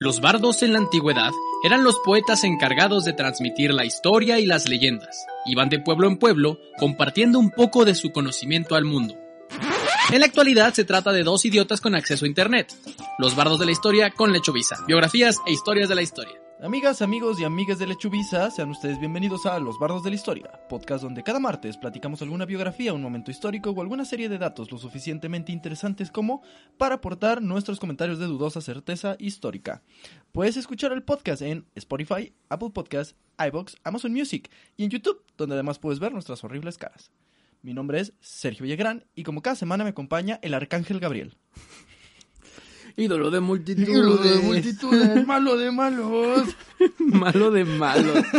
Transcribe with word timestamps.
Los 0.00 0.20
bardos 0.20 0.62
en 0.62 0.72
la 0.72 0.78
antigüedad 0.78 1.32
eran 1.64 1.82
los 1.82 1.98
poetas 1.98 2.44
encargados 2.44 3.04
de 3.04 3.14
transmitir 3.14 3.74
la 3.74 3.84
historia 3.84 4.38
y 4.38 4.46
las 4.46 4.68
leyendas. 4.68 5.26
Iban 5.44 5.68
de 5.70 5.80
pueblo 5.80 6.06
en 6.06 6.18
pueblo 6.18 6.60
compartiendo 6.78 7.40
un 7.40 7.50
poco 7.50 7.84
de 7.84 7.96
su 7.96 8.12
conocimiento 8.12 8.76
al 8.76 8.84
mundo. 8.84 9.16
En 10.12 10.20
la 10.20 10.26
actualidad 10.26 10.72
se 10.72 10.84
trata 10.84 11.10
de 11.10 11.24
dos 11.24 11.44
idiotas 11.44 11.80
con 11.80 11.96
acceso 11.96 12.26
a 12.26 12.28
internet. 12.28 12.72
Los 13.18 13.34
bardos 13.34 13.58
de 13.58 13.66
la 13.66 13.72
historia 13.72 14.10
con 14.10 14.32
Lechovisa. 14.32 14.76
Biografías 14.86 15.38
e 15.48 15.52
historias 15.52 15.88
de 15.88 15.96
la 15.96 16.02
historia. 16.02 16.40
Amigas, 16.60 17.02
amigos 17.02 17.38
y 17.38 17.44
amigas 17.44 17.78
de 17.78 17.86
Lechuvisa, 17.86 18.50
sean 18.50 18.70
ustedes 18.70 18.98
bienvenidos 18.98 19.46
a 19.46 19.60
Los 19.60 19.78
Bardos 19.78 20.02
de 20.02 20.10
la 20.10 20.16
Historia, 20.16 20.50
podcast 20.68 21.04
donde 21.04 21.22
cada 21.22 21.38
martes 21.38 21.76
platicamos 21.76 22.20
alguna 22.20 22.46
biografía, 22.46 22.92
un 22.92 23.00
momento 23.00 23.30
histórico 23.30 23.70
o 23.70 23.80
alguna 23.80 24.04
serie 24.04 24.28
de 24.28 24.38
datos 24.38 24.72
lo 24.72 24.78
suficientemente 24.78 25.52
interesantes 25.52 26.10
como 26.10 26.42
para 26.76 26.96
aportar 26.96 27.42
nuestros 27.42 27.78
comentarios 27.78 28.18
de 28.18 28.26
dudosa 28.26 28.60
certeza 28.60 29.14
histórica. 29.20 29.82
Puedes 30.32 30.56
escuchar 30.56 30.90
el 30.90 31.04
podcast 31.04 31.42
en 31.42 31.64
Spotify, 31.76 32.32
Apple 32.48 32.70
Podcasts, 32.74 33.14
iBox, 33.38 33.76
Amazon 33.84 34.12
Music 34.12 34.50
y 34.76 34.82
en 34.82 34.90
YouTube, 34.90 35.22
donde 35.36 35.54
además 35.54 35.78
puedes 35.78 36.00
ver 36.00 36.12
nuestras 36.12 36.42
horribles 36.42 36.76
caras. 36.76 37.12
Mi 37.62 37.72
nombre 37.72 38.00
es 38.00 38.14
Sergio 38.18 38.64
Villagrán 38.64 39.04
y 39.14 39.22
como 39.22 39.42
cada 39.42 39.54
semana 39.54 39.84
me 39.84 39.90
acompaña 39.90 40.40
el 40.42 40.54
Arcángel 40.54 40.98
Gabriel. 40.98 41.36
Ídolo 42.98 43.30
de 43.30 43.40
multitudes. 43.40 43.88
Ídolo 43.88 44.16
de 44.16 44.38
multitudes, 44.40 45.26
malo 45.26 45.56
de 45.56 45.70
malos. 45.70 46.48
Malo 46.98 47.50
de 47.50 47.64
malos. 47.64 48.24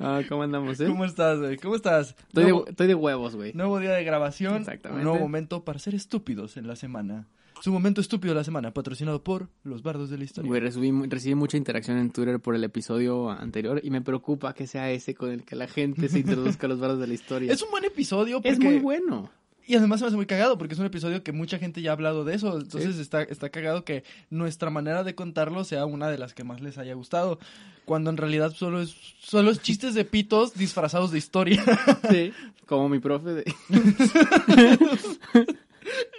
Ah, 0.00 0.20
¿Cómo 0.28 0.42
andamos, 0.42 0.78
eh? 0.80 0.86
¿Cómo 0.86 1.04
estás, 1.06 1.38
güey? 1.38 1.56
¿Cómo 1.56 1.76
estás? 1.76 2.14
Estoy 2.28 2.44
de, 2.44 2.50
Nuevo- 2.50 2.68
estoy 2.68 2.86
de 2.86 2.94
huevos, 2.94 3.34
güey. 3.36 3.52
Nuevo 3.54 3.78
día 3.78 3.92
de 3.92 4.04
grabación, 4.04 4.56
Exactamente. 4.56 4.98
un 5.00 5.04
nuevo 5.04 5.18
momento 5.20 5.64
para 5.64 5.78
ser 5.78 5.94
estúpidos 5.94 6.56
en 6.58 6.66
la 6.66 6.76
semana. 6.76 7.26
Su 7.62 7.72
momento 7.72 8.02
estúpido 8.02 8.34
de 8.34 8.40
la 8.40 8.44
semana, 8.44 8.74
patrocinado 8.74 9.24
por 9.24 9.48
los 9.64 9.82
bardos 9.82 10.10
de 10.10 10.18
la 10.18 10.24
historia. 10.24 10.48
Güey, 10.48 10.60
recibí, 10.60 10.90
recibí 11.08 11.34
mucha 11.34 11.56
interacción 11.56 11.96
en 11.96 12.10
Twitter 12.10 12.38
por 12.40 12.54
el 12.54 12.64
episodio 12.64 13.30
anterior 13.30 13.80
y 13.82 13.90
me 13.90 14.02
preocupa 14.02 14.52
que 14.52 14.66
sea 14.66 14.90
ese 14.90 15.14
con 15.14 15.30
el 15.30 15.44
que 15.44 15.56
la 15.56 15.66
gente 15.66 16.08
se 16.10 16.18
introduzca 16.18 16.66
a 16.66 16.68
los 16.68 16.78
bardos 16.80 17.00
de 17.00 17.06
la 17.06 17.14
historia. 17.14 17.50
Es 17.52 17.62
un 17.62 17.70
buen 17.70 17.84
episodio 17.84 18.36
porque... 18.36 18.50
Es 18.50 18.58
muy 18.58 18.78
bueno. 18.78 19.30
Y 19.66 19.74
además 19.74 19.98
se 19.98 20.04
me 20.04 20.08
hace 20.08 20.16
muy 20.16 20.26
cagado 20.26 20.58
porque 20.58 20.74
es 20.74 20.80
un 20.80 20.86
episodio 20.86 21.24
que 21.24 21.32
mucha 21.32 21.58
gente 21.58 21.82
ya 21.82 21.90
ha 21.90 21.94
hablado 21.94 22.24
de 22.24 22.36
eso. 22.36 22.56
Entonces 22.56 22.98
está, 22.98 23.22
está 23.22 23.50
cagado 23.50 23.84
que 23.84 24.04
nuestra 24.30 24.70
manera 24.70 25.02
de 25.02 25.16
contarlo 25.16 25.64
sea 25.64 25.86
una 25.86 26.08
de 26.08 26.18
las 26.18 26.34
que 26.34 26.44
más 26.44 26.60
les 26.60 26.78
haya 26.78 26.94
gustado. 26.94 27.40
Cuando 27.84 28.10
en 28.10 28.16
realidad 28.16 28.52
solo 28.52 28.80
es, 28.80 28.94
solo 29.18 29.50
es 29.50 29.60
chistes 29.60 29.94
de 29.94 30.04
pitos 30.04 30.54
disfrazados 30.54 31.10
de 31.10 31.18
historia. 31.18 31.64
Sí. 32.10 32.32
Como 32.66 32.88
mi 32.88 33.00
profe 33.00 33.30
de... 33.30 33.44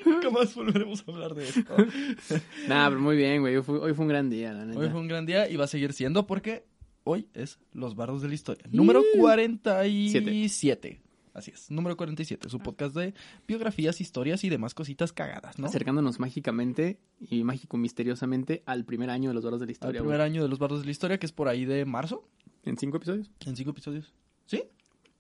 Nunca 0.06 0.30
más 0.30 0.54
volveremos 0.54 1.04
a 1.08 1.12
hablar 1.12 1.34
de 1.34 1.48
esto. 1.48 1.62
Nah, 2.68 2.90
pero 2.90 3.00
muy 3.00 3.16
bien, 3.16 3.42
güey. 3.42 3.56
Hoy 3.56 3.64
fue, 3.64 3.80
hoy 3.80 3.94
fue 3.94 4.04
un 4.04 4.10
gran 4.10 4.30
día, 4.30 4.52
la 4.52 4.66
neta. 4.66 4.80
Hoy 4.80 4.90
fue 4.90 5.00
un 5.00 5.08
gran 5.08 5.26
día 5.26 5.50
y 5.50 5.56
va 5.56 5.64
a 5.66 5.68
seguir 5.68 5.94
siendo 5.94 6.28
porque 6.28 6.66
hoy 7.04 7.28
es 7.34 7.60
Los 7.72 7.96
Bardos 7.96 8.22
de 8.22 8.28
la 8.28 8.34
Historia. 8.34 8.66
Número 8.70 9.02
47. 9.18 11.07
Así 11.38 11.52
es, 11.52 11.70
número 11.70 11.96
47. 11.96 12.50
Su 12.50 12.58
podcast 12.60 12.96
de 12.96 13.14
biografías, 13.48 14.02
historias 14.02 14.44
y 14.44 14.50
demás 14.50 14.74
cositas 14.74 15.14
cagadas, 15.14 15.60
¿no? 15.60 15.68
Acercándonos 15.68 16.20
mágicamente 16.20 16.98
y 17.20 17.44
mágico 17.44 17.78
misteriosamente 17.78 18.64
al 18.66 18.86
primer 18.86 19.12
año 19.12 19.30
de 19.30 19.36
los 19.36 19.44
bardos 19.44 19.60
de 19.60 19.68
la 19.68 19.70
Al 19.70 19.74
historia, 19.74 20.02
primer 20.02 20.18
güey. 20.18 20.26
año 20.30 20.42
de 20.42 20.50
Los 20.50 20.58
Bardos 20.58 20.80
de 20.80 20.86
la 20.86 20.92
Historia, 20.92 21.20
que 21.20 21.28
es 21.28 21.32
por 21.32 21.48
ahí 21.48 21.66
de 21.66 21.86
marzo, 21.86 22.28
¿En 22.64 22.76
cinco 22.78 22.98
episodios? 22.98 23.30
en 23.46 23.56
cinco 23.56 23.70
episodios. 23.70 24.12
¿Sí? 24.48 24.64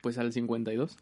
Pues 0.01 0.17
al 0.17 0.33
52. 0.33 0.97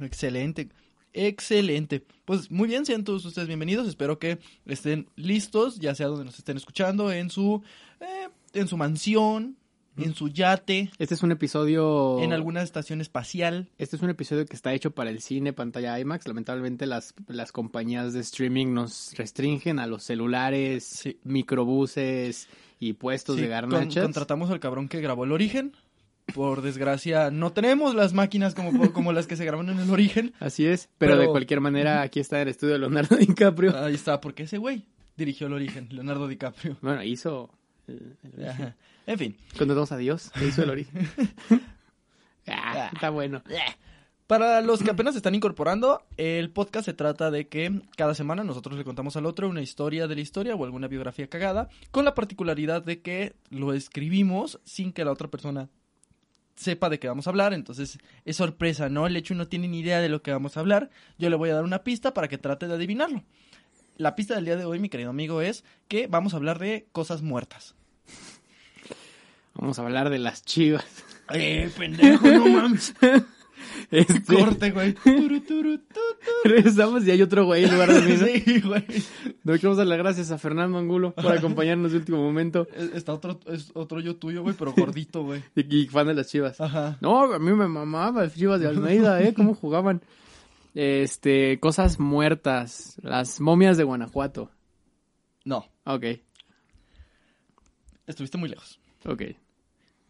Excelente. 0.00 0.68
Excelente. 1.14 2.04
Pues 2.26 2.50
muy 2.50 2.68
bien, 2.68 2.84
sean 2.84 3.04
todos 3.04 3.24
ustedes 3.24 3.48
bienvenidos. 3.48 3.88
Espero 3.88 4.18
que 4.18 4.38
estén 4.66 5.08
listos, 5.16 5.78
ya 5.78 5.94
sea 5.94 6.08
donde 6.08 6.26
nos 6.26 6.38
estén 6.38 6.56
escuchando, 6.58 7.10
en 7.10 7.30
su, 7.30 7.62
eh, 8.00 8.28
en 8.52 8.68
su 8.68 8.76
mansión, 8.76 9.56
en 9.98 10.14
su 10.14 10.28
yate, 10.28 10.90
Este 10.98 11.14
es 11.14 11.22
un 11.22 11.32
episodio... 11.32 12.20
en 12.20 12.32
alguna 12.32 12.62
estación 12.62 13.00
espacial. 13.00 13.68
Este 13.78 13.96
es 13.96 14.02
un 14.02 14.10
episodio 14.10 14.46
que 14.46 14.56
está 14.56 14.72
hecho 14.74 14.90
para 14.92 15.10
el 15.10 15.20
cine, 15.20 15.52
pantalla 15.52 15.98
IMAX. 15.98 16.26
Lamentablemente 16.28 16.86
las, 16.86 17.14
las 17.26 17.52
compañías 17.52 18.12
de 18.12 18.20
streaming 18.20 18.72
nos 18.74 19.12
restringen 19.16 19.78
a 19.78 19.86
los 19.86 20.04
celulares, 20.04 20.84
Sí. 20.84 21.18
microbuses 21.24 22.48
y 22.80 22.94
puestos 22.94 23.36
Sí, 23.36 23.42
de 23.42 23.48
con- 23.48 23.70
garnachas. 23.70 24.04
contratamos 24.04 24.50
al 24.50 24.60
cabrón 24.60 24.88
que 24.88 25.00
grabó 25.00 25.24
el 25.24 25.32
origen. 25.32 25.72
Por 26.34 26.60
desgracia, 26.60 27.30
no 27.30 27.52
tenemos 27.52 27.94
las 27.94 28.12
máquinas 28.12 28.54
como, 28.54 28.70
como 28.92 29.12
las 29.12 29.26
que 29.26 29.36
se 29.36 29.44
graban 29.44 29.68
en 29.70 29.78
el 29.78 29.90
origen. 29.90 30.32
Así 30.40 30.66
es, 30.66 30.88
pero, 30.98 31.12
Pero- 31.12 31.22
de 31.22 31.28
cualquier 31.28 31.60
manera 31.60 32.02
aquí 32.02 32.20
está 32.20 32.40
el 32.42 32.48
estudio 32.48 32.74
de 32.74 32.80
Leonardo 32.80 33.16
DiCaprio. 33.16 33.76
Ahí 33.76 33.94
está, 33.94 34.20
porque 34.20 34.42
ese 34.44 34.58
güey 34.58 34.84
dirigió 35.16 35.46
el 35.46 35.54
origen, 35.54 35.88
Leonardo 35.90 36.28
DiCaprio. 36.28 36.76
Bueno, 36.82 37.02
hizo 37.02 37.50
el, 37.88 38.16
el 38.22 38.44
origen. 38.44 38.66
Ajá. 38.66 38.76
En 39.06 39.18
fin, 39.18 39.36
dos 39.58 39.92
a 39.92 39.96
Dios, 39.96 40.30
que 40.30 40.46
hizo 40.46 40.62
el 40.62 40.70
origen. 40.70 41.08
Ah, 42.50 42.88
está 42.94 43.10
bueno. 43.10 43.42
Para 44.26 44.60
los 44.60 44.82
que 44.82 44.90
apenas 44.90 45.14
se 45.14 45.18
están 45.18 45.34
incorporando, 45.34 46.02
el 46.16 46.50
podcast 46.50 46.84
se 46.84 46.92
trata 46.92 47.30
de 47.30 47.48
que 47.48 47.82
cada 47.96 48.14
semana 48.14 48.44
nosotros 48.44 48.76
le 48.76 48.84
contamos 48.84 49.16
al 49.16 49.24
otro 49.24 49.48
una 49.48 49.62
historia 49.62 50.06
de 50.06 50.14
la 50.14 50.20
historia 50.20 50.54
o 50.54 50.64
alguna 50.64 50.86
biografía 50.86 51.28
cagada, 51.28 51.70
con 51.90 52.04
la 52.04 52.14
particularidad 52.14 52.82
de 52.82 53.00
que 53.00 53.36
lo 53.48 53.72
escribimos 53.72 54.60
sin 54.64 54.92
que 54.92 55.04
la 55.04 55.12
otra 55.12 55.28
persona 55.28 55.70
sepa 56.56 56.90
de 56.90 56.98
qué 56.98 57.08
vamos 57.08 57.26
a 57.26 57.30
hablar, 57.30 57.54
entonces 57.54 57.98
es 58.26 58.36
sorpresa, 58.36 58.90
¿no? 58.90 59.06
El 59.06 59.16
hecho 59.16 59.34
no 59.34 59.48
tiene 59.48 59.66
ni 59.66 59.78
idea 59.78 60.00
de 60.00 60.10
lo 60.10 60.20
que 60.20 60.32
vamos 60.32 60.56
a 60.56 60.60
hablar, 60.60 60.90
yo 61.16 61.30
le 61.30 61.36
voy 61.36 61.48
a 61.48 61.54
dar 61.54 61.64
una 61.64 61.82
pista 61.82 62.12
para 62.12 62.28
que 62.28 62.36
trate 62.36 62.66
de 62.66 62.74
adivinarlo. 62.74 63.24
La 63.96 64.14
pista 64.14 64.34
del 64.34 64.44
día 64.44 64.56
de 64.56 64.66
hoy, 64.66 64.78
mi 64.78 64.90
querido 64.90 65.08
amigo, 65.08 65.40
es 65.40 65.64
que 65.88 66.06
vamos 66.06 66.34
a 66.34 66.36
hablar 66.36 66.58
de 66.58 66.86
cosas 66.92 67.22
muertas. 67.22 67.77
Vamos 69.58 69.78
a 69.78 69.82
hablar 69.82 70.08
de 70.10 70.18
las 70.18 70.42
chivas. 70.44 70.86
¡Eh, 71.32 71.70
pendejo, 71.76 72.26
no 72.28 72.48
mames! 72.48 72.94
Este, 73.90 74.34
Corte, 74.34 74.70
güey. 74.70 74.94
Turu, 74.94 75.40
turu. 75.46 75.80
Regresamos 76.44 77.04
y 77.06 77.10
hay 77.10 77.20
otro 77.22 77.44
güey 77.44 77.64
en 77.64 77.72
lugar 77.72 77.92
de 77.92 78.00
mí. 78.02 78.16
Sí, 78.44 78.60
güey. 78.60 78.84
Le 79.44 79.52
queremos 79.58 79.76
dar 79.76 79.86
las 79.86 79.98
gracias 79.98 80.30
a 80.30 80.38
Fernando 80.38 80.78
Angulo 80.78 81.12
por 81.14 81.32
acompañarnos 81.36 81.92
de 81.92 81.98
último 81.98 82.18
momento 82.18 82.66
Es- 82.74 82.92
Está 82.94 83.12
otro, 83.14 83.40
es 83.46 83.70
otro 83.74 84.00
yo 84.00 84.16
tuyo, 84.16 84.42
güey, 84.42 84.54
pero 84.58 84.72
gordito, 84.72 85.22
güey. 85.24 85.42
y, 85.56 85.76
y 85.76 85.86
fan 85.86 86.06
de 86.06 86.14
las 86.14 86.28
chivas. 86.28 86.60
Ajá. 86.60 86.98
No, 87.00 87.32
a 87.32 87.38
mí 87.38 87.52
me 87.52 87.66
mamaba 87.68 88.22
las 88.22 88.34
chivas 88.34 88.60
de 88.60 88.68
Almeida, 88.68 89.20
¿eh? 89.22 89.34
¿Cómo 89.34 89.54
jugaban? 89.54 90.02
Este, 90.74 91.58
cosas 91.60 91.98
muertas. 91.98 92.96
Las 93.02 93.40
momias 93.40 93.76
de 93.76 93.84
Guanajuato. 93.84 94.50
No, 95.44 95.66
Ok, 95.84 96.04
estuviste 98.06 98.38
muy 98.38 98.48
lejos. 98.50 98.78
ok. 99.04 99.22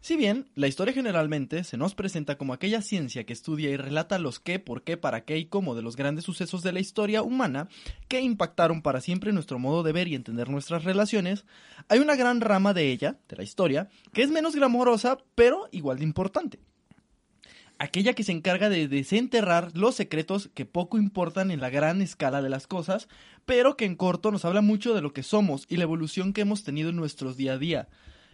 Si 0.09 0.17
bien, 0.17 0.47
la 0.55 0.67
historia 0.67 0.91
generalmente 0.91 1.63
se 1.63 1.77
nos 1.77 1.93
presenta 1.93 2.35
como 2.35 2.53
aquella 2.53 2.81
ciencia 2.81 3.27
que 3.27 3.33
estudia 3.33 3.69
y 3.69 3.77
relata 3.77 4.17
los 4.17 4.39
qué, 4.39 4.57
por 4.57 4.81
qué, 4.81 4.97
para 4.97 5.23
qué 5.23 5.37
y 5.37 5.45
cómo 5.45 5.75
de 5.75 5.83
los 5.83 5.95
grandes 5.95 6.25
sucesos 6.25 6.63
de 6.63 6.71
la 6.71 6.79
historia 6.79 7.21
humana 7.21 7.67
que 8.07 8.19
impactaron 8.19 8.81
para 8.81 9.01
siempre 9.01 9.31
nuestro 9.33 9.59
modo 9.59 9.83
de 9.83 9.91
ver 9.91 10.07
y 10.07 10.15
entender 10.15 10.49
nuestras 10.49 10.83
relaciones, 10.83 11.45
hay 11.89 11.99
una 11.99 12.15
gran 12.15 12.41
rama 12.41 12.73
de 12.73 12.91
ella, 12.91 13.19
de 13.29 13.35
la 13.35 13.43
historia, 13.43 13.87
que 14.11 14.23
es 14.23 14.31
menos 14.31 14.55
glamorosa, 14.55 15.19
pero 15.35 15.69
igual 15.71 15.99
de 15.99 16.05
importante. 16.05 16.59
Aquella 17.77 18.13
que 18.13 18.23
se 18.23 18.31
encarga 18.31 18.67
de 18.67 18.87
desenterrar 18.87 19.77
los 19.77 19.93
secretos 19.93 20.49
que 20.55 20.65
poco 20.65 20.97
importan 20.97 21.51
en 21.51 21.61
la 21.61 21.69
gran 21.69 22.01
escala 22.01 22.41
de 22.41 22.49
las 22.49 22.65
cosas, 22.65 23.09
pero 23.45 23.77
que 23.77 23.85
en 23.85 23.95
corto 23.95 24.31
nos 24.31 24.43
habla 24.43 24.61
mucho 24.61 24.95
de 24.95 25.03
lo 25.03 25.13
que 25.13 25.21
somos 25.21 25.67
y 25.69 25.77
la 25.77 25.83
evolución 25.83 26.33
que 26.33 26.41
hemos 26.41 26.63
tenido 26.63 26.89
en 26.89 26.95
nuestros 26.95 27.37
día 27.37 27.53
a 27.53 27.57
día. 27.59 27.89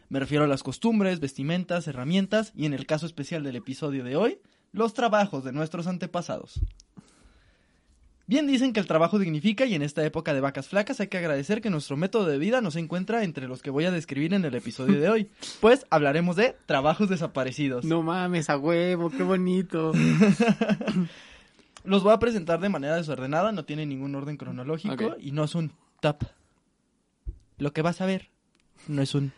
Me 0.09 0.19
refiero 0.19 0.43
a 0.43 0.47
las 0.47 0.63
costumbres, 0.63 1.19
vestimentas, 1.19 1.87
herramientas 1.87 2.51
y 2.55 2.65
en 2.65 2.73
el 2.73 2.85
caso 2.85 3.05
especial 3.05 3.43
del 3.43 3.55
episodio 3.55 4.03
de 4.03 4.15
hoy, 4.15 4.39
los 4.71 4.93
trabajos 4.93 5.43
de 5.43 5.51
nuestros 5.51 5.87
antepasados. 5.87 6.61
Bien 8.27 8.47
dicen 8.47 8.73
que 8.73 8.79
el 8.79 8.87
trabajo 8.87 9.19
dignifica 9.19 9.65
y 9.65 9.75
en 9.75 9.83
esta 9.83 10.03
época 10.03 10.33
de 10.33 10.41
vacas 10.41 10.67
flacas 10.67 10.99
hay 10.99 11.07
que 11.07 11.17
agradecer 11.17 11.61
que 11.61 11.69
nuestro 11.69 11.95
método 11.95 12.25
de 12.25 12.39
vida 12.39 12.59
no 12.59 12.71
se 12.71 12.79
encuentra 12.79 13.23
entre 13.23 13.47
los 13.47 13.61
que 13.61 13.69
voy 13.69 13.85
a 13.85 13.91
describir 13.91 14.33
en 14.33 14.43
el 14.45 14.55
episodio 14.55 14.99
de 14.99 15.09
hoy, 15.09 15.29
pues 15.61 15.85
hablaremos 15.91 16.35
de 16.35 16.55
trabajos 16.65 17.07
desaparecidos. 17.07 17.85
No 17.85 18.01
mames, 18.01 18.49
a 18.49 18.57
huevo, 18.57 19.11
qué 19.11 19.21
bonito. 19.21 19.91
Los 21.83 22.01
voy 22.01 22.13
a 22.13 22.19
presentar 22.19 22.59
de 22.59 22.69
manera 22.69 22.95
desordenada, 22.95 23.51
no 23.51 23.63
tiene 23.63 23.85
ningún 23.85 24.15
orden 24.15 24.37
cronológico 24.37 25.15
y 25.19 25.31
no 25.31 25.43
es 25.43 25.53
un 25.53 25.71
top. 25.99 26.23
Lo 27.59 27.73
que 27.73 27.83
vas 27.83 28.01
a 28.01 28.07
ver 28.07 28.31
no 28.87 29.03
es 29.03 29.13
un 29.13 29.33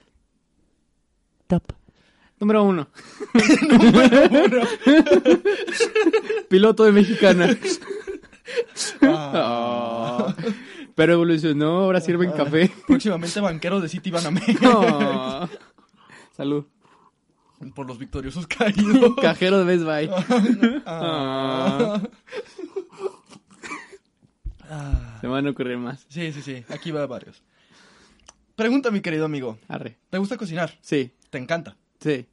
top. 1.48 1.64
Número 2.40 2.64
uno. 2.64 2.88
Piloto 6.50 6.84
de 6.84 6.92
mexicana. 6.92 7.58
Ah. 9.02 10.28
Oh. 10.28 10.34
Pero 10.96 11.14
evolucionó, 11.14 11.78
ahora 11.80 12.02
sirven 12.02 12.32
café. 12.32 12.72
Próximamente 12.88 13.40
banquero 13.40 13.80
de 13.82 13.90
City 13.90 14.10
Banamex. 14.12 14.60
Oh. 14.66 15.48
Salud. 16.36 16.66
Por 17.76 17.88
los 17.88 17.98
victoriosos 17.98 18.46
caídos. 18.48 19.16
Cajero 19.22 19.60
de 19.60 19.66
Best 19.66 19.84
Buy. 19.84 20.10
Ah. 20.86 22.02
Ah. 24.70 25.18
Se 25.22 25.28
van 25.28 25.48
a 25.48 25.50
ocurrir 25.52 25.78
más. 25.78 26.06
Sí, 26.10 26.32
sí, 26.32 26.42
sí. 26.42 26.64
Aquí 26.70 26.92
va 26.92 27.06
varios. 27.08 27.42
Pregunta, 28.56 28.92
mi 28.92 29.02
querido 29.02 29.26
amigo. 29.26 29.60
Arre. 29.68 29.98
¿Te 30.10 30.18
gusta 30.18 30.38
cocinar? 30.38 30.78
Sí, 30.82 31.14
¿Te 31.30 31.38
encanta? 31.38 31.78
sí. 32.00 32.28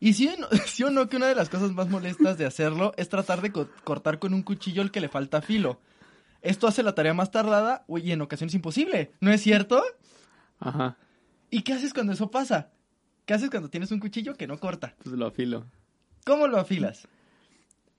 ¿Y 0.00 0.14
sí, 0.14 0.26
o 0.26 0.36
no- 0.36 0.48
sí 0.66 0.82
o 0.82 0.90
no 0.90 1.08
que 1.08 1.16
una 1.16 1.28
de 1.28 1.36
las 1.36 1.48
cosas 1.48 1.70
más 1.72 1.88
molestas 1.88 2.36
de 2.36 2.44
hacerlo 2.44 2.92
es 2.96 3.08
tratar 3.08 3.40
de 3.40 3.52
co- 3.52 3.68
cortar 3.84 4.18
con 4.18 4.34
un 4.34 4.42
cuchillo 4.42 4.82
el 4.82 4.90
que 4.90 5.00
le 5.00 5.08
falta 5.08 5.40
filo? 5.42 5.80
Esto 6.40 6.66
hace 6.66 6.82
la 6.82 6.92
tarea 6.96 7.14
más 7.14 7.30
tardada 7.30 7.84
y 7.88 8.10
en 8.10 8.20
ocasiones 8.20 8.52
imposible, 8.54 9.12
¿no 9.20 9.30
es 9.30 9.40
cierto? 9.40 9.80
Ajá. 10.58 10.96
¿Y 11.50 11.62
qué 11.62 11.74
haces 11.74 11.94
cuando 11.94 12.12
eso 12.14 12.32
pasa? 12.32 12.70
¿Qué 13.26 13.34
haces 13.34 13.48
cuando 13.48 13.70
tienes 13.70 13.92
un 13.92 14.00
cuchillo 14.00 14.34
que 14.34 14.48
no 14.48 14.58
corta? 14.58 14.96
Pues 15.04 15.14
lo 15.16 15.26
afilo. 15.26 15.66
¿Cómo 16.24 16.48
lo 16.48 16.58
afilas? 16.58 17.06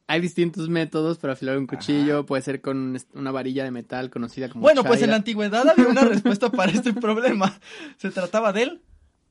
Hay 0.07 0.19
distintos 0.19 0.67
métodos 0.67 1.17
para 1.19 1.31
afilar 1.33 1.57
un 1.57 1.67
cuchillo. 1.67 2.25
Puede 2.25 2.41
ser 2.41 2.59
con 2.59 2.77
un- 2.77 2.99
una 3.13 3.31
varilla 3.31 3.63
de 3.63 3.71
metal 3.71 4.09
conocida 4.09 4.49
como 4.49 4.61
Bueno, 4.63 4.83
pues 4.83 5.01
en 5.01 5.11
la 5.11 5.15
antigüedad 5.15 5.65
había 5.69 5.87
una 5.87 6.03
respuesta 6.03 6.49
para 6.51 6.73
este 6.73 6.91
problema. 6.93 7.57
Se 7.97 8.11
trataba 8.11 8.51
del 8.51 8.81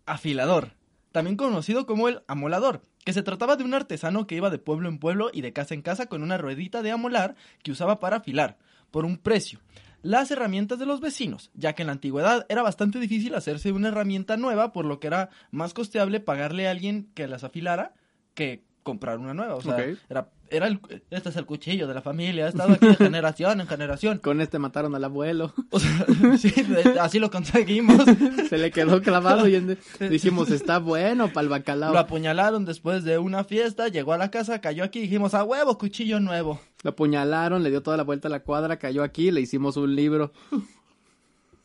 afilador, 0.06 0.72
también 1.12 1.36
conocido 1.36 1.86
como 1.86 2.08
el 2.08 2.22
amolador, 2.26 2.82
que 3.04 3.12
se 3.12 3.22
trataba 3.22 3.56
de 3.56 3.64
un 3.64 3.74
artesano 3.74 4.26
que 4.26 4.36
iba 4.36 4.50
de 4.50 4.58
pueblo 4.58 4.88
en 4.88 4.98
pueblo 4.98 5.30
y 5.32 5.42
de 5.42 5.52
casa 5.52 5.74
en 5.74 5.82
casa 5.82 6.06
con 6.06 6.22
una 6.22 6.38
ruedita 6.38 6.82
de 6.82 6.90
amolar 6.90 7.34
que 7.62 7.72
usaba 7.72 8.00
para 8.00 8.18
afilar, 8.18 8.58
por 8.90 9.04
un 9.04 9.16
precio. 9.18 9.60
Las 10.02 10.30
herramientas 10.32 10.80
de 10.80 10.86
los 10.86 11.00
vecinos, 11.00 11.50
ya 11.54 11.74
que 11.74 11.82
en 11.82 11.86
la 11.86 11.92
antigüedad 11.92 12.44
era 12.48 12.62
bastante 12.62 12.98
difícil 12.98 13.34
hacerse 13.34 13.70
una 13.70 13.88
herramienta 13.88 14.36
nueva, 14.36 14.72
por 14.72 14.84
lo 14.84 14.98
que 14.98 15.06
era 15.06 15.30
más 15.52 15.74
costeable 15.74 16.18
pagarle 16.18 16.66
a 16.66 16.72
alguien 16.72 17.08
que 17.14 17.28
las 17.28 17.44
afilara 17.44 17.94
que 18.34 18.64
comprar 18.82 19.18
una 19.18 19.32
nueva. 19.32 19.54
O 19.54 19.62
sea, 19.62 19.78
era, 20.08 20.30
era 20.52 20.66
el, 20.66 20.80
este 21.10 21.30
es 21.30 21.36
el 21.36 21.46
cuchillo 21.46 21.88
de 21.88 21.94
la 21.94 22.02
familia, 22.02 22.46
ha 22.46 22.48
estado 22.48 22.74
aquí 22.74 22.86
de 22.86 22.96
generación 22.96 23.60
en 23.60 23.66
generación. 23.66 24.18
Con 24.18 24.40
este 24.40 24.58
mataron 24.58 24.94
al 24.94 25.04
abuelo. 25.04 25.54
O 25.70 25.80
sea, 25.80 26.06
sí, 26.38 26.52
así 27.00 27.18
lo 27.18 27.30
conseguimos. 27.30 28.04
Se 28.48 28.58
le 28.58 28.70
quedó 28.70 29.00
clavado 29.00 29.48
y 29.48 29.76
dijimos, 30.08 30.50
está 30.50 30.78
bueno 30.78 31.32
para 31.32 31.42
el 31.42 31.48
bacalao. 31.48 31.92
Lo 31.92 31.98
apuñalaron 31.98 32.64
después 32.64 33.02
de 33.04 33.18
una 33.18 33.44
fiesta, 33.44 33.88
llegó 33.88 34.12
a 34.12 34.18
la 34.18 34.30
casa, 34.30 34.60
cayó 34.60 34.84
aquí 34.84 35.00
dijimos, 35.00 35.34
a 35.34 35.42
huevo, 35.42 35.78
cuchillo 35.78 36.20
nuevo. 36.20 36.60
Lo 36.82 36.90
apuñalaron, 36.90 37.62
le 37.62 37.70
dio 37.70 37.82
toda 37.82 37.96
la 37.96 38.04
vuelta 38.04 38.28
a 38.28 38.30
la 38.30 38.40
cuadra, 38.40 38.78
cayó 38.78 39.02
aquí, 39.02 39.30
le 39.30 39.40
hicimos 39.40 39.76
un 39.76 39.96
libro. 39.96 40.32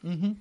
Ujú. 0.04 0.38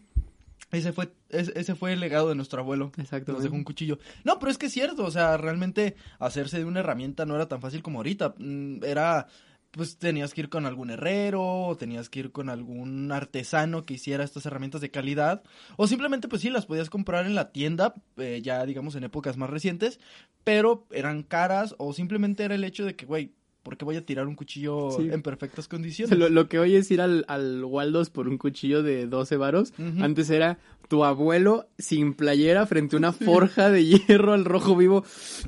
Ese 0.73 0.93
fue, 0.93 1.13
ese, 1.29 1.75
fue 1.75 1.93
el 1.93 2.01
legado 2.01 2.29
de 2.29 2.35
nuestro 2.35 2.61
abuelo. 2.61 2.91
Exactamente. 2.97 3.33
Nos 3.33 3.43
dejó 3.43 3.55
un 3.55 3.65
cuchillo. 3.65 3.99
No, 4.25 4.39
pero 4.39 4.51
es 4.51 4.59
que 4.59 4.67
es 4.67 4.73
cierto, 4.73 5.05
o 5.05 5.11
sea, 5.11 5.37
realmente 5.37 5.97
hacerse 6.19 6.59
de 6.59 6.65
una 6.65 6.81
herramienta 6.81 7.25
no 7.25 7.37
era 7.37 7.47
tan 7.47 7.61
fácil 7.61 7.83
como 7.83 7.99
ahorita. 8.01 8.35
Mm, 8.39 8.83
Era, 8.85 9.29
pues 9.71 9.97
tenías 9.99 10.35
que 10.35 10.41
ir 10.43 10.49
con 10.49 10.67
algún 10.67 10.91
herrero, 10.91 11.67
o 11.67 11.77
tenías 11.77 12.09
que 12.09 12.21
ir 12.21 12.33
con 12.33 12.49
algún 12.49 13.13
artesano 13.13 13.85
que 13.85 13.95
hiciera 13.95 14.25
estas 14.25 14.45
herramientas 14.47 14.81
de 14.81 14.91
calidad, 14.91 15.43
o 15.77 15.87
simplemente, 15.87 16.29
pues 16.29 16.43
sí, 16.43 16.51
las 16.51 16.67
podías 16.67 16.91
comprar 16.91 17.27
en 17.27 17.35
la 17.35 17.53
tienda, 17.53 17.95
eh, 18.17 18.41
ya 18.43 18.65
digamos 18.67 18.97
en 18.97 19.05
épocas 19.05 19.37
más 19.37 19.51
recientes, 19.51 20.01
pero 20.45 20.87
eran 20.91 21.23
caras, 21.23 21.75
o 21.79 21.93
simplemente 21.93 22.43
era 22.45 22.55
el 22.55 22.65
hecho 22.65 22.85
de 22.85 22.97
que, 22.97 23.07
güey, 23.07 23.35
¿por 23.67 23.77
qué 23.77 23.85
voy 23.85 23.97
a 23.97 24.07
tirar 24.07 24.29
un 24.29 24.37
cuchillo 24.37 24.93
Sí. 24.93 25.09
en 25.11 25.23
perfectas 25.23 25.67
condiciones? 25.67 26.17
Lo, 26.17 26.29
lo 26.29 26.49
que 26.49 26.61
hoy 26.61 26.77
es 26.77 26.89
ir 26.93 27.01
al, 27.01 27.25
al 27.27 27.65
Waldos 27.65 28.11
por 28.11 28.29
un 28.29 28.39
cuchillo 28.39 28.85
de 28.85 29.07
12 29.09 29.37
varos, 29.37 29.73
antes 30.01 30.31
era 30.31 30.59
tu 30.89 31.05
abuelo 31.05 31.67
sin 31.77 32.15
playera 32.15 32.65
frente 32.67 32.95
a 32.95 33.01
una 33.01 33.13
forja 33.13 33.69
de 33.71 33.85
hierro 33.85 34.35
al 34.35 34.45
rojo 34.45 34.77
vivo. 34.77 35.05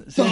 Sí. 0.08 0.22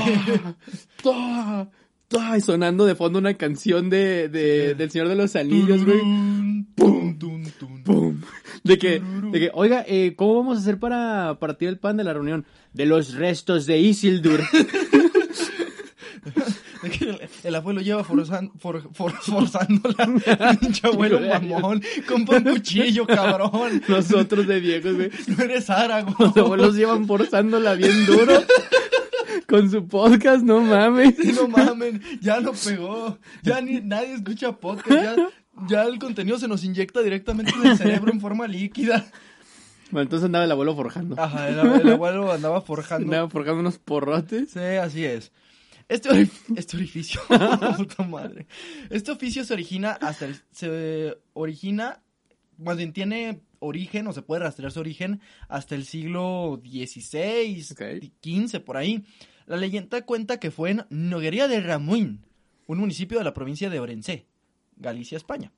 ¡Toa! 1.01 1.71
¡Toa! 2.09 2.37
Y 2.37 2.41
sonando 2.41 2.87
de 2.87 2.97
fondo 2.97 3.21
una 3.21 3.35
canción 3.35 3.89
de, 3.89 4.29
de- 4.29 4.75
del 4.75 4.91
Señor 4.91 5.07
de 5.09 5.15
los 5.15 5.37
Anillos, 5.37 5.85
güey. 5.85 6.01
¡Pum! 6.75 7.17
De 8.65 8.79
que, 8.79 9.01
de 9.33 9.39
que 9.41 9.51
oiga, 9.55 9.85
eh, 9.87 10.15
¿cómo 10.17 10.35
vamos 10.37 10.59
a 10.59 10.61
hacer 10.61 10.79
para 10.81 11.39
partir 11.39 11.69
el 11.69 11.79
pan 11.79 11.97
de 11.97 12.03
la 12.05 12.13
reunión? 12.13 12.45
De 12.73 12.85
los 12.85 13.15
restos 13.15 13.65
de 13.67 13.79
Isildur. 13.79 14.41
El, 16.83 17.21
el 17.45 17.55
abuelo 17.55 17.81
lleva 17.81 18.05
forzan- 18.05 18.51
for- 18.59 18.89
for- 18.93 19.13
forzando 19.13 19.89
la 19.97 20.57
pinche 20.61 20.87
abuelo 20.87 21.21
mamón. 21.21 21.83
Compra 22.09 22.39
un 22.39 22.45
cuchillo, 22.45 23.07
cabrón. 23.07 23.83
Nosotros 23.89 24.47
de 24.47 24.61
viejos, 24.61 24.95
güey. 24.95 25.11
No 25.29 25.45
eres 25.45 25.71
árago. 25.71 26.15
Los 26.19 26.37
abuelos 26.37 26.75
llevan 26.75 27.07
forzándola 27.07 27.75
bien 27.75 28.07
duro. 28.07 28.43
Con 29.49 29.71
su 29.71 29.87
podcast, 29.87 30.43
no 30.43 30.61
mames. 30.61 31.15
Sí, 31.21 31.33
no 31.33 31.47
mamen, 31.49 32.03
ya 32.21 32.41
lo 32.41 32.53
pegó. 32.53 33.19
Ya 33.43 33.61
ni 33.61 33.81
nadie 33.81 34.15
escucha 34.15 34.53
podcast. 34.53 35.17
Ya, 35.19 35.29
ya 35.69 35.83
el 35.85 35.99
contenido 35.99 36.39
se 36.39 36.49
nos 36.49 36.65
inyecta 36.65 37.01
directamente 37.03 37.53
en 37.55 37.67
el 37.71 37.77
cerebro 37.79 38.13
en 38.13 38.21
forma 38.21 38.47
líquida. 38.49 39.07
Bueno, 39.91 40.03
entonces 40.03 40.27
andaba 40.27 40.45
el 40.45 40.51
abuelo 40.51 40.75
forjando. 40.75 41.15
Ajá, 41.21 41.49
el, 41.49 41.59
el 41.81 41.93
abuelo 41.93 42.33
andaba 42.33 42.61
forjando. 42.61 43.05
Andaba 43.07 43.31
forjando 43.31 43.61
unos 43.61 43.79
porrotes. 43.79 44.51
Sí, 44.51 44.59
así 44.59 45.05
es. 45.05 45.31
Este, 45.89 46.09
este 46.57 46.77
orificio, 46.77 47.21
puta 47.77 48.03
madre. 48.03 48.47
Este 48.91 49.13
oficio 49.13 49.45
se 49.45 49.55
origina 49.55 49.93
hasta 49.93 50.27
el, 50.27 50.37
se 50.51 51.17
origina, 51.33 52.03
más 52.59 52.77
bien 52.77 52.93
tiene 52.93 53.41
origen 53.61 54.07
o 54.07 54.13
se 54.13 54.23
puede 54.23 54.43
rastrear 54.43 54.73
su 54.73 54.81
origen 54.81 55.21
hasta 55.49 55.75
el 55.75 55.85
siglo 55.85 56.61
XVI, 56.65 57.65
Ok. 57.73 57.83
XV 58.23 58.61
por 58.61 58.77
ahí. 58.77 59.05
La 59.47 59.57
leyenda 59.57 60.03
cuenta 60.03 60.41
que 60.41 60.51
fue 60.51 60.71
en 60.71 60.87
Noguería 60.91 61.47
de 61.47 61.61
Ramuín, 61.61 62.25
un 62.67 62.79
municipio 62.79 63.19
de 63.19 63.25
la 63.25 63.33
provincia 63.35 63.71
de 63.71 63.79
Orense, 63.79 64.27
Galicia, 64.77 65.17
España. 65.17 65.53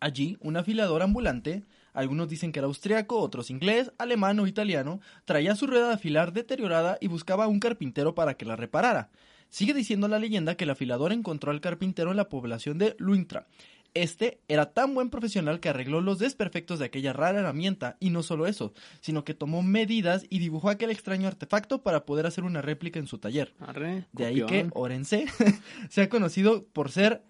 Allí, 0.00 0.36
un 0.40 0.56
afilador 0.56 1.02
ambulante, 1.02 1.64
algunos 1.98 2.28
dicen 2.28 2.52
que 2.52 2.60
era 2.60 2.66
austriaco, 2.66 3.18
otros 3.18 3.50
inglés, 3.50 3.92
alemán 3.98 4.38
o 4.38 4.46
italiano, 4.46 5.00
traía 5.24 5.56
su 5.56 5.66
rueda 5.66 5.88
de 5.88 5.94
afilar 5.94 6.32
deteriorada 6.32 6.96
y 7.00 7.08
buscaba 7.08 7.44
a 7.44 7.48
un 7.48 7.58
carpintero 7.58 8.14
para 8.14 8.34
que 8.34 8.44
la 8.44 8.54
reparara. 8.54 9.10
Sigue 9.48 9.74
diciendo 9.74 10.06
la 10.06 10.20
leyenda 10.20 10.54
que 10.56 10.62
el 10.62 10.70
afilador 10.70 11.12
encontró 11.12 11.50
al 11.50 11.60
carpintero 11.60 12.12
en 12.12 12.16
la 12.16 12.28
población 12.28 12.78
de 12.78 12.94
Luintra. 12.98 13.48
Este 13.94 14.38
era 14.46 14.74
tan 14.74 14.94
buen 14.94 15.10
profesional 15.10 15.58
que 15.58 15.70
arregló 15.70 16.00
los 16.00 16.20
desperfectos 16.20 16.78
de 16.78 16.84
aquella 16.84 17.12
rara 17.12 17.40
herramienta, 17.40 17.96
y 17.98 18.10
no 18.10 18.22
solo 18.22 18.46
eso, 18.46 18.74
sino 19.00 19.24
que 19.24 19.34
tomó 19.34 19.62
medidas 19.64 20.24
y 20.30 20.38
dibujó 20.38 20.70
aquel 20.70 20.90
extraño 20.90 21.26
artefacto 21.26 21.82
para 21.82 22.06
poder 22.06 22.26
hacer 22.26 22.44
una 22.44 22.62
réplica 22.62 23.00
en 23.00 23.08
su 23.08 23.18
taller. 23.18 23.54
Arre, 23.58 24.06
De 24.12 24.24
ahí 24.24 24.46
que. 24.46 24.68
Orense 24.72 25.26
se 25.88 26.02
ha 26.02 26.08
conocido 26.08 26.64
por 26.66 26.92
ser 26.92 27.24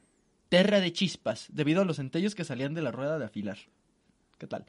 terra 0.50 0.80
de 0.80 0.92
chispas, 0.92 1.46
debido 1.50 1.80
a 1.80 1.86
los 1.86 1.96
centellos 1.96 2.34
que 2.34 2.44
salían 2.44 2.74
de 2.74 2.82
la 2.82 2.92
rueda 2.92 3.18
de 3.18 3.24
afilar. 3.24 3.56
¿Qué 4.38 4.46
tal? 4.46 4.64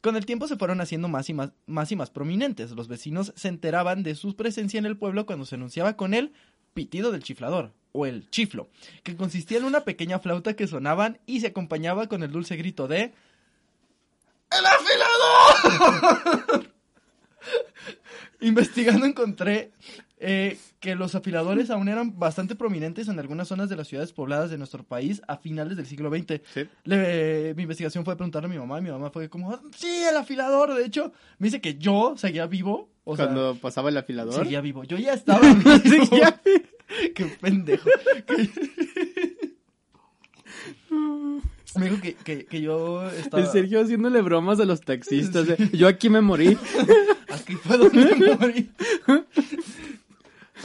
Con 0.00 0.16
el 0.16 0.24
tiempo 0.24 0.48
se 0.48 0.56
fueron 0.56 0.80
haciendo 0.80 1.08
más 1.08 1.28
y 1.28 1.34
más, 1.34 1.50
más 1.66 1.92
y 1.92 1.96
más 1.96 2.10
prominentes. 2.10 2.70
Los 2.70 2.88
vecinos 2.88 3.34
se 3.36 3.48
enteraban 3.48 4.02
de 4.02 4.14
su 4.14 4.34
presencia 4.34 4.78
en 4.78 4.86
el 4.86 4.96
pueblo 4.96 5.26
cuando 5.26 5.44
se 5.44 5.56
anunciaba 5.56 5.96
con 5.96 6.14
el 6.14 6.32
pitido 6.72 7.10
del 7.10 7.22
chiflador, 7.22 7.74
o 7.92 8.06
el 8.06 8.30
chiflo, 8.30 8.70
que 9.02 9.16
consistía 9.16 9.58
en 9.58 9.64
una 9.64 9.80
pequeña 9.80 10.20
flauta 10.20 10.54
que 10.54 10.66
sonaban 10.66 11.18
y 11.26 11.40
se 11.40 11.48
acompañaba 11.48 12.06
con 12.06 12.22
el 12.22 12.30
dulce 12.30 12.56
grito 12.56 12.88
de 12.88 13.12
¡El 14.50 14.66
afilador! 14.66 16.72
Investigando 18.40 19.06
encontré 19.06 19.72
eh, 20.20 20.58
que 20.80 20.94
los 20.94 21.14
afiladores 21.14 21.70
aún 21.70 21.88
eran 21.88 22.18
bastante 22.18 22.54
prominentes 22.54 23.08
en 23.08 23.18
algunas 23.18 23.48
zonas 23.48 23.68
de 23.68 23.76
las 23.76 23.88
ciudades 23.88 24.12
pobladas 24.12 24.50
de 24.50 24.58
nuestro 24.58 24.84
país 24.84 25.22
a 25.26 25.36
finales 25.38 25.76
del 25.76 25.86
siglo 25.86 26.10
XX. 26.10 26.40
Sí. 26.54 26.68
Le- 26.84 27.54
mi 27.54 27.62
investigación 27.62 28.04
fue 28.04 28.16
preguntarle 28.16 28.46
a 28.46 28.50
mi 28.50 28.58
mamá 28.58 28.78
y 28.78 28.82
mi 28.82 28.90
mamá 28.90 29.10
fue 29.10 29.28
como, 29.28 29.50
"Ah, 29.52 29.60
sí, 29.76 30.02
el 30.08 30.16
afilador. 30.16 30.74
De 30.74 30.84
hecho, 30.84 31.12
me 31.38 31.46
dice 31.46 31.60
que 31.60 31.76
yo 31.76 32.14
seguía 32.16 32.46
vivo. 32.46 32.90
O 33.04 33.16
sea, 33.16 33.24
Cuando 33.26 33.54
pasaba 33.56 33.88
el 33.88 33.96
afilador. 33.96 34.34
seguía 34.34 34.60
vivo. 34.60 34.84
Yo 34.84 34.96
ya 34.98 35.14
estaba 35.14 35.40
vivo. 35.54 35.70
Seguía 35.78 36.40
Qué 37.14 37.24
pendejo. 37.40 37.88
Me 41.76 41.84
dijo 41.88 42.00
que, 42.02 42.14
que, 42.14 42.44
que 42.46 42.60
yo 42.60 43.08
estaba... 43.10 43.42
El 43.44 43.48
Sergio 43.48 43.80
haciéndole 43.80 44.20
bromas 44.22 44.58
a 44.60 44.64
los 44.64 44.80
taxistas. 44.80 45.46
Yo 45.72 45.86
aquí 45.86 46.10
me 46.10 46.20
morí. 46.20 46.58
Aquí 47.28 47.54
fue 47.54 47.78
donde 47.78 48.36
morí. 48.40 48.70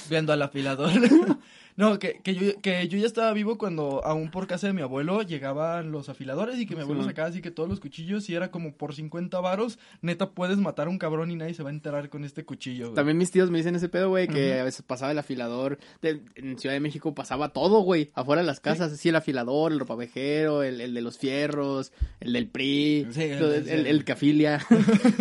Viendo 0.09 0.33
al 0.33 0.41
afilador. 0.41 0.91
No, 1.77 2.00
que, 2.00 2.21
que, 2.24 2.35
yo, 2.35 2.62
que 2.62 2.88
yo 2.88 2.97
ya 2.97 3.05
estaba 3.05 3.33
vivo 3.33 3.57
cuando 3.57 4.01
aún 4.05 4.31
por 4.31 4.47
casa 4.47 4.65
de 4.67 4.71
mi 4.71 4.81
abuelo 4.81 5.24
llegaban 5.24 5.91
los 5.91 6.07
afiladores 6.07 6.57
y 6.57 6.65
que 6.65 6.74
mi 6.74 6.83
abuelo 6.83 7.01
Sí. 7.01 7.09
sacaba 7.09 7.27
así 7.27 7.41
que 7.41 7.51
todos 7.51 7.67
los 7.67 7.81
cuchillos 7.81 8.29
y 8.29 8.33
era 8.33 8.50
como 8.50 8.75
por 8.77 8.95
50 8.95 9.38
varos, 9.41 9.77
neta 10.01 10.29
puedes 10.31 10.55
matar 10.57 10.88
a 10.88 10.89
un 10.89 10.97
cabrón 10.97 11.31
y 11.31 11.35
nadie 11.35 11.53
se 11.53 11.63
va 11.63 11.71
a 11.71 11.74
enterar 11.74 12.07
con 12.07 12.24
este 12.24 12.45
cuchillo. 12.45 12.85
güey. 12.85 12.95
También 12.95 13.17
mis 13.17 13.29
tíos 13.29 13.51
me 13.51 13.57
dicen 13.57 13.75
ese 13.75 13.89
pedo, 13.89 14.07
güey, 14.07 14.29
que 14.29 14.57
a 14.57 14.63
veces 14.63 14.83
pasaba 14.83 15.12
el 15.12 15.19
afilador. 15.19 15.77
de- 16.01 16.21
en 16.35 16.57
Ciudad 16.57 16.74
de 16.75 16.79
México 16.79 17.13
pasaba 17.13 17.50
todo, 17.50 17.81
güey. 17.81 18.09
Afuera 18.13 18.41
de 18.41 18.47
las 18.47 18.62
casas, 18.62 18.93
así 18.93 19.09
el 19.09 19.17
afilador, 19.17 19.74
el 19.74 19.79
ropavejero, 19.81 20.63
el, 20.63 20.79
el 20.79 20.93
de 20.93 21.01
los 21.01 21.17
fierros, 21.17 21.91
el 22.21 22.31
del 22.31 22.47
PRI, 22.47 23.07
Sí, 23.12 23.21
el- 23.21 23.38
todo- 23.39 23.53
el, 23.53 23.65
sí. 23.65 23.71
el, 23.71 23.88
el 23.88 24.05
que 24.05 24.13
afilia, 24.13 24.62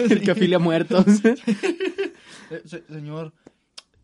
el 0.09 0.21
que 0.21 0.31
afilia 0.31 0.61
muertos. 0.61 1.05
Eh, 2.51 2.61
se- 2.67 2.85
señor, 2.93 3.33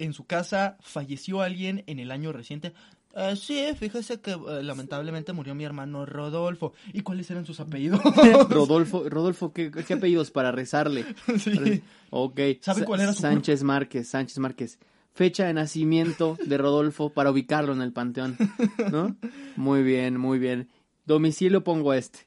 en 0.05 0.13
su 0.13 0.25
casa 0.25 0.77
falleció 0.81 1.41
alguien 1.43 1.85
en 1.87 1.99
el 2.01 2.11
año 2.11 2.33
reciente. 2.33 2.73
"Ah, 3.15 3.35
sí, 3.37 3.65
fíjese 3.79 4.21
que 4.21 4.33
eh, 4.33 4.63
lamentablemente 4.63 5.33
murió 5.33 5.55
mi 5.55 5.65
hermano 5.65 6.07
Rodolfo. 6.07 6.73
¿Y 6.93 7.01
cuáles 7.03 7.31
eran 7.31 7.45
sus 7.47 7.59
apellidos? 7.61 8.01
Rodolfo, 8.51 9.09
Rodolfo, 9.09 9.53
¿qué, 9.53 9.71
qué 9.71 9.95
apellidos 9.95 10.31
para 10.31 10.53
rezarle? 10.53 11.05
sí. 11.39 11.83
Ok. 12.11 12.41
¿Sabe 12.61 12.81
Sa- 12.81 12.87
cuál 12.87 13.01
era 13.01 13.13
su 13.13 13.21
Sánchez 13.23 13.63
Márquez, 13.63 14.09
Sánchez 14.09 14.39
Márquez. 14.39 14.79
Fecha 15.13 15.45
de 15.47 15.53
nacimiento 15.55 16.37
de 16.47 16.57
Rodolfo 16.57 17.11
para 17.11 17.31
ubicarlo 17.33 17.73
en 17.73 17.83
el 17.83 17.93
panteón, 17.93 18.37
¿no? 18.93 19.17
Muy 19.57 19.83
bien, 19.83 20.17
muy 20.17 20.39
bien. 20.39 20.69
Domicilio 21.05 21.65
pongo 21.65 21.93
este. 21.93 22.21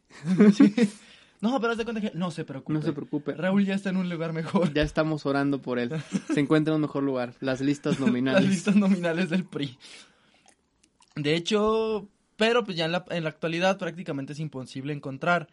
No, 1.43 1.59
pero 1.59 1.73
haz 1.73 1.77
de 1.77 1.83
cuenta 1.83 1.99
que 1.99 2.11
no 2.17 2.31
se 2.31 2.45
preocupe. 2.45 2.73
No 2.73 2.81
se 2.81 2.93
preocupe. 2.93 3.33
Raúl 3.33 3.65
ya 3.65 3.75
está 3.75 3.89
en 3.89 3.97
un 3.97 4.07
lugar 4.07 4.31
mejor. 4.31 4.73
Ya 4.73 4.81
estamos 4.81 5.25
orando 5.25 5.61
por 5.61 5.77
él. 5.77 5.91
Se 6.33 6.39
encuentra 6.39 6.71
en 6.71 6.75
un 6.77 6.83
mejor 6.83 7.03
lugar. 7.03 7.33
Las 7.41 7.59
listas 7.59 7.99
nominales. 7.99 8.43
Las 8.43 8.49
listas 8.49 8.75
nominales 8.77 9.29
del 9.29 9.43
PRI. 9.43 9.77
De 11.17 11.35
hecho, 11.35 12.07
pero 12.37 12.63
pues 12.63 12.77
ya 12.77 12.85
en 12.85 12.93
la, 12.93 13.03
en 13.09 13.25
la 13.25 13.29
actualidad 13.29 13.77
prácticamente 13.77 14.31
es 14.31 14.39
imposible 14.39 14.93
encontrar. 14.93 15.49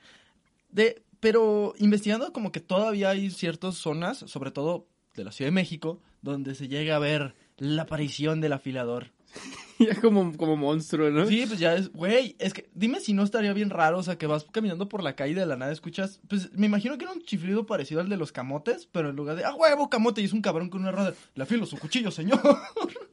De, 0.70 1.02
pero 1.18 1.74
investigando 1.78 2.32
como 2.32 2.52
que 2.52 2.60
todavía 2.60 3.10
hay 3.10 3.28
ciertas 3.30 3.74
zonas, 3.74 4.18
sobre 4.18 4.52
todo 4.52 4.86
de 5.16 5.24
la 5.24 5.32
Ciudad 5.32 5.48
de 5.48 5.56
México, 5.56 6.00
donde 6.22 6.54
se 6.54 6.68
llega 6.68 6.94
a 6.94 7.00
ver 7.00 7.34
la 7.56 7.82
aparición 7.82 8.40
del 8.40 8.52
afilador. 8.52 9.10
ya 9.78 10.00
como, 10.00 10.36
como 10.36 10.56
monstruo, 10.56 11.10
¿no? 11.10 11.26
Sí, 11.26 11.44
pues 11.46 11.58
ya 11.58 11.74
es, 11.74 11.92
güey, 11.92 12.36
es 12.38 12.52
que 12.52 12.68
dime 12.74 13.00
si 13.00 13.12
no 13.12 13.22
estaría 13.22 13.52
bien 13.52 13.70
raro, 13.70 13.98
o 13.98 14.02
sea, 14.02 14.18
que 14.18 14.26
vas 14.26 14.44
caminando 14.50 14.88
por 14.88 15.02
la 15.02 15.16
calle 15.16 15.32
y 15.32 15.34
de 15.34 15.46
la 15.46 15.56
nada 15.56 15.72
escuchas, 15.72 16.20
pues 16.28 16.52
me 16.52 16.66
imagino 16.66 16.98
que 16.98 17.04
era 17.04 17.12
un 17.12 17.22
chiflido 17.22 17.66
parecido 17.66 18.00
al 18.00 18.08
de 18.08 18.16
los 18.16 18.32
camotes, 18.32 18.88
pero 18.90 19.10
en 19.10 19.16
lugar 19.16 19.36
de, 19.36 19.44
ah, 19.44 19.54
huevo, 19.54 19.88
camote, 19.88 20.20
y 20.20 20.24
es 20.24 20.32
un 20.32 20.42
cabrón 20.42 20.68
con 20.68 20.82
una 20.82 20.92
rueda, 20.92 21.14
le 21.34 21.42
afilo 21.42 21.66
su 21.66 21.78
cuchillo, 21.78 22.10
señor. 22.10 22.40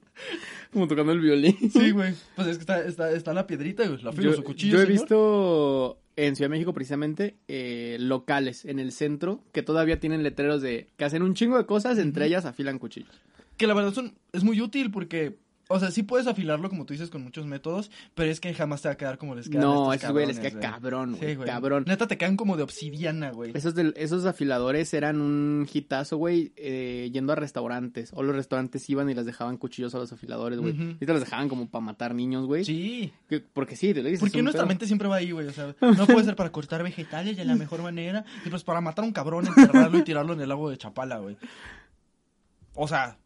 Como 0.73 0.87
tocando 0.87 1.11
el 1.13 1.21
violín. 1.21 1.55
Sí, 1.71 1.91
güey. 1.91 2.13
Pues 2.35 2.47
es 2.47 2.57
que 2.57 2.61
está, 2.61 2.83
está, 2.83 3.11
está 3.11 3.33
la 3.33 3.47
piedrita. 3.47 3.85
La 4.03 4.11
filo 4.11 4.31
Yo, 4.31 4.33
su 4.35 4.43
cuchillo. 4.43 4.73
yo 4.73 4.79
he 4.79 4.85
señor. 4.85 4.99
visto 5.01 5.99
en 6.17 6.35
Ciudad 6.35 6.49
de 6.49 6.55
México 6.55 6.73
precisamente 6.73 7.37
eh, 7.47 7.97
locales 7.99 8.65
en 8.65 8.79
el 8.79 8.91
centro 8.91 9.43
que 9.53 9.63
todavía 9.63 9.99
tienen 9.99 10.23
letreros 10.23 10.61
de 10.61 10.89
que 10.97 11.05
hacen 11.05 11.21
un 11.21 11.35
chingo 11.35 11.57
de 11.57 11.65
cosas, 11.65 11.97
entre 11.99 12.25
ellas 12.25 12.45
afilan 12.45 12.79
cuchillos. 12.79 13.21
Que 13.55 13.67
la 13.67 13.75
verdad 13.75 13.93
son, 13.93 14.15
es 14.33 14.43
muy 14.43 14.59
útil 14.59 14.91
porque, 14.91 15.37
o 15.69 15.79
sea, 15.79 15.91
sí 15.91 16.03
puedes 16.03 16.27
afilarlo 16.27 16.69
como 16.69 16.85
tú 16.85 16.93
dices 16.93 17.09
con 17.09 17.23
muchos 17.23 17.45
métodos, 17.45 17.91
pero 18.15 18.31
es 18.31 18.39
que 18.39 18.53
jamás 18.53 18.81
te 18.81 18.87
va 18.87 18.93
a 18.93 18.97
quedar 18.97 19.17
como 19.17 19.35
les 19.35 19.49
quedan 19.49 19.63
No, 19.63 19.91
estos 19.93 20.11
güey 20.11 20.25
les 20.25 20.39
queda 20.39 20.59
cabrón, 20.59 21.15
güey, 21.17 21.29
Sí, 21.31 21.35
güey. 21.35 21.47
cabrón. 21.49 21.83
Neta 21.87 22.07
te 22.07 22.17
quedan 22.17 22.37
como 22.37 22.55
de 22.57 22.63
obsidiana, 22.63 23.31
güey. 23.31 23.51
Esos, 23.53 23.73
esos 23.95 24.25
afiladores 24.25 24.93
eran 24.93 25.19
un 25.21 25.67
hitazo, 25.71 26.17
güey, 26.17 26.53
eh, 26.55 27.09
yendo 27.11 27.33
a 27.33 27.35
restaurantes. 27.35 28.11
O 28.13 28.23
los 28.23 28.35
restaurantes 28.35 28.89
iban 28.89 29.09
y 29.09 29.13
les 29.13 29.25
dejaban 29.25 29.57
cuchillos 29.57 29.93
a 29.95 29.97
los 29.99 30.11
afiladores, 30.13 30.59
güey. 30.59 30.73
Ujú. 30.73 30.83
Ahorita 30.83 31.13
los 31.13 31.21
dejaban 31.21 31.49
como 31.49 31.69
para 31.69 31.83
matar 31.83 32.15
niños, 32.15 32.45
güey. 32.45 32.63
Sí. 32.63 33.11
Que- 33.29 33.39
Porque 33.41 33.75
sí, 33.75 33.93
te 33.93 34.01
lo 34.01 34.09
dices. 34.09 34.19
Porque 34.21 34.37
es 34.37 34.43
nuestra 34.43 34.63
pedo. 34.63 34.69
mente 34.69 34.85
siempre 34.87 35.07
va 35.07 35.17
ahí, 35.17 35.31
güey. 35.31 35.47
O 35.47 35.51
sea, 35.53 35.75
no 35.81 36.07
puede 36.07 36.23
ser 36.23 36.35
para 36.35 36.51
cortar 36.51 36.83
vegetales 36.83 37.35
de 37.37 37.45
la 37.45 37.55
mejor 37.55 37.81
manera. 37.81 38.23
Y 38.45 38.49
pues 38.49 38.63
para 38.63 38.79
matar 38.81 39.03
a 39.03 39.07
un 39.07 39.13
cabrón, 39.13 39.47
enterrarlo 39.47 39.97
y 39.99 40.03
tirarlo 40.03 40.33
en 40.33 40.41
el 40.41 40.49
lago 40.49 40.69
de 40.69 40.77
Chapala, 40.77 41.17
güey. 41.19 41.37
O 42.73 42.87
sea, 42.87 43.17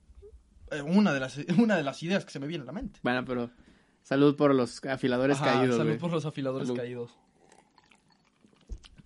una 0.86 1.14
de 1.14 1.20
las, 1.20 1.38
una 1.58 1.76
de 1.78 1.84
las 1.84 2.02
ideas 2.04 2.26
que 2.26 2.32
se 2.32 2.40
me 2.40 2.48
viene 2.48 2.64
a 2.64 2.66
la 2.66 2.72
mente. 2.72 3.00
Bueno, 3.04 3.24
pero 3.26 3.50
salud 4.04 4.36
por 4.36 4.54
los 4.56 4.84
afiladores 4.86 5.38
Ajá, 5.42 5.60
caídos, 5.60 5.78
Salud 5.78 5.98
por 5.98 6.12
los 6.12 6.26
afiladores 6.26 6.68
Salud. 6.68 6.80
caídos. 6.80 7.12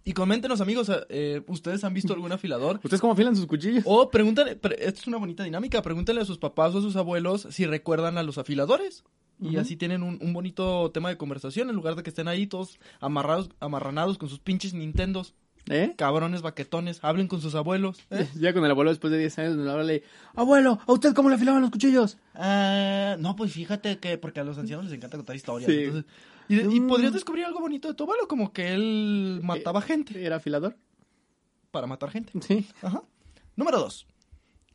Y 0.07 0.13
coméntenos, 0.13 0.61
amigos, 0.61 0.91
eh, 1.09 1.41
¿ustedes 1.47 1.83
han 1.83 1.93
visto 1.95 2.13
algún 2.13 2.31
afilador? 2.31 2.75
¿Ustedes 2.83 3.01
cómo 3.01 3.13
afilan 3.13 3.35
sus 3.35 3.47
cuchillos? 3.47 3.83
O 3.87 4.11
pregúntale, 4.11 4.55
pre- 4.55 4.75
esto 4.79 4.99
es 5.01 5.07
una 5.07 5.17
bonita 5.17 5.43
dinámica, 5.43 5.81
pregúntenle 5.81 6.21
a 6.21 6.25
sus 6.25 6.37
papás 6.37 6.75
o 6.75 6.77
a 6.77 6.81
sus 6.81 6.95
abuelos 6.95 7.47
si 7.49 7.65
recuerdan 7.65 8.17
a 8.19 8.23
los 8.23 8.37
afiladores. 8.37 9.03
Y 9.41 9.57
así 9.57 9.75
tienen 9.75 10.01
un, 10.01 10.17
un 10.21 10.31
bonito 10.31 10.91
tema 10.91 11.09
de 11.09 11.17
conversación 11.17 11.69
en 11.69 11.75
lugar 11.75 11.95
de 11.95 12.03
que 12.03 12.09
estén 12.09 12.29
ahí 12.29 12.47
todos 12.47 12.79
amarrados, 13.01 13.49
amarranados 13.59 14.17
con 14.17 14.29
sus 14.29 14.39
pinches 14.39 14.73
Nintendos. 14.73 15.33
¿Eh? 15.67 15.93
Cabrones 15.97 16.41
baquetones, 16.43 16.99
hablen 17.03 17.27
con 17.27 17.41
sus 17.41 17.55
abuelos. 17.55 17.99
¿eh? 18.11 18.27
Ya 18.39 18.53
con 18.53 18.63
el 18.65 18.71
abuelo 18.71 18.91
después 18.91 19.11
de 19.11 19.17
10 19.19 19.39
años, 19.39 19.89
y, 19.89 20.01
abuelo, 20.35 20.79
¿a 20.85 20.91
usted 20.93 21.13
cómo 21.13 21.29
le 21.29 21.35
afilaban 21.35 21.61
los 21.61 21.71
cuchillos? 21.71 22.17
Ah, 22.35 23.15
no, 23.19 23.35
pues 23.35 23.51
fíjate 23.51 23.97
que, 23.99 24.17
porque 24.17 24.39
a 24.39 24.43
los 24.43 24.57
ancianos 24.57 24.85
les 24.85 24.93
encanta 24.93 25.17
contar 25.17 25.35
historias. 25.35 25.69
Sí. 25.71 25.83
entonces- 25.85 26.05
y, 26.47 26.59
y 26.59 26.79
Mm. 26.79 26.87
podrías 26.87 27.11
descubrir 27.13 27.45
algo 27.45 27.59
bonito 27.59 27.87
de 27.87 27.95
tu 27.95 28.03
abuelo, 28.03 28.27
como 28.27 28.53
que 28.53 28.73
él 28.73 29.39
mataba 29.43 29.81
gente 29.81 30.23
¿Era 30.23 30.35
afilador? 30.35 30.77
para 31.71 31.87
matar 31.87 32.11
gente. 32.11 32.31
Sí. 32.41 32.67
Ajá. 32.83 33.01
Número 33.55 33.79
dos. 33.79 34.05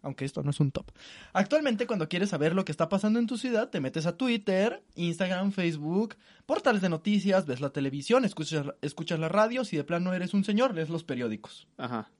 Aunque 0.02 0.24
esto 0.24 0.42
no 0.42 0.50
es 0.50 0.60
un 0.60 0.70
top. 0.70 0.90
Actualmente, 1.32 1.86
cuando 1.86 2.08
quieres 2.08 2.30
saber 2.30 2.54
lo 2.54 2.64
que 2.64 2.72
está 2.72 2.88
pasando 2.88 3.18
en 3.18 3.26
tu 3.26 3.36
ciudad, 3.36 3.68
te 3.68 3.80
metes 3.80 4.06
a 4.06 4.16
Twitter, 4.16 4.82
Instagram, 4.94 5.52
Facebook, 5.52 6.16
portales 6.46 6.82
de 6.82 6.88
noticias, 6.88 7.46
ves 7.46 7.60
la 7.60 7.70
televisión, 7.70 8.24
escuchas, 8.24 8.66
escuchas 8.80 9.18
la 9.18 9.28
radio, 9.28 9.64
si 9.64 9.76
de 9.76 9.84
plano 9.84 10.14
eres 10.14 10.32
un 10.32 10.44
señor, 10.44 10.74
lees 10.74 10.88
los 10.88 11.04
periódicos. 11.04 11.68
Ajá. 11.76 12.10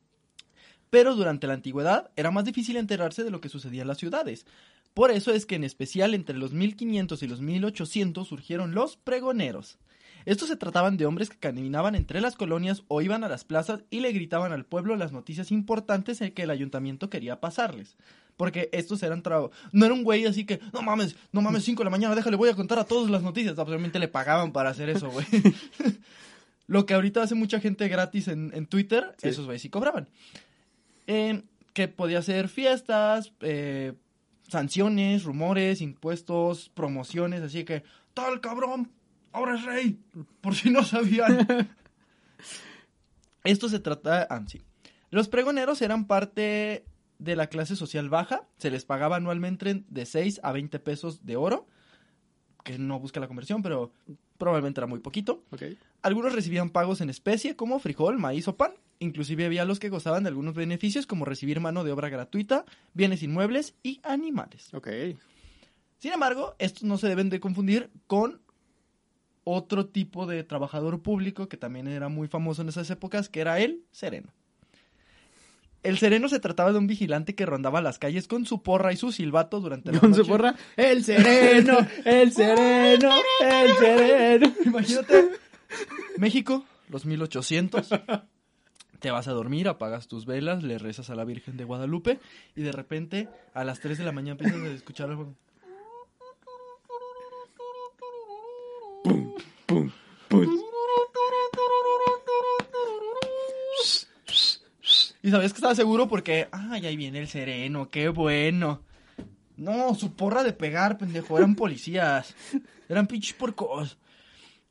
Pero 0.91 1.15
durante 1.15 1.47
la 1.47 1.55
antigüedad 1.55 2.11
era 2.17 2.31
más 2.31 2.45
difícil 2.45 2.77
enterarse 2.77 3.25
de 3.25 3.31
lo 3.31 3.41
que 3.41 3.49
sucedía 3.49 3.83
en 3.83 3.89
las 3.89 3.99
ciudades. 3.99 4.45
Por 4.93 5.13
eso 5.13 5.33
es 5.33 5.47
que 5.47 5.55
en 5.55 5.65
especial 5.65 6.15
entre 6.15 6.37
los 6.37 6.53
1500 6.53 7.23
y 7.23 7.29
los 7.29 7.41
1800 7.41 8.27
surgieron 8.27 8.75
los 8.75 8.97
pregoneros. 8.97 9.79
Estos 10.27 10.49
se 10.49 10.57
trataban 10.57 10.97
de 10.97 11.07
hombres 11.07 11.31
que 11.31 11.39
caminaban 11.39 11.95
entre 11.95 12.21
las 12.21 12.37
colonias 12.37 12.83
o 12.89 13.01
iban 13.03 13.25
a 13.25 13.29
las 13.29 13.45
plazas 13.45 13.85
y 13.91 14.01
le 14.01 14.13
gritaban 14.13 14.53
al 14.53 14.65
pueblo 14.65 14.97
las 14.97 15.13
noticias 15.13 15.51
importantes 15.51 16.21
en 16.21 16.33
que 16.33 16.43
el 16.43 16.51
ayuntamiento 16.51 17.09
quería 17.11 17.41
pasarles. 17.41 17.97
Porque 18.37 18.69
estos 18.73 19.03
eran 19.03 19.23
trabajos. 19.23 19.51
No 19.73 19.85
era 19.85 19.95
un 19.95 20.03
güey 20.03 20.25
así 20.27 20.45
que, 20.47 20.61
no 20.73 20.81
mames, 20.83 21.15
no 21.33 21.43
mames, 21.43 21.65
5 21.65 21.81
de 21.81 21.85
la 21.85 21.91
mañana, 21.91 22.15
déjale, 22.15 22.37
voy 22.37 22.49
a 22.49 22.55
contar 22.55 22.79
a 22.79 22.85
todos 22.85 23.11
las 23.11 23.23
noticias. 23.23 23.59
Absolutamente 23.59 23.99
le 23.99 24.09
pagaban 24.09 24.53
para 24.53 24.71
hacer 24.71 24.89
eso, 24.89 25.11
güey. 25.11 25.27
Lo 26.67 26.87
que 26.87 26.95
ahorita 26.95 27.23
hace 27.23 27.35
mucha 27.35 27.61
gente 27.61 27.89
gratis 27.89 28.29
en, 28.29 28.53
en 28.55 28.67
Twitter, 28.67 29.15
Sí. 29.19 29.29
esos 29.29 29.45
güeyes 29.47 29.63
sí 29.63 29.69
cobraban. 29.71 30.09
Eh, 31.07 31.43
que 31.73 31.89
podía 31.89 32.23
ser 32.23 32.49
fiestas, 32.49 33.33
eh, 33.41 33.93
sanciones, 34.49 35.25
rumores, 35.25 35.81
impuestos, 35.81 36.71
promociones, 36.75 37.43
así 37.43 37.65
que, 37.65 37.83
tal 38.15 38.41
cabrón, 38.41 38.91
ahora 39.33 39.57
es 39.57 39.65
rey, 39.65 40.01
por 40.41 40.55
si 40.55 40.71
no 40.71 40.83
sabían. 40.83 41.47
Esto 43.45 43.69
se 43.69 43.81
trata, 43.81 44.27
ah, 44.29 44.43
sí. 44.47 44.63
Los 45.11 45.29
pregoneros 45.29 45.83
eran 45.83 46.07
parte 46.07 46.85
de 47.19 47.37
la 47.37 47.49
clase 47.49 47.77
social 47.77 48.09
baja, 48.09 48.49
se 48.57 48.71
les 48.71 48.85
pagaba 48.85 49.17
anualmente 49.17 49.85
de 49.89 50.07
6 50.07 50.41
a 50.43 50.53
20 50.53 50.79
pesos 50.81 51.25
de 51.25 51.37
oro, 51.37 51.67
que 52.65 52.79
no 52.79 52.99
busca 52.99 53.21
la 53.21 53.29
conversión, 53.29 53.63
pero 53.63 53.93
probablemente 54.39 54.81
era 54.81 54.87
muy 54.87 55.01
poquito. 55.01 55.45
Ok. 55.51 55.63
Algunos 56.03 56.35
recibían 56.35 56.71
pagos 56.71 57.01
en 57.01 57.11
especie 57.11 57.57
como 57.57 57.79
frijol, 57.79 58.19
maíz 58.19 58.49
o 58.49 58.57
pan. 58.57 58.73
Inclusive 58.99 59.47
había 59.47 59.65
los 59.65 59.81
que 59.81 59.89
gozaban 59.89 60.25
de 60.25 60.29
algunos 60.29 60.55
beneficios 60.55 61.07
como 61.07 61.25
recibir 61.25 61.61
mano 61.61 61.85
de 61.85 61.93
obra 61.93 62.09
gratuita, 62.09 62.65
bienes 62.93 63.23
inmuebles 63.23 63.75
y 63.83 64.01
animales. 64.03 64.73
Ok. 64.75 64.89
Sin 65.99 66.13
embargo, 66.13 66.55
estos 66.59 66.85
no 66.85 66.99
se 66.99 67.09
deben 67.09 67.29
de 67.29 67.41
confundir 67.41 67.91
con 68.07 68.41
otro 69.53 69.87
tipo 69.87 70.27
de 70.27 70.45
trabajador 70.45 71.03
público 71.03 71.49
que 71.49 71.57
también 71.57 71.89
era 71.89 72.09
muy 72.09 72.29
famoso 72.29 72.63
en 72.63 72.69
esas 72.69 72.91
épocas, 72.91 73.29
que 73.29 73.41
era 73.41 73.59
el 73.61 73.83
sereno. 73.91 74.33
El 75.83 75.97
sereno 75.97 76.29
se 76.29 76.41
trataba 76.41 76.73
de 76.73 76.79
un 76.79 76.87
vigilante 76.87 77.35
que 77.35 77.47
rondaba 77.47 77.81
las 77.81 77.99
calles 77.99 78.29
con 78.29 78.45
su 78.45 78.63
porra 78.63 78.93
y 78.93 78.97
su 78.97 79.13
silbato 79.13 79.61
durante 79.61 79.91
la 79.93 79.99
Con 79.99 80.13
su 80.13 80.19
noche. 80.21 80.31
porra, 80.31 80.55
el 80.77 81.03
sereno, 81.03 81.79
el 82.05 82.33
sereno, 82.33 83.11
el 83.41 83.73
sereno. 83.77 84.53
Imagínate, 84.67 85.31
México, 86.19 86.67
los 86.91 87.07
1800. 87.07 87.89
Te 88.99 89.11
vas 89.11 89.29
a 89.29 89.33
dormir, 89.33 89.69
apagas 89.69 90.07
tus 90.07 90.27
velas, 90.27 90.63
le 90.63 90.77
rezas 90.77 91.09
a 91.09 91.15
la 91.15 91.25
Virgen 91.25 91.57
de 91.57 91.65
Guadalupe 91.65 92.21
y 92.55 92.61
de 92.61 92.73
repente 92.73 93.29
a 93.55 93.65
las 93.65 93.81
3 93.81 93.97
de 93.97 94.05
la 94.05 94.13
mañana 94.13 94.33
empiezas 94.39 94.61
a 94.61 94.73
escuchar 94.75 95.09
algo. 95.09 95.35
Y 105.23 105.31
sabías 105.31 105.53
que 105.53 105.59
estaba 105.59 105.75
seguro 105.75 106.09
porque, 106.09 106.49
ay, 106.51 106.87
ahí 106.87 106.97
viene 106.97 107.19
el 107.19 107.29
sereno, 107.29 107.89
qué 107.91 108.09
bueno. 108.09 108.83
No, 109.57 109.95
su 109.95 110.15
porra 110.15 110.43
de 110.43 110.55
pegar, 110.55 110.97
pendejo, 110.97 111.37
eran 111.37 111.55
policías. 111.55 112.35
Eran 112.89 113.07
pinches 113.07 113.35
porcos. 113.35 113.99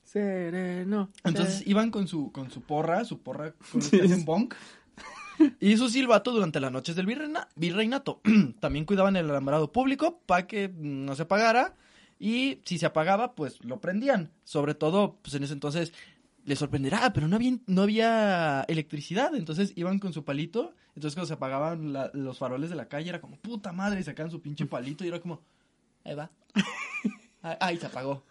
Sereno. 0.04 1.12
Entonces 1.24 1.60
se- 1.60 1.70
iban 1.70 1.92
con 1.92 2.08
su, 2.08 2.32
con 2.32 2.50
su 2.50 2.62
porra, 2.62 3.06
su 3.06 3.20
porra 3.22 3.54
con 3.72 3.82
Sí, 3.82 4.00
sí. 4.08 4.24
bonk. 4.26 4.56
Y 5.60 5.78
su 5.78 5.88
silbato 5.90 6.32
durante 6.32 6.60
las 6.60 6.72
noches 6.72 6.96
del 6.96 7.06
virreina- 7.06 7.48
virreinato. 7.56 8.20
También 8.60 8.86
cuidaban 8.86 9.16
el 9.16 9.30
alambrado 9.30 9.72
público 9.72 10.20
para 10.26 10.48
que 10.48 10.68
mm, 10.68 11.06
no 11.06 11.16
se 11.16 11.22
apagara. 11.24 11.76
Y 12.20 12.60
si 12.66 12.78
se 12.78 12.86
apagaba, 12.86 13.34
pues 13.34 13.64
lo 13.64 13.80
prendían. 13.80 14.30
Sobre 14.44 14.76
todo, 14.76 15.18
pues 15.22 15.34
en 15.36 15.44
ese 15.44 15.54
entonces 15.54 15.94
les 16.46 16.60
sorprenderá, 16.60 17.06
"Ah, 17.06 17.14
pero 17.14 17.28
no 17.28 17.36
había, 17.38 17.58
no 17.68 17.84
había 17.84 18.66
electricidad. 18.68 19.34
Entonces 19.36 19.72
iban 19.76 20.00
con 20.00 20.12
su 20.14 20.24
palito. 20.26 20.74
Entonces 20.96 21.16
cuando 21.16 21.28
se 21.28 21.34
apagaban 21.36 21.94
la- 21.94 22.12
los 22.14 22.38
faroles 22.38 22.70
de 22.70 22.76
la 22.76 22.90
calle 22.90 23.10
era 23.10 23.22
como, 23.22 23.38
puta 23.38 23.72
madre, 23.72 24.02
y 24.02 24.04
sacaban 24.04 24.32
su 24.32 24.42
pinche 24.42 24.66
palito 24.66 25.06
y 25.06 25.08
era 25.08 25.20
como, 25.22 25.42
ahí 26.04 26.14
va. 26.16 26.30
Ay, 27.42 27.56
Ahí 27.62 27.78
se 27.78 27.86
apagó. 27.86 28.24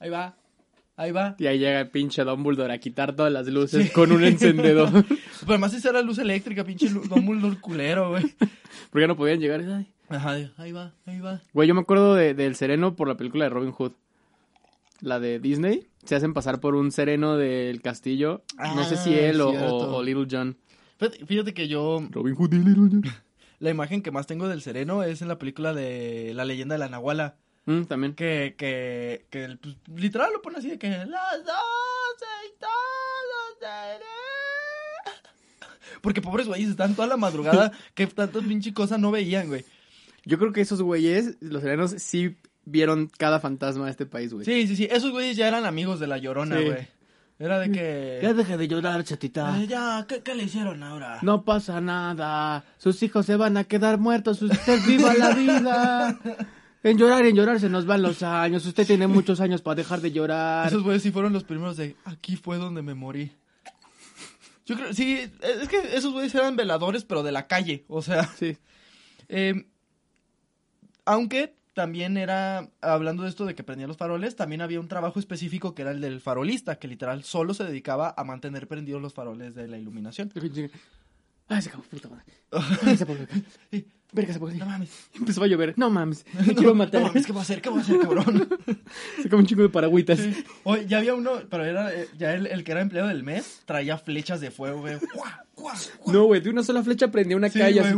Ahí 0.00 0.10
va. 0.10 0.34
Ahí 0.96 1.12
va. 1.12 1.36
Y 1.38 1.46
ahí 1.46 1.58
llega 1.58 1.80
el 1.80 1.90
pinche 1.90 2.24
Dumbledore 2.24 2.72
a 2.72 2.78
quitar 2.78 3.14
todas 3.14 3.32
las 3.32 3.46
luces 3.48 3.90
con 3.92 4.10
un 4.12 4.24
encendedor. 4.24 4.90
Pero 5.40 5.52
además 5.52 5.74
esa 5.74 5.90
era 5.90 6.02
luz 6.02 6.18
eléctrica, 6.18 6.64
pinche 6.64 6.88
Dumbledore 6.88 7.60
culero, 7.60 8.10
güey. 8.10 8.24
Porque 8.90 9.06
no 9.06 9.16
podían 9.16 9.40
llegar. 9.40 9.60
Ay. 9.60 9.92
Ajá, 10.10 10.36
ahí 10.56 10.72
va, 10.72 10.92
ahí 11.06 11.20
va. 11.20 11.40
Güey, 11.52 11.68
yo 11.68 11.74
me 11.74 11.80
acuerdo 11.82 12.14
de- 12.14 12.34
del 12.34 12.56
sereno 12.56 12.96
por 12.96 13.08
la 13.08 13.16
película 13.16 13.44
de 13.44 13.50
Robin 13.50 13.72
Hood. 13.72 13.92
La 15.00 15.20
de 15.20 15.38
Disney. 15.38 15.86
Se 16.04 16.16
hacen 16.16 16.34
pasar 16.34 16.60
por 16.60 16.74
un 16.74 16.90
sereno 16.90 17.36
del 17.36 17.82
castillo. 17.82 18.42
no 18.74 18.84
sé 18.84 18.96
si 18.96 19.14
Ah, 19.14 19.28
él 19.28 19.40
o, 19.40 19.50
o- 19.50 20.02
Little 20.02 20.26
John. 20.30 20.56
Fíjate, 20.98 21.24
fíjate 21.26 21.54
que 21.54 21.68
yo, 21.68 22.00
Robin 22.10 22.34
Hood 22.34 22.52
y 22.54 22.58
Little 22.58 22.88
John. 22.90 23.02
la 23.60 23.70
imagen 23.70 24.02
que 24.02 24.10
más 24.10 24.26
tengo 24.26 24.48
del 24.48 24.62
sereno 24.62 25.02
es 25.04 25.22
en 25.22 25.28
la 25.28 25.38
película 25.38 25.72
de 25.74 26.32
La 26.34 26.44
leyenda 26.44 26.74
de 26.74 26.78
la 26.80 26.88
Nahuala. 26.88 27.36
Mm, 27.66 27.82
también. 27.82 28.14
Que, 28.14 28.54
que, 28.58 29.26
que 29.30 29.56
pues, 29.60 29.76
literal 29.94 30.32
lo 30.32 30.40
pone 30.42 30.58
así 30.58 30.70
de 30.70 30.78
que 30.78 30.88
las 30.88 31.06
seré. 33.60 34.04
Porque 36.00 36.22
pobres 36.22 36.46
güeyes 36.46 36.70
están 36.70 36.94
toda 36.94 37.08
la 37.08 37.16
madrugada 37.16 37.72
que 37.94 38.06
tantas 38.06 38.44
pinche 38.44 38.72
cosas 38.72 38.98
no 38.98 39.10
veían, 39.10 39.48
güey. 39.48 39.64
Yo 40.28 40.38
creo 40.38 40.52
que 40.52 40.60
esos 40.60 40.82
güeyes, 40.82 41.36
los 41.40 41.62
serenos, 41.62 41.92
sí 41.98 42.36
vieron 42.64 43.10
cada 43.18 43.40
fantasma 43.40 43.86
de 43.86 43.90
este 43.92 44.06
país, 44.06 44.32
güey. 44.32 44.44
Sí, 44.44 44.66
sí, 44.66 44.76
sí. 44.76 44.88
Esos 44.90 45.10
güeyes 45.10 45.36
ya 45.36 45.48
eran 45.48 45.64
amigos 45.64 45.98
de 46.00 46.06
la 46.06 46.18
llorona, 46.18 46.58
Sí. 46.58 46.64
güey. 46.64 46.88
Era 47.40 47.58
de 47.60 47.70
que. 47.70 48.18
Ya 48.22 48.34
deje 48.34 48.56
de 48.56 48.66
llorar, 48.68 49.04
chatita. 49.04 49.62
Eh, 49.62 49.66
ya, 49.68 50.04
¿qué, 50.08 50.22
qué 50.22 50.34
le 50.34 50.42
hicieron 50.44 50.82
ahora? 50.82 51.18
No 51.22 51.44
pasa 51.44 51.80
nada. 51.80 52.64
Sus 52.78 53.02
hijos 53.02 53.26
se 53.26 53.36
van 53.36 53.56
a 53.56 53.64
quedar 53.64 53.98
muertos. 53.98 54.42
Usted 54.42 54.80
viva 54.86 55.14
la 55.14 55.30
vida. 55.34 56.18
En 56.82 56.98
llorar 56.98 57.24
y 57.24 57.28
en 57.30 57.36
llorar 57.36 57.58
se 57.60 57.68
nos 57.68 57.86
van 57.86 58.02
los 58.02 58.22
años. 58.22 58.66
Usted 58.66 58.86
tiene 58.86 59.06
muchos 59.06 59.40
años 59.40 59.62
para 59.62 59.76
dejar 59.76 60.00
de 60.00 60.10
llorar. 60.12 60.66
Esos 60.68 60.82
güeyes 60.82 61.02
sí 61.02 61.10
fueron 61.12 61.32
los 61.32 61.44
primeros 61.44 61.76
de 61.76 61.96
aquí 62.04 62.36
fue 62.36 62.58
donde 62.58 62.82
me 62.82 62.94
morí. 62.94 63.32
Yo 64.66 64.76
creo, 64.76 64.92
sí, 64.92 65.18
es 65.60 65.68
que 65.68 65.96
esos 65.96 66.12
güeyes 66.12 66.34
eran 66.34 66.54
veladores, 66.56 67.04
pero 67.04 67.22
de 67.22 67.32
la 67.32 67.46
calle, 67.46 67.84
o 67.88 68.02
sea, 68.02 68.28
Sí. 68.38 68.58
eh, 69.28 69.66
aunque 71.08 71.54
también 71.72 72.18
era, 72.18 72.68
hablando 72.82 73.22
de 73.22 73.30
esto 73.30 73.46
de 73.46 73.54
que 73.54 73.64
prendían 73.64 73.88
los 73.88 73.96
faroles, 73.96 74.36
también 74.36 74.60
había 74.60 74.78
un 74.78 74.88
trabajo 74.88 75.18
específico 75.18 75.74
que 75.74 75.82
era 75.82 75.90
el 75.90 76.02
del 76.02 76.20
farolista, 76.20 76.78
que 76.78 76.86
literal 76.86 77.24
solo 77.24 77.54
se 77.54 77.64
dedicaba 77.64 78.12
a 78.14 78.24
mantener 78.24 78.68
prendidos 78.68 79.00
los 79.00 79.14
faroles 79.14 79.54
de 79.54 79.68
la 79.68 79.78
iluminación. 79.78 80.30
Ay, 81.48 81.62
se 81.62 81.70
acabó, 81.70 81.84
puta 81.84 82.10
madre. 82.10 82.24
Verga, 84.10 84.32
se 84.32 84.38
apagó. 84.38 84.52
No 84.54 84.64
mames, 84.66 84.88
Empezó 85.14 85.42
a 85.42 85.46
llover. 85.46 85.74
No 85.76 85.90
mames. 85.90 86.24
Me 86.32 86.46
no, 86.46 86.54
quiero 86.54 86.74
matar. 86.74 87.02
no 87.02 87.06
mames, 87.08 87.26
¿qué 87.26 87.32
voy 87.32 87.40
a 87.40 87.42
hacer? 87.42 87.60
¿Qué 87.60 87.68
voy 87.68 87.78
a 87.80 87.82
hacer, 87.82 87.98
cabrón? 88.00 88.48
Se 89.22 89.28
come 89.28 89.42
un 89.42 89.46
chingo 89.46 89.62
de 89.62 89.68
paragüitas. 89.68 90.18
Oye, 90.64 90.86
ya 90.86 90.98
había 90.98 91.14
uno, 91.14 91.32
pero 91.50 91.64
era, 91.64 91.92
eh, 91.94 92.08
ya 92.16 92.32
el, 92.34 92.46
el 92.46 92.64
que 92.64 92.72
era 92.72 92.80
empleado 92.80 93.08
del 93.08 93.22
mes, 93.22 93.60
traía 93.66 93.98
flechas 93.98 94.40
de 94.40 94.50
fuego, 94.50 94.80
güey. 94.80 94.96
¡Guau, 95.14 95.30
guau, 95.56 95.76
guau! 96.04 96.14
No, 96.14 96.24
güey, 96.24 96.40
de 96.40 96.48
una 96.48 96.62
sola 96.62 96.82
flecha 96.82 97.10
prendía 97.10 97.36
una 97.36 97.50
Sí, 97.50 97.58
calle 97.58 97.80
así, 97.80 97.94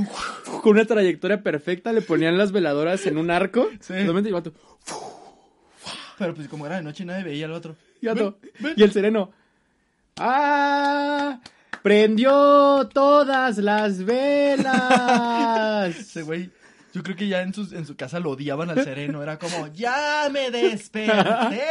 con 0.62 0.73
una 0.73 0.85
trayectoria 0.85 1.43
perfecta. 1.45 1.92
Le 1.92 2.03
ponían 2.03 2.37
las 2.37 2.51
veladoras 2.51 3.07
en 3.07 3.16
un 3.16 3.31
arco. 3.31 3.68
Sí. 3.81 3.94
Solamente 3.94 4.29
y 4.31 4.31
el 4.31 4.35
vato, 4.35 4.53
Pero 6.18 6.35
pues 6.35 6.49
como 6.49 6.66
era 6.66 6.77
de 6.77 6.83
noche 6.83 7.05
nadie 7.05 7.23
veía 7.25 7.46
al 7.46 7.53
otro. 7.53 7.77
y, 8.01 8.07
ven. 8.09 8.35
y 8.77 8.83
el 8.83 8.90
sereno. 8.92 9.31
¡Ah! 10.18 11.40
¡Prendió 11.83 12.88
todas 12.93 13.57
las 13.59 14.05
velas! 14.05 15.97
Ese 15.99 16.23
güey, 16.23 16.51
yo 16.93 17.03
creo 17.03 17.16
que 17.16 17.27
ya 17.29 17.40
en, 17.40 17.55
sus, 17.55 17.73
en 17.73 17.87
su 17.87 17.97
casa 17.97 18.21
lo 18.21 18.31
odiaban 18.31 18.69
al 18.69 18.85
sereno. 18.85 19.23
Era 19.23 19.38
como, 19.38 19.66
¡ya 19.69 20.29
me 20.31 20.51
desperté! 20.51 21.62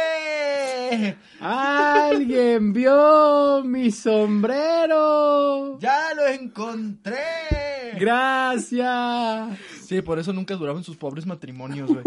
¡Alguien 1.40 2.72
vio 2.72 3.62
mi 3.64 3.92
sombrero! 3.92 5.78
¡Ya 5.78 6.14
lo 6.14 6.26
encontré! 6.26 7.94
¡Gracias! 7.98 9.58
Sí, 9.86 10.02
por 10.02 10.18
eso 10.18 10.32
nunca 10.32 10.56
duraban 10.56 10.82
sus 10.82 10.96
pobres 10.96 11.24
matrimonios, 11.26 11.88
güey. 11.88 12.02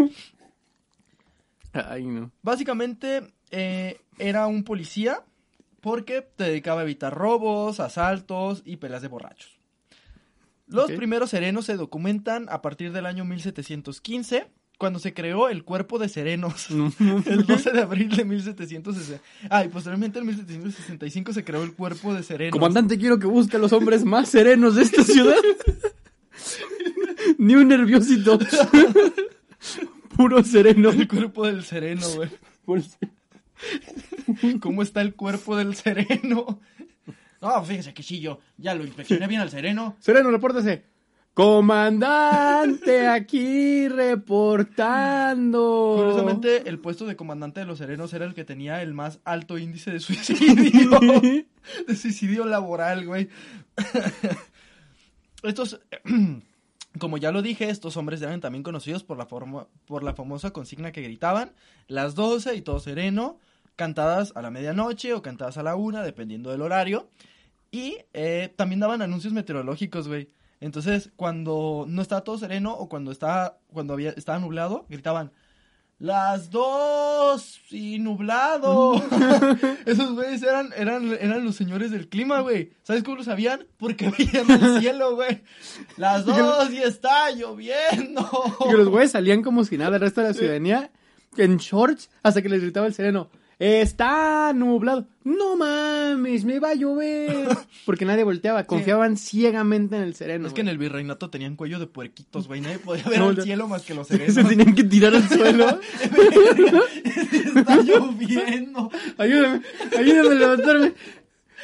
Ay, 1.72 2.04
no. 2.04 2.30
Básicamente, 2.42 3.32
eh, 3.50 3.98
era 4.18 4.46
un 4.46 4.62
policía 4.62 5.22
porque 5.84 6.22
te 6.22 6.44
dedicaba 6.44 6.80
a 6.80 6.84
evitar 6.84 7.12
robos, 7.12 7.78
asaltos 7.78 8.62
y 8.64 8.76
peleas 8.78 9.02
de 9.02 9.08
borrachos. 9.08 9.60
Los 10.66 10.90
primeros 10.92 11.28
serenos 11.28 11.66
se 11.66 11.76
documentan 11.76 12.46
a 12.48 12.62
partir 12.62 12.90
del 12.90 13.04
año 13.04 13.26
1715, 13.26 14.46
cuando 14.78 14.98
se 14.98 15.12
creó 15.12 15.50
el 15.50 15.62
cuerpo 15.62 15.98
de 15.98 16.08
serenos. 16.08 16.68
El 17.26 17.44
12 17.44 17.70
de 17.72 17.82
abril 17.82 18.16
de 18.16 18.24
1760. 18.24 19.22
Ah, 19.50 19.62
y 19.62 19.68
posteriormente 19.68 20.20
en 20.20 20.26
1765 20.26 21.34
se 21.34 21.44
creó 21.44 21.62
el 21.62 21.74
cuerpo 21.74 22.14
de 22.14 22.22
serenos. 22.22 22.52
Comandante, 22.52 22.96
quiero 22.96 23.18
que 23.18 23.26
busque 23.26 23.58
a 23.58 23.60
los 23.60 23.74
hombres 23.74 24.06
más 24.06 24.30
serenos 24.30 24.76
de 24.76 24.82
esta 24.84 25.04
ciudad. 25.04 25.36
Ni 27.36 27.56
un 27.56 27.68
nerviosito. 27.68 28.38
Puro 30.16 30.42
sereno. 30.44 30.88
El 30.88 31.08
cuerpo 31.08 31.46
del 31.46 31.62
sereno, 31.62 32.06
güey. 32.16 32.30
¿Cómo 34.60 34.82
está 34.82 35.00
el 35.00 35.14
cuerpo 35.14 35.56
del 35.56 35.74
sereno? 35.74 36.60
No, 37.40 37.64
fíjese 37.64 37.92
que 37.92 38.02
sí, 38.02 38.20
yo 38.20 38.40
ya 38.56 38.74
lo 38.74 38.84
inspeccioné 38.84 39.26
bien 39.26 39.40
al 39.40 39.50
sereno. 39.50 39.96
Sereno, 40.00 40.30
repórtese. 40.30 40.84
Comandante, 41.34 43.08
aquí 43.08 43.88
reportando. 43.88 45.54
Curiosamente, 45.96 46.68
el 46.68 46.78
puesto 46.78 47.06
de 47.06 47.16
comandante 47.16 47.58
de 47.58 47.66
los 47.66 47.78
serenos 47.78 48.12
era 48.14 48.24
el 48.24 48.34
que 48.34 48.44
tenía 48.44 48.82
el 48.82 48.94
más 48.94 49.18
alto 49.24 49.58
índice 49.58 49.90
de 49.90 49.98
suicidio. 49.98 50.90
de 51.88 51.96
suicidio 51.96 52.46
laboral, 52.46 53.04
güey. 53.04 53.28
Estos, 55.42 55.80
como 57.00 57.18
ya 57.18 57.32
lo 57.32 57.42
dije, 57.42 57.68
estos 57.68 57.96
hombres 57.96 58.22
eran 58.22 58.40
también 58.40 58.62
conocidos 58.62 59.02
por 59.02 59.18
la, 59.18 59.26
forma, 59.26 59.66
por 59.86 60.04
la 60.04 60.14
famosa 60.14 60.52
consigna 60.52 60.92
que 60.92 61.02
gritaban, 61.02 61.52
las 61.88 62.14
12 62.14 62.54
y 62.54 62.62
todo 62.62 62.78
sereno, 62.78 63.38
cantadas 63.76 64.32
a 64.34 64.42
la 64.42 64.50
medianoche 64.50 65.14
o 65.14 65.22
cantadas 65.22 65.58
a 65.58 65.62
la 65.62 65.76
una, 65.76 66.02
dependiendo 66.02 66.50
del 66.50 66.62
horario. 66.62 67.10
Y 67.70 67.98
eh, 68.12 68.52
también 68.56 68.80
daban 68.80 69.02
anuncios 69.02 69.32
meteorológicos, 69.32 70.08
güey. 70.08 70.30
Entonces, 70.60 71.10
cuando 71.16 71.84
no 71.88 72.00
estaba 72.00 72.22
todo 72.22 72.38
sereno 72.38 72.72
o 72.74 72.88
cuando 72.88 73.10
estaba, 73.10 73.58
cuando 73.72 73.92
había, 73.92 74.10
estaba 74.10 74.38
nublado, 74.38 74.86
gritaban, 74.88 75.32
las 75.98 76.50
dos 76.50 77.60
y 77.70 77.98
nublado. 77.98 78.94
Esos 79.86 80.12
güeyes 80.12 80.42
eran, 80.42 80.72
eran, 80.76 81.12
eran 81.20 81.44
los 81.44 81.56
señores 81.56 81.90
del 81.90 82.08
clima, 82.08 82.40
güey. 82.40 82.72
¿Sabes 82.82 83.02
cómo 83.02 83.16
lo 83.16 83.24
sabían? 83.24 83.66
Porque 83.76 84.10
veían 84.18 84.50
el 84.50 84.80
cielo, 84.80 85.14
güey. 85.16 85.42
Las 85.96 86.24
dos 86.24 86.70
y 86.72 86.78
está 86.78 87.30
lloviendo. 87.30 88.28
Y 88.66 88.70
que 88.70 88.76
los 88.76 88.88
güeyes 88.88 89.12
salían 89.12 89.42
como 89.42 89.64
si 89.64 89.78
nada, 89.78 89.96
el 89.96 90.02
resto 90.02 90.20
de 90.20 90.28
la 90.28 90.34
ciudadanía 90.34 90.90
en 91.36 91.56
shorts 91.56 92.10
hasta 92.22 92.42
que 92.42 92.48
les 92.48 92.62
gritaba 92.62 92.86
el 92.86 92.94
sereno. 92.94 93.30
Está 93.58 94.52
nublado. 94.52 95.06
No 95.22 95.56
mames, 95.56 96.44
me 96.44 96.58
va 96.58 96.70
a 96.70 96.74
llover. 96.74 97.46
Porque 97.86 98.04
nadie 98.04 98.24
volteaba, 98.24 98.64
confiaban 98.64 99.16
ciegamente 99.16 99.96
en 99.96 100.02
el 100.02 100.14
sereno. 100.14 100.48
Es 100.48 100.52
que 100.54 100.60
en 100.60 100.68
el 100.68 100.76
virreinato 100.78 101.30
tenían 101.30 101.56
cuello 101.56 101.78
de 101.78 101.86
puerquitos, 101.86 102.46
güey. 102.48 102.60
Nadie 102.60 102.78
podía 102.78 103.04
ver 103.08 103.18
No, 103.18 103.30
el 103.30 103.42
cielo 103.42 103.68
más 103.68 103.82
que 103.82 103.94
los 103.94 104.08
Se 104.08 104.16
serenos. 104.18 104.48
tenían 104.48 104.74
que 104.74 104.84
tirar 104.84 105.14
al 105.14 105.28
suelo. 105.28 105.80
está 107.54 107.76
lloviendo. 107.82 108.90
Ayúdame, 109.18 109.62
ayúdame 109.98 110.28
a 110.28 110.34
levantarme. 110.34 110.92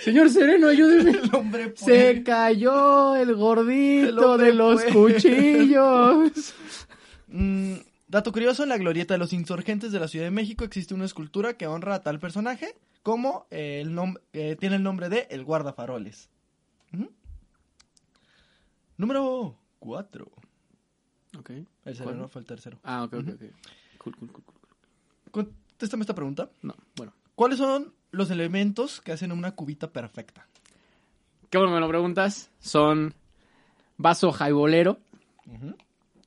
Señor 0.02 0.30
Sereno, 0.30 0.68
ayúdeme. 0.68 1.10
El 1.10 1.34
hombre 1.34 1.74
Se 1.76 2.22
cayó 2.22 3.16
el 3.16 3.30
El 3.30 3.34
gordito 3.36 4.32
hombre 4.32 4.46
de 4.46 4.54
los 4.54 4.82
cuchillos. 4.84 6.54
Mm, 7.28 7.74
dato 8.10 8.32
curioso, 8.32 8.64
en 8.64 8.68
la 8.68 8.78
glorieta 8.78 9.14
de 9.14 9.18
los 9.18 9.32
insurgentes 9.32 9.92
de 9.92 10.00
la 10.00 10.08
Ciudad 10.08 10.26
de 10.26 10.30
México 10.32 10.64
existe 10.64 10.94
una 10.94 11.04
escultura 11.04 11.54
que 11.54 11.66
honra 11.66 11.94
a 11.94 12.02
tal 12.02 12.18
personaje 12.18 12.74
como 13.02 13.46
eh, 13.50 13.80
el 13.82 13.96
eh, 14.32 14.56
tiene 14.58 14.76
el 14.76 14.82
nombre 14.82 15.08
de 15.08 15.26
El 15.30 15.44
Guardafaroles. 15.44 16.28
Número 18.96 19.56
4. 19.78 20.30
Ok. 21.38 21.50
El 21.86 21.96
¿Cuál? 21.96 22.28
fue 22.28 22.40
el 22.42 22.46
tercero. 22.46 22.78
Ah, 22.82 23.04
ok, 23.04 23.14
ok, 23.14 23.28
ok. 23.28 23.42
Cool, 23.96 24.16
cool, 24.16 24.32
cool, 24.32 24.44
cool. 24.44 24.54
Contéstame 25.30 26.02
esta 26.02 26.14
pregunta. 26.14 26.50
No, 26.60 26.74
bueno. 26.96 27.14
¿Cuáles 27.34 27.56
son 27.56 27.94
los 28.10 28.30
elementos 28.30 29.00
que 29.00 29.12
hacen 29.12 29.32
una 29.32 29.52
cubita 29.52 29.90
perfecta? 29.90 30.46
Qué 31.48 31.56
bueno 31.56 31.72
me 31.72 31.80
lo 31.80 31.88
preguntas. 31.88 32.50
Son 32.58 33.14
vaso 33.96 34.32
jaibolero, 34.32 34.98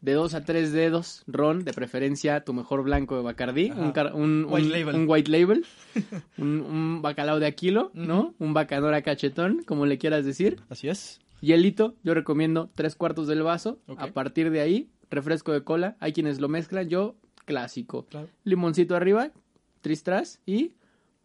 de 0.04 0.12
dos 0.14 0.34
a 0.34 0.44
tres 0.44 0.74
dedos, 0.74 1.24
ron, 1.28 1.64
de 1.64 1.72
preferencia 1.74 2.44
tu 2.44 2.54
mejor 2.54 2.84
blanco 2.84 3.16
de 3.16 3.24
Bacardí, 3.24 3.72
un, 3.72 3.94
un, 4.14 4.46
White 4.50 4.66
un- 4.68 4.72
label. 4.72 4.96
un 4.96 5.06
white 5.08 5.32
label, 5.32 5.66
un, 6.38 7.02
bacalao 7.02 7.40
de 7.40 7.48
aquilo, 7.48 7.90
¿no? 7.94 8.36
Un 8.38 8.54
bacanora 8.54 9.02
cachetón, 9.02 9.64
como 9.64 9.86
le 9.86 9.98
quieras 9.98 10.26
decir. 10.26 10.60
Así 10.70 10.90
es. 10.90 11.22
Hielito, 11.40 11.96
yo 12.04 12.14
recomiendo 12.14 12.70
tres 12.76 12.96
cuartos 12.96 13.28
del 13.28 13.44
vaso. 13.44 13.80
A 13.98 14.08
partir 14.08 14.52
de 14.52 14.60
ahí, 14.60 14.90
refresco 15.10 15.54
de 15.54 15.64
cola. 15.64 15.96
Hay 16.02 16.12
quienes 16.12 16.42
lo 16.42 16.50
mezclan, 16.50 16.90
yo 16.90 17.16
clásico. 17.46 18.06
Claro. 18.08 18.28
Limoncito 18.44 18.96
arriba, 18.98 19.32
tristras 19.82 20.42
y 20.46 20.74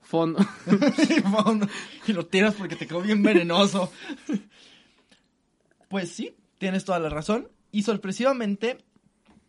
fondo. 0.01 0.39
y 2.07 2.13
lo 2.13 2.27
tiras 2.27 2.55
porque 2.55 2.77
te 2.77 2.87
quedó 2.87 3.03
bien 3.03 3.23
venenoso. 3.25 3.91
Pues 5.89 6.11
sí, 6.11 6.37
tienes 6.59 6.85
toda 6.85 6.99
la 6.99 7.09
razón. 7.09 7.49
Y 7.73 7.83
sorpresivamente, 7.83 8.79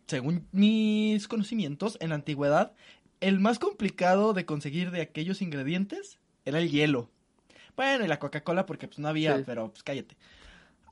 según 0.06 0.46
mis 0.52 1.26
conocimientos, 1.28 1.96
en 2.00 2.10
la 2.10 2.16
antigüedad, 2.16 2.72
el 3.20 3.40
más 3.40 3.58
complicado 3.58 4.32
de 4.32 4.44
conseguir 4.46 4.90
de 4.90 5.00
aquellos 5.02 5.42
ingredientes 5.42 6.18
era 6.44 6.58
el 6.58 6.70
hielo. 6.70 7.10
Bueno, 7.76 8.04
y 8.04 8.08
la 8.08 8.18
Coca-Cola 8.18 8.66
porque 8.66 8.88
pues 8.88 8.98
no 8.98 9.08
había, 9.08 9.36
Sí. 9.38 9.42
pero 9.46 9.70
pues 9.70 9.82
cállate. 9.82 10.16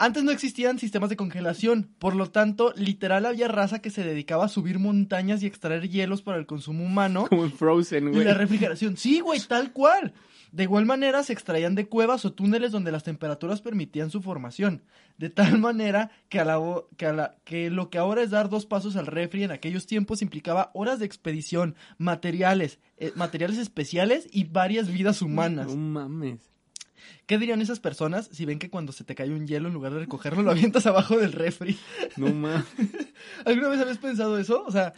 Antes 0.00 0.22
no 0.22 0.30
existían 0.30 0.78
sistemas 0.78 1.10
de 1.10 1.16
congelación, 1.16 1.90
por 1.98 2.14
lo 2.14 2.30
tanto, 2.30 2.72
literal 2.76 3.26
había 3.26 3.48
raza 3.48 3.80
que 3.80 3.90
se 3.90 4.04
dedicaba 4.04 4.44
a 4.44 4.48
subir 4.48 4.78
montañas 4.78 5.42
y 5.42 5.46
extraer 5.46 5.88
hielos 5.88 6.22
para 6.22 6.38
el 6.38 6.46
consumo 6.46 6.84
humano. 6.84 7.26
Como 7.28 7.44
en 7.44 7.52
Frozen, 7.52 8.08
Y 8.08 8.10
güey. 8.12 8.24
la 8.24 8.34
refrigeración, 8.34 8.96
sí, 8.96 9.18
güey, 9.20 9.40
tal 9.40 9.72
cual. 9.72 10.12
De 10.52 10.62
igual 10.62 10.86
manera 10.86 11.22
se 11.22 11.32
extraían 11.32 11.74
de 11.74 11.86
cuevas 11.88 12.24
o 12.24 12.32
túneles 12.32 12.72
donde 12.72 12.90
las 12.92 13.04
temperaturas 13.04 13.60
permitían 13.60 14.10
su 14.10 14.22
formación. 14.22 14.82
De 15.18 15.28
tal 15.30 15.58
manera 15.58 16.10
que, 16.28 16.40
a 16.40 16.44
la, 16.44 16.58
que, 16.96 17.06
a 17.06 17.12
la- 17.12 17.36
que 17.44 17.70
lo 17.70 17.90
que 17.90 17.98
ahora 17.98 18.22
es 18.22 18.30
dar 18.30 18.48
dos 18.48 18.64
pasos 18.66 18.96
al 18.96 19.06
refri 19.06 19.44
en 19.44 19.50
aquellos 19.50 19.86
tiempos 19.86 20.22
implicaba 20.22 20.70
horas 20.74 20.98
de 20.98 21.06
expedición, 21.06 21.74
materiales, 21.98 22.78
eh, 22.96 23.12
materiales 23.14 23.58
especiales 23.58 24.26
y 24.32 24.44
varias 24.44 24.88
vidas 24.92 25.20
humanas. 25.22 25.66
No 25.68 25.76
mames. 25.76 26.40
¿Qué 27.26 27.38
dirían 27.38 27.60
esas 27.60 27.78
personas 27.80 28.28
si 28.32 28.44
ven 28.44 28.58
que 28.58 28.70
cuando 28.70 28.92
se 28.92 29.04
te 29.04 29.14
cae 29.14 29.30
un 29.30 29.46
hielo 29.46 29.68
en 29.68 29.74
lugar 29.74 29.92
de 29.92 30.00
recogerlo 30.00 30.42
lo 30.42 30.50
avientas 30.50 30.86
abajo 30.86 31.16
del 31.18 31.32
refri? 31.32 31.78
No 32.16 32.32
mames. 32.32 32.64
¿Alguna 33.44 33.68
vez 33.68 33.80
habías 33.80 33.98
pensado 33.98 34.38
eso? 34.38 34.64
O 34.66 34.70
sea, 34.72 34.94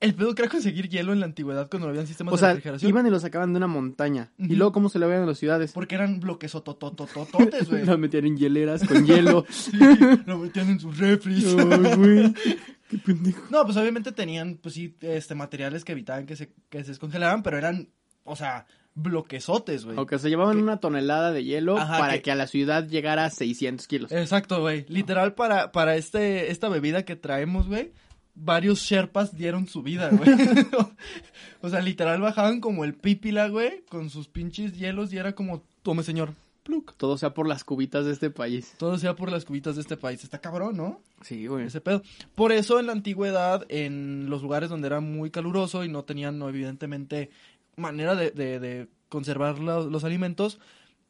el 0.00 0.14
pedo 0.14 0.34
que 0.34 0.42
era 0.42 0.50
conseguir 0.50 0.88
hielo 0.88 1.12
en 1.12 1.20
la 1.20 1.26
antigüedad 1.26 1.68
cuando 1.70 1.86
no 1.86 1.90
habían 1.92 2.06
sistemas 2.06 2.34
O 2.34 2.36
de 2.36 2.40
sea, 2.40 2.48
refrigeración. 2.50 2.88
iban 2.90 3.06
y 3.06 3.10
lo 3.10 3.18
sacaban 3.20 3.52
de 3.52 3.56
una 3.58 3.66
montaña. 3.66 4.32
Y 4.38 4.54
luego, 4.54 4.72
¿cómo 4.72 4.88
se 4.90 4.98
lo 4.98 5.06
veían 5.06 5.22
en 5.22 5.28
las 5.28 5.38
ciudades? 5.38 5.72
Porque 5.72 5.94
eran 5.94 6.20
bloques 6.20 6.54
otototototes, 6.54 7.68
güey. 7.70 7.84
Lo 7.86 7.96
metían 7.96 8.26
en 8.26 8.36
hieleras 8.36 8.86
con 8.86 9.06
hielo. 9.06 9.46
Sí, 9.50 9.78
lo 10.26 10.38
metían 10.38 10.70
en 10.70 10.80
sus 10.80 10.98
refris. 10.98 11.46
Ay, 11.58 11.96
güey. 11.96 12.34
Qué 12.90 12.98
pendejo. 12.98 13.42
No, 13.50 13.64
pues 13.64 13.76
obviamente 13.78 14.12
tenían, 14.12 14.58
pues 14.62 14.74
sí, 14.74 14.94
este, 15.00 15.34
materiales 15.34 15.84
que 15.84 15.92
evitaban 15.92 16.26
que 16.26 16.36
se, 16.36 16.52
que 16.68 16.82
se 16.84 16.90
descongelaran, 16.90 17.42
pero 17.42 17.56
eran, 17.56 17.88
o 18.24 18.36
sea, 18.36 18.66
bloquesotes, 18.94 19.84
güey. 19.84 19.96
Aunque 19.96 20.18
se 20.18 20.28
llevaban 20.28 20.56
Que- 20.56 20.62
una 20.62 20.78
tonelada 20.80 21.32
de 21.32 21.44
hielo 21.44 21.78
Ajá, 21.78 21.98
para 21.98 22.12
que- 22.14 22.22
que... 22.22 22.30
a 22.32 22.34
la 22.34 22.46
ciudad 22.46 22.86
llegara 22.86 23.24
a 23.24 23.30
600 23.30 23.86
kilos. 23.86 24.12
Exacto, 24.12 24.60
güey. 24.60 24.84
Literal, 24.88 25.34
para, 25.34 25.72
para 25.72 25.96
este, 25.96 26.50
esta 26.50 26.68
bebida 26.68 27.04
que 27.04 27.16
traemos, 27.16 27.66
güey, 27.68 27.92
varios 28.34 28.80
Sherpas 28.80 29.34
dieron 29.36 29.66
su 29.66 29.82
vida, 29.82 30.10
güey. 30.10 30.30
o 31.60 31.68
sea, 31.68 31.80
literal 31.80 32.20
bajaban 32.20 32.60
como 32.60 32.84
el 32.84 32.94
pípila, 32.94 33.48
güey, 33.48 33.82
con 33.88 34.10
sus 34.10 34.28
pinches 34.28 34.76
hielos 34.76 35.12
y 35.12 35.18
era 35.18 35.34
como, 35.34 35.62
tome 35.82 36.02
señor, 36.02 36.34
pluk. 36.62 36.94
Todo 36.96 37.16
sea 37.18 37.34
por 37.34 37.46
las 37.46 37.64
cubitas 37.64 38.06
de 38.06 38.12
este 38.12 38.30
país. 38.30 38.74
Todo 38.78 38.98
sea 38.98 39.14
por 39.14 39.30
las 39.30 39.44
cubitas 39.44 39.74
de 39.76 39.82
este 39.82 39.96
país. 39.96 40.24
Está 40.24 40.38
cabrón, 40.40 40.76
¿no? 40.76 41.00
Sí, 41.22 41.46
güey. 41.46 41.66
ese 41.66 41.80
pedo. 41.80 42.02
Por 42.34 42.52
eso 42.52 42.80
en 42.80 42.86
la 42.86 42.92
antigüedad, 42.92 43.64
en 43.68 44.28
los 44.30 44.42
lugares 44.42 44.68
donde 44.70 44.86
era 44.88 45.00
muy 45.00 45.30
caluroso 45.30 45.84
y 45.84 45.88
no 45.88 46.04
tenían, 46.04 46.38
no, 46.38 46.48
evidentemente, 46.48 47.30
manera 47.76 48.14
de, 48.14 48.30
de- 48.30 48.58
de 48.60 48.88
conservar 49.08 49.58
lo- 49.58 49.88
los 49.88 50.04
alimentos, 50.04 50.58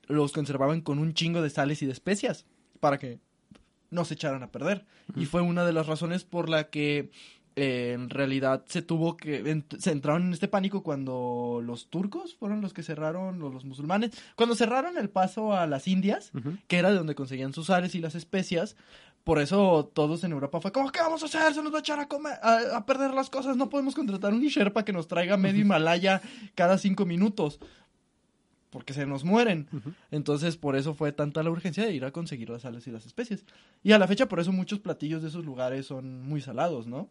los 0.06 0.32
conservaban 0.32 0.82
con 0.82 0.98
un 0.98 1.14
chingo 1.14 1.40
de 1.40 1.50
sales 1.50 1.82
y 1.82 1.86
de 1.86 1.92
especias 1.92 2.44
para 2.80 2.98
que 2.98 3.18
no 3.94 4.04
se 4.04 4.14
echaran 4.14 4.42
a 4.42 4.50
perder. 4.52 4.84
Y 5.16 5.24
fue 5.26 5.40
una 5.42 5.64
de 5.64 5.72
las 5.72 5.86
razones 5.86 6.24
por 6.24 6.48
la 6.48 6.68
que 6.70 7.10
eh, 7.56 7.92
en 7.94 8.10
realidad 8.10 8.64
se 8.66 8.82
tuvo 8.82 9.16
que 9.16 9.44
ent- 9.44 9.78
se 9.78 9.92
entraron 9.92 10.24
en 10.26 10.32
este 10.32 10.48
pánico 10.48 10.82
cuando 10.82 11.60
los 11.64 11.86
turcos 11.88 12.34
fueron 12.34 12.60
los 12.60 12.72
que 12.74 12.82
cerraron 12.82 13.40
o 13.40 13.48
los 13.48 13.64
musulmanes 13.64 14.10
cuando 14.34 14.56
cerraron 14.56 14.98
el 14.98 15.08
paso 15.08 15.54
a 15.54 15.68
las 15.68 15.86
Indias 15.86 16.32
que 16.66 16.78
era 16.78 16.90
de 16.90 16.96
donde 16.96 17.14
conseguían 17.14 17.52
sus 17.52 17.66
sales 17.66 17.94
y 17.94 18.00
las 18.00 18.16
especias. 18.16 18.76
Por 19.22 19.38
eso 19.38 19.90
todos 19.94 20.22
en 20.24 20.32
Europa 20.32 20.60
fue 20.60 20.70
como, 20.72 20.90
¿qué 20.90 21.00
vamos 21.00 21.22
a 21.22 21.26
hacer? 21.26 21.54
Se 21.54 21.62
nos 21.62 21.72
va 21.72 21.78
a 21.78 21.80
echar 21.80 21.98
a, 21.98 22.08
comer, 22.08 22.34
a, 22.42 22.76
a 22.76 22.84
perder 22.86 23.14
las 23.14 23.30
cosas. 23.30 23.56
No 23.56 23.70
podemos 23.70 23.94
contratar 23.94 24.34
un 24.34 24.42
Sherpa 24.44 24.84
que 24.84 24.92
nos 24.92 25.06
traiga 25.08 25.36
medio 25.38 25.60
Himalaya 25.62 26.20
cada 26.54 26.76
cinco 26.76 27.06
minutos. 27.06 27.58
Porque 28.74 28.92
se 28.92 29.06
nos 29.06 29.22
mueren. 29.24 29.68
Entonces, 30.10 30.56
por 30.56 30.74
eso 30.74 30.94
fue 30.94 31.12
tanta 31.12 31.44
la 31.44 31.50
urgencia 31.50 31.84
de 31.86 31.94
ir 31.94 32.04
a 32.04 32.10
conseguir 32.10 32.50
las 32.50 32.62
sales 32.62 32.84
y 32.88 32.90
las 32.90 33.06
especies. 33.06 33.44
Y 33.84 33.92
a 33.92 33.98
la 34.00 34.08
fecha, 34.08 34.26
por 34.28 34.40
eso 34.40 34.50
muchos 34.50 34.80
platillos 34.80 35.22
de 35.22 35.28
esos 35.28 35.44
lugares 35.44 35.86
son 35.86 36.22
muy 36.26 36.40
salados, 36.40 36.88
¿no? 36.88 37.08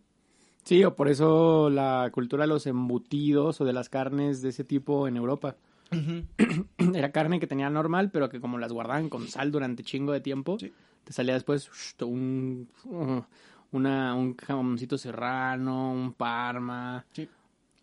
Sí, 0.64 0.84
o 0.84 0.94
por 0.94 1.08
eso 1.08 1.70
la 1.70 2.10
cultura 2.12 2.44
de 2.44 2.50
los 2.50 2.68
embutidos 2.68 3.62
o 3.62 3.66
de 3.66 3.72
las 3.72 3.88
carnes 3.88 4.42
de 4.42 4.50
ese 4.50 4.66
tipo 4.66 5.08
en 5.08 5.16
Europa. 5.16 5.56
Era 6.94 7.12
carne 7.14 7.40
que 7.40 7.48
tenía 7.48 7.70
normal, 7.70 8.12
pero 8.12 8.28
que 8.30 8.42
como 8.42 8.58
las 8.58 8.74
guardaban 8.74 9.08
con 9.10 9.28
sal 9.30 9.50
durante 9.52 9.84
chingo 9.84 10.12
de 10.12 10.20
tiempo, 10.22 10.58
Sí. 10.60 10.72
te 11.06 11.14
salía 11.14 11.34
después 11.34 11.70
un, 12.02 12.68
una, 13.72 14.16
un 14.16 14.36
jamoncito 14.36 14.98
serrano, 14.98 15.92
un 15.94 16.12
parma. 16.14 17.06
Sí. 17.14 17.28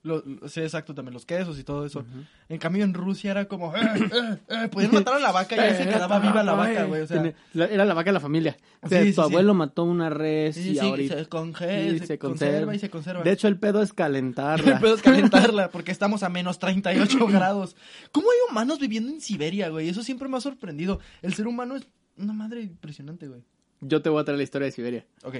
Lo, 0.02 0.22
lo- 0.24 0.48
sí, 0.48 0.60
exacto, 0.60 0.94
también 0.94 1.12
los 1.12 1.26
quesos 1.26 1.58
y 1.58 1.62
todo 1.64 1.84
eso. 1.84 2.06
En 2.48 2.56
cambio, 2.58 2.84
en 2.84 2.94
Rusia 2.94 3.32
era 3.32 3.44
como, 3.44 3.76
eh, 3.76 3.80
eh, 3.82 4.38
eh, 4.48 4.68
podían 4.72 4.92
matar 4.94 5.14
a 5.16 5.18
la 5.18 5.30
vaca 5.30 5.54
y 5.54 5.58
ahí 5.58 5.74
se 5.76 5.86
quedaba 5.88 6.18
viva 6.20 6.42
la 6.42 6.54
vaca, 6.54 6.84
güey. 6.84 7.02
O 7.02 7.06
sea, 7.06 7.22
era 7.54 7.84
la 7.84 7.92
vaca 7.92 8.08
de 8.08 8.14
la 8.14 8.20
familia. 8.20 8.56
O 8.80 8.88
sea, 8.88 9.02
Sí, 9.02 9.08
tu 9.12 9.16
sí. 9.16 9.20
abuelo 9.20 9.52
mató 9.52 9.84
una 9.84 10.08
res 10.08 10.56
y 10.56 10.78
ahorita... 10.78 11.14
se, 11.14 11.20
se 11.20 11.24
se 11.24 11.28
conserva 11.28 12.18
conserva. 12.18 12.74
y 12.74 12.78
se 12.78 12.88
conserva. 12.88 13.22
De 13.24 13.30
hecho, 13.32 13.46
el 13.46 13.58
pedo 13.58 13.82
es 13.82 13.90
El 13.90 13.94
calentarla. 13.96 14.80
pedo 14.80 14.94
es 14.94 15.02
calentarla 15.02 15.68
porque 15.72 15.92
estamos 15.92 16.22
a 16.22 16.30
menos 16.30 16.58
38 16.58 17.26
grados. 17.28 17.76
¿Cómo 18.10 18.30
hay 18.30 18.38
humanos 18.50 18.78
viviendo 18.78 19.12
en 19.12 19.20
Siberia, 19.20 19.68
güey? 19.68 19.90
Eso 19.90 20.02
siempre 20.02 20.28
me 20.28 20.38
ha 20.38 20.40
sorprendido. 20.40 21.00
El 21.20 21.34
ser 21.34 21.46
humano 21.46 21.76
es 21.76 21.86
una 22.16 22.32
madre 22.32 22.62
impresionante, 22.62 23.28
güey. 23.28 23.42
Yo 23.82 24.00
te 24.00 24.08
voy 24.08 24.22
a 24.22 24.24
traer 24.24 24.38
la 24.38 24.44
historia 24.44 24.64
de 24.66 24.72
Siberia. 24.72 25.06
Ok. 25.24 25.36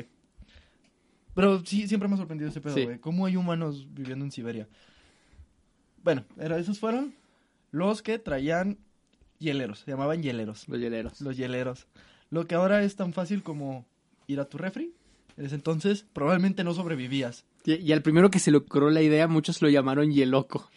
Pero 1.35 1.65
sí, 1.65 1.87
siempre 1.89 2.09
me 2.09 2.15
ha 2.15 2.19
sorprendido 2.19 2.51
ese 2.51 2.61
pedo, 2.61 2.75
Sí. 2.75 2.85
güey. 2.85 2.99
¿Cómo 2.99 3.27
hay 3.27 3.37
humanos 3.37 3.87
viviendo 3.93 4.25
en 4.25 4.33
Siberia? 4.33 4.69
Bueno, 6.03 6.25
era, 6.39 6.59
esos 6.59 6.79
fueron 6.79 7.15
los 7.71 8.03
que 8.03 8.19
traían 8.19 8.79
hieleros. 9.39 9.81
Se 9.81 9.91
llamaban 9.91 10.23
hieleros. 10.23 10.69
Los 10.69 10.81
hieleros. 10.81 11.21
Los 11.21 11.37
hieleros. 11.37 11.87
Lo 12.31 12.47
que 12.47 12.55
ahora 12.55 12.83
es 12.83 12.97
tan 12.97 13.13
fácil 13.13 13.43
como 13.43 13.87
ir 14.27 14.41
a 14.41 14.45
tu 14.47 14.59
refri. 14.59 14.93
En 15.37 15.47
ese 15.47 15.55
entonces 15.55 16.05
probablemente 16.13 16.65
no 16.65 16.75
sobrevivías. 16.75 17.45
Y, 17.65 17.75
y 17.77 17.93
al 17.93 18.03
primero 18.03 18.31
que 18.31 18.39
se 18.39 18.51
le 18.51 18.57
ocurrió 18.59 18.91
la 18.91 19.03
idea, 19.03 19.29
muchos 19.29 19.63
lo 19.63 19.69
llamaron 19.69 20.11
Hieloco. 20.13 20.71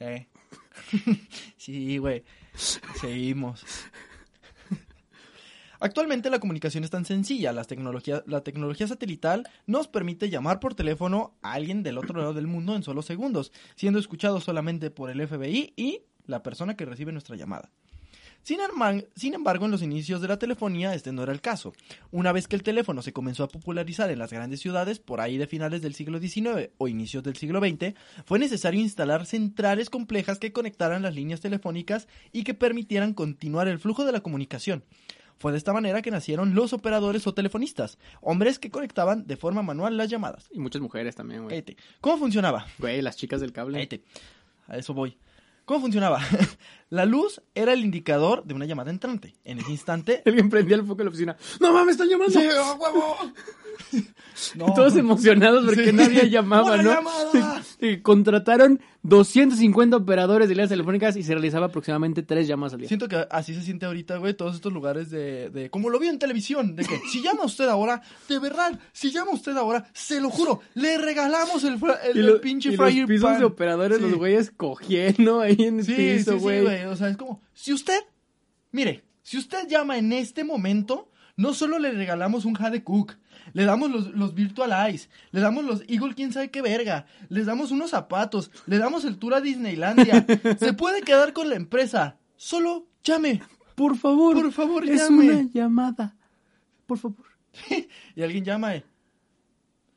Eh. 0.00 0.26
sí, 1.56 1.98
güey. 1.98 2.24
Seguimos. 3.00 3.64
Actualmente 5.82 6.30
la 6.30 6.38
comunicación 6.38 6.84
es 6.84 6.90
tan 6.90 7.04
sencilla, 7.04 7.52
las 7.52 7.66
tecnología- 7.66 8.22
la 8.28 8.44
tecnología 8.44 8.86
satelital 8.86 9.48
nos 9.66 9.88
permite 9.88 10.30
llamar 10.30 10.60
por 10.60 10.76
teléfono 10.76 11.34
a 11.42 11.54
alguien 11.54 11.82
del 11.82 11.98
otro 11.98 12.20
lado 12.20 12.34
del 12.34 12.46
mundo 12.46 12.76
en 12.76 12.84
solo 12.84 13.02
segundos, 13.02 13.50
siendo 13.74 13.98
escuchado 13.98 14.40
solamente 14.40 14.92
por 14.92 15.10
el 15.10 15.20
FBI 15.20 15.72
y 15.76 16.02
la 16.24 16.44
persona 16.44 16.76
que 16.76 16.84
recibe 16.84 17.10
nuestra 17.10 17.34
llamada. 17.34 17.68
Sin, 18.44 18.58
sin 19.16 19.34
embargo, 19.34 19.64
en 19.64 19.72
los 19.72 19.82
inicios 19.82 20.20
de 20.20 20.28
la 20.28 20.38
telefonía 20.38 20.94
este 20.94 21.10
no 21.10 21.24
era 21.24 21.32
el 21.32 21.40
caso. 21.40 21.72
Una 22.12 22.30
vez 22.30 22.46
que 22.46 22.54
el 22.54 22.62
teléfono 22.62 23.02
se 23.02 23.12
comenzó 23.12 23.42
a 23.42 23.48
popularizar 23.48 24.08
en 24.10 24.20
las 24.20 24.32
grandes 24.32 24.60
ciudades, 24.60 25.00
por 25.00 25.20
ahí 25.20 25.36
de 25.36 25.48
finales 25.48 25.82
del 25.82 25.94
siglo 25.94 26.20
XIX 26.20 26.70
o 26.78 26.86
inicios 26.86 27.24
del 27.24 27.36
siglo 27.36 27.58
XX, 27.58 27.94
fue 28.24 28.38
necesario 28.38 28.80
instalar 28.80 29.26
centrales 29.26 29.90
complejas 29.90 30.38
que 30.38 30.52
conectaran 30.52 31.02
las 31.02 31.16
líneas 31.16 31.40
telefónicas 31.40 32.06
y 32.30 32.44
que 32.44 32.54
permitieran 32.54 33.14
continuar 33.14 33.66
el 33.66 33.80
flujo 33.80 34.04
de 34.04 34.12
la 34.12 34.20
comunicación. 34.20 34.84
Fue 35.42 35.50
de 35.50 35.58
esta 35.58 35.72
manera 35.72 36.02
que 36.02 36.12
nacieron 36.12 36.54
los 36.54 36.72
operadores 36.72 37.26
o 37.26 37.34
telefonistas, 37.34 37.98
hombres 38.20 38.60
que 38.60 38.70
conectaban 38.70 39.26
de 39.26 39.36
forma 39.36 39.60
manual 39.64 39.96
las 39.96 40.08
llamadas. 40.08 40.46
Y 40.52 40.60
muchas 40.60 40.80
mujeres 40.80 41.16
también, 41.16 41.42
güey. 41.42 41.50
Cállate. 41.50 41.76
¿Cómo 42.00 42.16
funcionaba? 42.16 42.68
Güey, 42.78 43.02
las 43.02 43.16
chicas 43.16 43.40
del 43.40 43.52
cable. 43.52 43.78
Cállate. 43.78 44.04
A 44.68 44.76
eso 44.76 44.94
voy. 44.94 45.18
¿Cómo 45.64 45.80
funcionaba? 45.80 46.20
la 46.90 47.06
luz 47.06 47.42
era 47.56 47.72
el 47.72 47.80
indicador 47.80 48.44
de 48.44 48.54
una 48.54 48.66
llamada 48.66 48.92
entrante. 48.92 49.34
En 49.42 49.58
ese 49.58 49.72
instante... 49.72 50.22
Alguien 50.26 50.48
prendía 50.48 50.76
el 50.76 50.84
foco 50.84 51.02
en 51.02 51.06
la 51.06 51.10
oficina. 51.10 51.36
¡No 51.58 51.72
mames, 51.72 51.96
están 51.96 52.08
llamando! 52.08 52.32
¡Sí, 52.40 52.46
huevo! 52.46 53.16
No. 54.56 54.72
Todos 54.74 54.96
emocionados 54.96 55.64
porque 55.64 55.90
Sí. 55.90 55.92
nadie 55.92 56.28
llamaba, 56.28 56.74
¡Una 56.74 56.82
¿no? 56.82 56.90
llamada! 56.94 57.62
Contrataron 58.02 58.80
250 59.02 59.96
operadores 59.96 60.48
de 60.48 60.54
líneas 60.54 60.70
telefónicas 60.70 61.16
y 61.16 61.22
se 61.22 61.32
realizaba 61.32 61.66
aproximadamente 61.66 62.22
tres 62.22 62.48
llamadas 62.48 62.72
al 62.72 62.80
día. 62.80 62.88
Siento 62.88 63.08
que 63.08 63.24
así 63.30 63.54
se 63.54 63.62
siente 63.62 63.86
ahorita, 63.86 64.16
güey, 64.16 64.34
todos 64.34 64.54
estos 64.54 64.72
lugares 64.72 65.10
de, 65.10 65.50
de... 65.50 65.70
Como 65.70 65.90
lo 65.90 65.98
vi 65.98 66.08
en 66.08 66.18
televisión, 66.18 66.74
de 66.76 66.84
que 66.84 66.98
si 67.10 67.22
llama 67.22 67.44
usted 67.44 67.68
ahora, 67.68 68.02
de 68.28 68.38
verdad, 68.38 68.78
si 68.92 69.10
llama 69.12 69.32
usted 69.32 69.56
ahora, 69.56 69.86
se 69.92 70.20
lo 70.20 70.30
juro, 70.30 70.60
le 70.74 70.98
regalamos 70.98 71.62
el, 71.64 71.74
el, 71.74 72.16
Y, 72.16 72.20
el 72.20 72.26
lo- 72.26 72.40
pinche 72.40 72.70
y 72.70 72.76
los 72.76 72.86
fryer 72.86 73.06
pisos 73.06 73.30
pan. 73.30 73.38
de 73.38 73.44
operadores, 73.44 73.98
Sí. 73.98 74.04
los 74.04 74.14
güeyes 74.14 74.50
cogiendo 74.56 75.40
ahí 75.40 75.56
en 75.58 75.80
el 75.80 75.84
Sí, 75.84 75.94
piso, 75.94 76.38
güey. 76.38 76.62
güey. 76.62 76.84
O 76.86 76.96
sea, 76.96 77.08
es 77.10 77.16
como, 77.16 77.40
si 77.54 77.72
usted, 77.72 78.00
mire, 78.72 79.04
si 79.22 79.38
usted 79.38 79.68
llama 79.68 79.98
en 79.98 80.12
este 80.12 80.42
momento, 80.44 81.10
no 81.36 81.54
solo 81.54 81.78
le 81.78 81.92
regalamos 81.92 82.44
un 82.44 82.54
Jade 82.54 82.82
Cook, 82.82 83.14
le 83.52 83.64
damos 83.64 83.90
los, 83.90 84.08
los 84.14 84.34
Virtual 84.34 84.72
Eyes, 84.88 85.08
le 85.30 85.40
damos 85.40 85.64
los 85.64 85.82
Eagle 85.88 86.14
quién 86.14 86.32
sabe 86.32 86.50
qué 86.50 86.62
verga, 86.62 87.06
les 87.28 87.46
damos 87.46 87.70
unos 87.70 87.90
zapatos, 87.90 88.50
le 88.66 88.78
damos 88.78 89.04
el 89.04 89.18
tour 89.18 89.34
a 89.34 89.40
Disneylandia, 89.40 90.24
se 90.58 90.72
puede 90.72 91.02
quedar 91.02 91.32
con 91.32 91.48
la 91.48 91.56
empresa, 91.56 92.16
solo 92.36 92.86
llame. 93.04 93.42
Por 93.74 93.96
favor, 93.96 94.34
Por 94.34 94.52
favor, 94.52 94.84
es 94.88 95.00
llame. 95.00 95.30
una 95.30 95.42
llamada. 95.52 96.14
Por 96.86 96.98
favor. 96.98 97.26
Y 98.16 98.22
alguien 98.22 98.44
llama, 98.44 98.74
eh, 98.76 98.84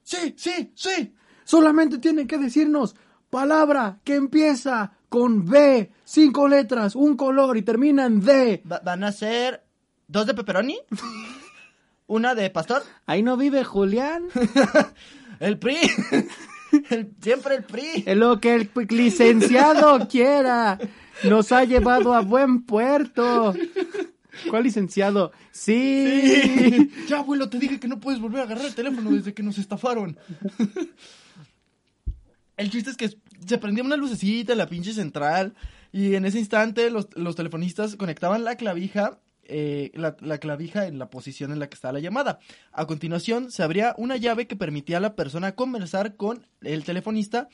sí, 0.03 0.33
sí, 0.37 0.71
sí, 0.75 1.13
Solamente 1.43 1.99
tiene 1.99 2.25
que 2.25 2.37
decirnos 2.37 2.95
palabra 3.29 3.99
que 4.03 4.15
empieza 4.15 4.93
con 5.09 5.45
B, 5.45 5.91
cinco 6.03 6.47
letras, 6.47 6.95
un 6.95 7.15
color 7.15 7.55
y 7.57 7.61
termina 7.61 8.05
en 8.05 8.19
D. 8.19 8.63
Va- 8.69 8.79
¿Van 8.83 9.03
a 9.03 9.11
ser 9.11 9.63
dos 10.07 10.25
de 10.25 10.33
pepperoni? 10.33 10.77
¿Una 12.07 12.35
de 12.35 12.49
pastor? 12.49 12.83
Ahí 13.05 13.23
no 13.23 13.37
vive 13.37 13.63
Julián. 13.63 14.23
El 15.39 15.57
PRI. 15.57 15.77
El- 16.89 17.11
siempre 17.21 17.55
el 17.55 17.63
PRI. 17.63 18.03
Es 18.05 18.17
lo 18.17 18.39
que 18.39 18.53
el 18.55 18.69
licenciado 18.89 20.07
quiera. 20.07 20.77
Nos 21.23 21.51
ha 21.51 21.63
llevado 21.63 22.13
a 22.13 22.21
buen 22.21 22.63
puerto. 22.63 23.53
¿Cuál 24.49 24.63
licenciado? 24.63 25.31
Sí. 25.51 26.91
Ya, 27.07 27.19
abuelo, 27.19 27.49
te 27.49 27.59
dije 27.59 27.79
que 27.79 27.87
no 27.87 27.99
puedes 28.01 28.19
volver 28.19 28.41
a 28.41 28.43
agarrar 28.43 28.65
el 28.65 28.75
teléfono 28.75 29.11
desde 29.11 29.33
que 29.33 29.41
nos 29.43 29.57
estafaron. 29.57 30.17
El 32.57 32.69
chiste 32.69 32.89
es 32.91 32.97
que 32.97 33.09
se 33.45 33.57
prendía 33.57 33.83
una 33.83 33.95
lucecita 33.97 34.51
en 34.53 34.57
la 34.57 34.67
pinche 34.67 34.93
central 34.93 35.53
y 35.91 36.15
en 36.15 36.25
ese 36.25 36.39
instante 36.39 36.89
los, 36.89 37.07
los 37.15 37.35
telefonistas 37.35 37.95
conectaban 37.95 38.43
la 38.43 38.55
clavija, 38.57 39.19
eh, 39.47 39.91
la, 39.93 40.15
la 40.21 40.37
clavija 40.37 40.87
en 40.87 40.99
la 40.99 41.09
posición 41.09 41.51
en 41.51 41.59
la 41.59 41.69
que 41.69 41.75
estaba 41.75 41.93
la 41.93 41.99
llamada. 41.99 42.39
A 42.71 42.85
continuación 42.85 43.51
se 43.51 43.63
abría 43.63 43.95
una 43.97 44.17
llave 44.17 44.47
que 44.47 44.55
permitía 44.55 44.97
a 44.97 45.01
la 45.01 45.15
persona 45.15 45.55
conversar 45.55 46.15
con 46.15 46.47
el 46.61 46.83
telefonista 46.83 47.49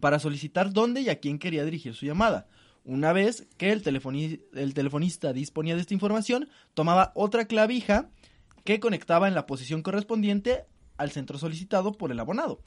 para 0.00 0.18
solicitar 0.18 0.72
dónde 0.72 1.00
y 1.00 1.08
a 1.08 1.18
quién 1.18 1.38
quería 1.38 1.64
dirigir 1.64 1.94
su 1.94 2.06
llamada. 2.06 2.46
Una 2.84 3.12
vez 3.12 3.46
que 3.56 3.72
el 3.72 3.82
telefonista 3.82 5.32
disponía 5.32 5.74
de 5.74 5.82
esta 5.82 5.94
información, 5.94 6.48
tomaba 6.74 7.12
otra 7.14 7.44
clavija 7.44 8.10
que 8.64 8.80
conectaba 8.80 9.28
en 9.28 9.34
la 9.34 9.46
posición 9.46 9.82
correspondiente 9.82 10.64
al 10.96 11.10
centro 11.10 11.38
solicitado 11.38 11.92
por 11.92 12.10
el 12.12 12.20
abonado. 12.20 12.60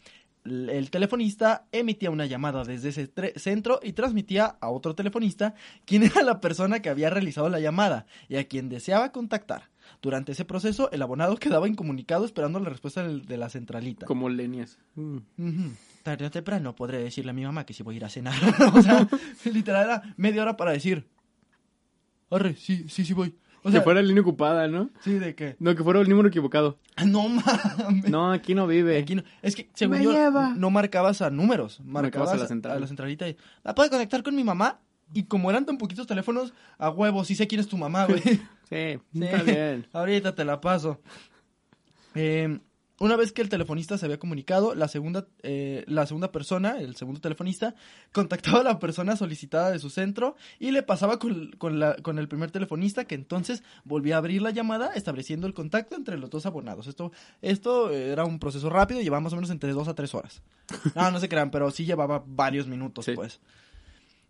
El 0.45 0.89
telefonista 0.91 1.67
emitía 1.71 2.11
una 2.11 2.25
llamada 2.25 2.65
desde 2.65 2.89
ese 2.89 3.09
centro 3.37 3.79
y 3.81 3.93
transmitía 3.93 4.57
a 4.59 4.69
otro 4.69 4.93
telefonista 4.93 5.55
quién 5.85 6.03
era 6.03 6.21
la 6.21 6.41
persona 6.41 6.81
que 6.81 6.89
había 6.89 7.09
realizado 7.09 7.47
la 7.49 7.61
llamada 7.61 8.05
y 8.27 8.35
a 8.35 8.47
quien 8.47 8.67
deseaba 8.67 9.11
contactar. 9.11 9.69
Durante 10.01 10.33
ese 10.33 10.43
proceso, 10.43 10.91
el 10.91 11.01
abonado 11.01 11.37
quedaba 11.37 11.67
incomunicado 11.67 12.25
esperando 12.25 12.59
la 12.59 12.69
respuesta 12.69 13.07
de 13.07 13.37
la 13.37 13.49
centralita. 13.49 14.05
Como 14.05 14.27
leñas. 14.29 14.77
Mm. 14.95 15.17
Ujú. 15.37 15.71
Tarde 16.03 16.25
o 16.25 16.31
temprano 16.31 16.75
podré 16.75 16.97
decirle 16.97 17.31
a 17.31 17.33
mi 17.33 17.45
mamá 17.45 17.65
que 17.65 17.73
si 17.73 17.83
voy 17.83 17.95
a 17.95 17.97
ir 17.97 18.05
a 18.05 18.09
cenar. 18.09 18.35
o 18.73 18.81
sea, 18.81 19.07
literal 19.45 19.85
era 19.85 20.13
media 20.17 20.41
hora 20.41 20.57
para 20.57 20.71
decir. 20.71 21.07
Arre, 22.29 22.55
sí, 22.55 22.89
sí, 22.89 23.05
sí 23.05 23.13
voy. 23.13 23.35
O 23.63 23.71
sea, 23.71 23.79
que 23.79 23.83
fuera 23.83 24.01
la 24.01 24.07
línea 24.07 24.21
ocupada, 24.21 24.67
¿no? 24.67 24.89
sí, 25.01 25.13
de 25.13 25.35
que. 25.35 25.55
No, 25.59 25.73
que 25.75 25.83
fuera 25.83 26.01
el 26.01 26.09
número 26.09 26.27
equivocado. 26.29 26.77
No 27.05 27.27
mames. 27.29 28.09
No, 28.09 28.31
aquí 28.31 28.53
no 28.55 28.67
vive. 28.67 28.97
Aquí 28.97 29.15
no- 29.15 29.23
Es 29.41 29.55
que, 29.55 29.69
según 29.73 29.97
Me 29.99 30.03
yo, 30.03 30.11
lleva. 30.11 30.53
no 30.55 30.69
marcabas 30.69 31.21
a 31.21 31.29
números. 31.29 31.79
Marcabas 31.83 32.31
a 32.31 32.37
la 32.37 32.47
central. 32.47 32.77
A 32.77 32.79
la 32.79 32.87
centralita 32.87 33.27
y. 33.29 33.37
¿La 33.63 33.73
puedo 33.73 33.89
conectar 33.89 34.21
con 34.23 34.35
mi 34.35 34.43
mamá? 34.43 34.79
Y 35.13 35.23
como 35.23 35.49
eran 35.49 35.65
tan 35.65 35.77
poquitos 35.77 36.07
teléfonos, 36.07 36.53
a 36.77 36.89
huevo, 36.89 37.23
sí 37.23 37.35
sé 37.35 37.47
quién 37.47 37.61
es 37.61 37.67
tu 37.67 37.77
mamá, 37.77 38.05
güey. 38.05 38.21
Sí, 38.69 38.97
Sí. 39.13 39.23
está 39.23 39.43
bien. 39.43 39.85
Ahorita 39.93 40.33
te 40.33 40.43
la 40.45 40.59
paso. 40.59 40.99
Eh, 42.15 42.59
una 42.99 43.15
vez 43.15 43.31
que 43.33 43.41
el 43.41 43.49
telefonista 43.49 43.97
se 43.97 44.05
había 44.05 44.19
comunicado, 44.19 44.75
la 44.75 44.87
segunda, 44.87 45.27
eh, 45.41 45.83
la 45.87 46.05
segunda 46.05 46.31
persona, 46.31 46.79
el 46.79 46.95
segundo 46.95 47.19
telefonista, 47.19 47.75
contactaba 48.11 48.59
a 48.59 48.63
la 48.63 48.79
persona 48.79 49.15
solicitada 49.15 49.71
de 49.71 49.79
su 49.79 49.89
centro 49.89 50.35
y 50.59 50.71
le 50.71 50.83
pasaba 50.83 51.17
con, 51.19 51.51
con 51.57 51.79
la- 51.79 51.95
con 51.97 52.19
el 52.19 52.27
primer 52.27 52.51
telefonista 52.51 53.05
que 53.05 53.15
entonces 53.15 53.63
volvía 53.83 54.15
a 54.15 54.17
abrir 54.19 54.41
la 54.41 54.51
llamada 54.51 54.91
estableciendo 54.93 55.47
el 55.47 55.53
contacto 55.53 55.95
entre 55.95 56.17
los 56.17 56.29
dos 56.29 56.45
abonados. 56.45 56.87
Esto, 56.87 57.11
esto 57.41 57.89
era 57.91 58.25
un 58.25 58.39
proceso 58.39 58.69
rápido, 58.69 59.01
llevaba 59.01 59.21
más 59.21 59.33
o 59.33 59.37
menos 59.37 59.49
entre 59.49 59.71
dos 59.73 59.87
a 59.87 59.95
tres 59.95 60.13
horas. 60.13 60.41
No, 60.95 61.09
no 61.11 61.19
se 61.19 61.27
crean, 61.29 61.51
pero 61.51 61.71
sí 61.71 61.85
llevaba 61.85 62.23
varios 62.25 62.67
minutos, 62.67 63.05
Sí. 63.05 63.13
pues. 63.15 63.41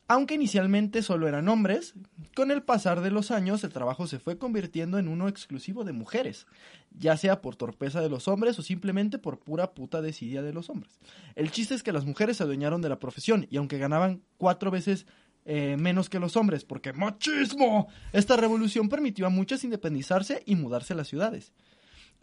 Aunque 0.07 0.35
inicialmente 0.35 1.01
solo 1.01 1.27
eran 1.27 1.47
hombres, 1.47 1.93
con 2.35 2.51
el 2.51 2.61
pasar 2.61 3.01
de 3.01 3.09
los 3.09 3.31
años 3.31 3.63
el 3.63 3.71
trabajo 3.71 4.05
se 4.05 4.19
fue 4.19 4.37
convirtiendo 4.37 4.99
en 4.99 5.07
uno 5.07 5.29
exclusivo 5.29 5.85
de 5.85 5.93
mujeres, 5.93 6.45
ya 6.91 7.15
sea 7.15 7.41
por 7.41 7.55
torpeza 7.55 8.01
de 8.01 8.09
los 8.09 8.27
hombres 8.27 8.59
o 8.59 8.63
simplemente 8.63 9.17
por 9.17 9.39
pura 9.39 9.73
puta 9.73 10.01
desidia 10.01 10.41
de 10.41 10.51
los 10.51 10.69
hombres. 10.69 10.99
El 11.35 11.51
chiste 11.51 11.73
es 11.73 11.83
que 11.83 11.93
las 11.93 12.05
mujeres 12.05 12.37
se 12.37 12.43
adueñaron 12.43 12.81
de 12.81 12.89
la 12.89 12.99
profesión 12.99 13.47
y 13.49 13.57
aunque 13.57 13.77
ganaban 13.77 14.21
cuatro 14.37 14.71
veces 14.71 15.05
eh, 15.45 15.77
menos 15.79 16.09
que 16.09 16.19
los 16.19 16.37
hombres, 16.37 16.63
porque 16.63 16.93
machismo, 16.93 17.87
esta 18.11 18.37
revolución 18.37 18.89
permitió 18.89 19.25
a 19.25 19.29
muchas 19.29 19.63
independizarse 19.63 20.43
y 20.45 20.55
mudarse 20.55 20.93
a 20.93 20.97
las 20.97 21.07
ciudades. 21.07 21.53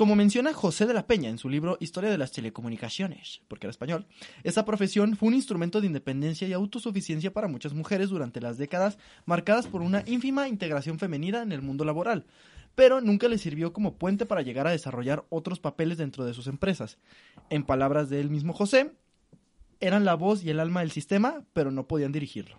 Como 0.00 0.16
menciona 0.16 0.54
José 0.54 0.86
de 0.86 0.94
la 0.94 1.06
Peña 1.06 1.28
en 1.28 1.36
su 1.36 1.50
libro 1.50 1.76
Historia 1.78 2.08
de 2.08 2.16
las 2.16 2.32
Telecomunicaciones, 2.32 3.42
porque 3.48 3.66
era 3.66 3.70
español, 3.70 4.06
esa 4.44 4.64
profesión 4.64 5.14
fue 5.14 5.28
un 5.28 5.34
instrumento 5.34 5.78
de 5.78 5.88
independencia 5.88 6.48
y 6.48 6.54
autosuficiencia 6.54 7.34
para 7.34 7.48
muchas 7.48 7.74
mujeres 7.74 8.08
durante 8.08 8.40
las 8.40 8.56
décadas 8.56 8.96
marcadas 9.26 9.66
por 9.66 9.82
una 9.82 10.02
ínfima 10.06 10.48
integración 10.48 10.98
femenina 10.98 11.42
en 11.42 11.52
el 11.52 11.60
mundo 11.60 11.84
laboral, 11.84 12.24
pero 12.74 13.02
nunca 13.02 13.28
les 13.28 13.42
sirvió 13.42 13.74
como 13.74 13.98
puente 13.98 14.24
para 14.24 14.40
llegar 14.40 14.66
a 14.66 14.70
desarrollar 14.70 15.26
otros 15.28 15.60
papeles 15.60 15.98
dentro 15.98 16.24
de 16.24 16.32
sus 16.32 16.46
empresas. 16.46 16.96
En 17.50 17.64
palabras 17.64 18.08
de 18.08 18.22
él 18.22 18.30
mismo 18.30 18.54
José, 18.54 18.92
eran 19.80 20.06
la 20.06 20.14
voz 20.14 20.42
y 20.42 20.48
el 20.48 20.60
alma 20.60 20.80
del 20.80 20.92
sistema, 20.92 21.44
pero 21.52 21.72
no 21.72 21.86
podían 21.86 22.12
dirigirlo. 22.12 22.58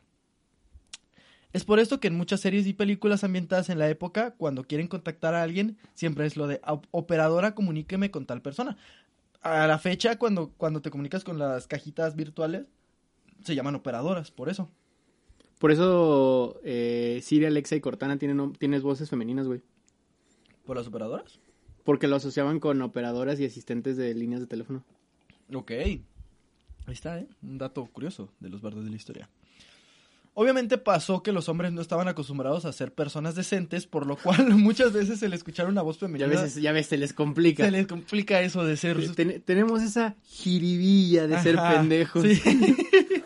Es 1.54 1.66
por 1.66 1.80
esto 1.80 2.00
que 2.00 2.08
en 2.08 2.16
muchas 2.16 2.40
series 2.40 2.66
y 2.68 2.74
películas 2.74 3.24
ambientadas 3.24 3.70
en 3.70 3.78
la 3.80 3.90
época, 3.90 4.32
cuando 4.36 4.64
quieren 4.64 4.88
contactar 4.88 5.34
a 5.34 5.44
alguien, 5.44 5.78
siempre 5.96 6.26
es 6.26 6.38
lo 6.38 6.48
de 6.48 6.62
"Op- 6.66 6.88
operadora, 6.92 7.56
comuníqueme 7.56 8.10
con 8.10 8.26
tal 8.26 8.42
persona. 8.42 8.78
A 9.42 9.68
la 9.68 9.78
fecha, 9.80 10.18
cuando, 10.18 10.52
cuando 10.58 10.82
te 10.82 10.92
comunicas 10.92 11.24
con 11.24 11.38
las 11.40 11.68
cajitas 11.68 12.16
virtuales, 12.16 12.68
se 13.44 13.56
llaman 13.56 13.76
operadoras, 13.76 14.32
por 14.32 14.50
eso. 14.50 14.70
Por 15.60 15.72
eso 15.72 16.60
eh, 16.64 17.20
Siri, 17.22 17.46
Alexa 17.46 17.76
y 17.76 17.82
Cortana 17.82 18.18
tienen, 18.18 18.54
tienes 18.54 18.82
voces 18.82 19.10
femeninas, 19.10 19.48
güey. 19.48 19.62
¿Por 20.66 20.78
las 20.78 20.88
operadoras? 20.88 21.40
Porque 21.84 22.08
lo 22.08 22.16
asociaban 22.16 22.60
con 22.60 22.82
operadoras 22.82 23.40
y 23.40 23.46
asistentes 23.46 23.98
de 23.98 24.14
líneas 24.14 24.42
de 24.42 24.48
teléfono. 24.48 24.84
Ok. 25.54 25.72
Ahí 25.72 26.02
está, 26.88 27.20
¿eh? 27.20 27.28
Un 27.44 27.58
dato 27.58 27.86
curioso 27.88 28.30
de 28.40 28.50
los 28.50 28.62
verdes 28.62 28.86
de 28.86 28.90
la 28.92 28.96
historia. 28.96 29.30
Obviamente 30.34 30.78
pasó 30.78 31.22
que 31.24 31.34
los 31.34 31.50
hombres 31.50 31.74
no 31.74 31.82
estaban 31.82 32.08
acostumbrados 32.08 32.64
a 32.64 32.72
ser 32.72 32.94
personas 32.94 33.36
decentes, 33.36 33.86
por 33.86 34.06
lo 34.08 34.16
cual 34.16 34.50
muchas 34.56 34.94
veces 34.94 35.20
se 35.20 35.28
le 35.28 35.36
escucharon 35.36 35.74
una 35.74 35.82
voz 35.82 35.98
Ya 35.98 36.08
femenina. 36.08 36.42
ves, 36.42 36.56
ya 36.56 36.72
ves, 36.72 36.88
se 36.88 36.98
les 36.98 37.12
complica. 37.12 37.66
se 37.66 37.72
les 37.72 37.86
complica 37.88 38.42
eso 38.42 38.64
de 38.64 38.78
ser... 38.78 39.14
Ten- 39.14 39.42
tenemos 39.46 39.82
esa 39.82 40.16
jiribilla 40.24 41.28
de 41.28 41.38
ser 41.42 41.58
pendejos. 41.58 42.24
sí. 42.24 42.42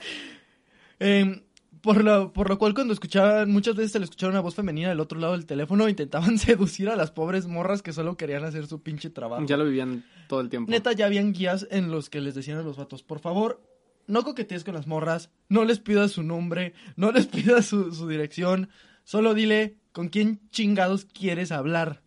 Em, 0.99 1.41
por, 1.81 2.03
lo, 2.03 2.31
por 2.33 2.49
lo 2.49 2.57
cual 2.57 2.73
cuando 2.73 2.93
escuchaban, 2.93 3.51
muchas 3.51 3.75
veces 3.75 3.91
se 3.91 3.99
le 3.99 4.05
escuchaba 4.05 4.31
una 4.31 4.39
voz 4.39 4.55
femenina 4.55 4.89
del 4.89 4.99
otro 5.01 5.19
lado 5.19 5.33
del 5.33 5.45
teléfono, 5.45 5.87
intentaban 5.89 6.37
seducir 6.39 6.89
a 6.89 6.95
las 6.95 7.11
pobres 7.11 7.47
morras 7.47 7.81
que 7.81 7.93
solo 7.93 8.17
querían 8.17 8.43
hacer 8.45 8.65
su 8.67 8.81
pinche 8.81 9.09
trabajo. 9.09 9.45
Ya 9.45 9.57
lo 9.57 9.65
vivían 9.65 10.05
todo 10.27 10.41
el 10.41 10.49
tiempo. 10.49 10.71
Neta, 10.71 10.93
ya 10.93 11.05
habían 11.05 11.33
guías 11.33 11.67
en 11.69 11.91
los 11.91 12.09
que 12.09 12.21
les 12.21 12.33
decían 12.33 12.57
a 12.57 12.63
los 12.63 12.77
vatos, 12.77 13.03
por 13.03 13.19
favor, 13.19 13.61
no 14.07 14.23
coquetees 14.23 14.63
con 14.63 14.73
las 14.73 14.87
morras, 14.87 15.29
no 15.49 15.65
les 15.65 15.79
pidas 15.79 16.11
su 16.11 16.23
nombre, 16.23 16.73
no 16.95 17.11
les 17.11 17.27
pidas 17.27 17.65
su, 17.65 17.93
su 17.93 18.07
dirección, 18.07 18.69
solo 19.03 19.33
dile 19.33 19.77
con 19.91 20.09
quién 20.09 20.41
chingados 20.51 21.05
quieres 21.05 21.51
hablar. 21.51 22.01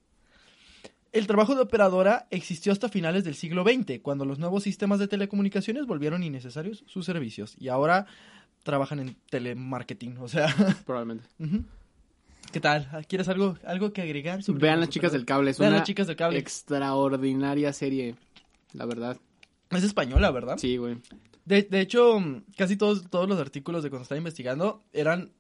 El 1.11 1.27
trabajo 1.27 1.55
de 1.55 1.63
operadora 1.63 2.29
existió 2.31 2.71
hasta 2.71 2.89
finales 2.91 3.25
del 3.25 3.35
siglo 3.35 3.65
XX, 3.65 4.01
cuando 4.03 4.25
los 4.27 4.39
nuevos 4.39 4.63
sistemas 4.63 4.99
de 4.99 5.09
telecomunicaciones 5.09 5.87
volvieron 5.87 6.23
innecesarios 6.23 6.85
sus 6.87 7.07
servicios 7.07 7.57
y 7.59 7.69
ahora 7.69 8.07
trabajan 8.63 9.01
en 9.01 9.17
telemarketing, 9.31 10.19
o 10.19 10.29
sea, 10.29 10.55
Probablemente. 10.87 11.27
¿Qué 12.53 12.61
tal? 12.61 12.89
¿Quieres 13.09 13.29
algo, 13.29 13.57
algo 13.65 13.93
que 13.93 14.03
agregar? 14.03 14.43
sobre 14.43 14.61
Vean 14.61 14.81
las 14.81 14.91
chicas 14.91 15.13
del 15.13 15.25
cable. 15.25 15.51
Es 15.51 15.59
Vean 15.59 15.73
una 15.73 15.79
las 15.79 15.87
chicas 15.87 16.07
del 16.07 16.17
cable. 16.17 16.39
extraordinaria 16.39 17.73
serie. 17.73 18.15
La 18.73 18.85
verdad. 18.85 19.19
Es 19.71 19.85
española, 19.85 20.31
¿verdad? 20.31 20.57
Sí, 20.59 20.77
güey. 20.77 20.99
De, 21.49 21.63
de 21.63 21.81
hecho, 21.81 22.21
casi 22.59 22.77
todos, 22.77 23.09
todos 23.09 23.27
los 23.27 23.41
artículos 23.41 23.83
de 23.83 23.89
cuando 23.89 24.03
estaba 24.03 24.19
investigando 24.19 24.85
eran. 24.93 25.33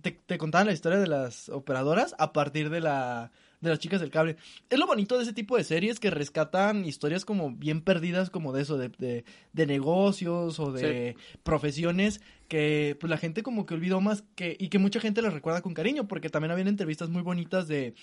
Te, 0.00 0.10
te 0.10 0.38
contaban 0.38 0.66
la 0.66 0.72
historia 0.72 0.98
de 0.98 1.06
las 1.06 1.48
operadoras 1.50 2.14
a 2.18 2.32
partir 2.32 2.70
de 2.70 2.80
la. 2.80 3.30
de 3.60 3.68
las 3.68 3.78
chicas 3.78 4.00
del 4.00 4.10
cable. 4.10 4.36
Es 4.70 4.78
lo 4.78 4.86
bonito 4.86 5.18
de 5.18 5.24
ese 5.24 5.34
tipo 5.34 5.58
de 5.58 5.62
series 5.62 6.00
que 6.00 6.10
rescatan 6.10 6.86
historias 6.86 7.26
como 7.26 7.52
bien 7.52 7.82
perdidas, 7.82 8.30
como 8.30 8.54
de 8.54 8.62
eso, 8.62 8.78
de, 8.78 8.88
de, 8.88 9.24
de 9.52 9.66
negocios 9.66 10.58
o 10.58 10.72
de 10.72 11.16
profesiones 11.42 12.22
que 12.48 12.96
pues 12.98 13.10
la 13.10 13.18
gente 13.18 13.42
como 13.42 13.66
que 13.66 13.74
olvidó 13.74 14.00
más 14.00 14.24
que. 14.34 14.56
y 14.58 14.70
que 14.70 14.78
mucha 14.78 15.00
gente 15.00 15.20
les 15.20 15.34
recuerda 15.34 15.60
con 15.60 15.74
cariño. 15.74 16.08
Porque 16.08 16.30
también 16.30 16.50
habían 16.50 16.68
entrevistas 16.68 17.10
muy 17.10 17.20
bonitas 17.20 17.68
de. 17.68 17.94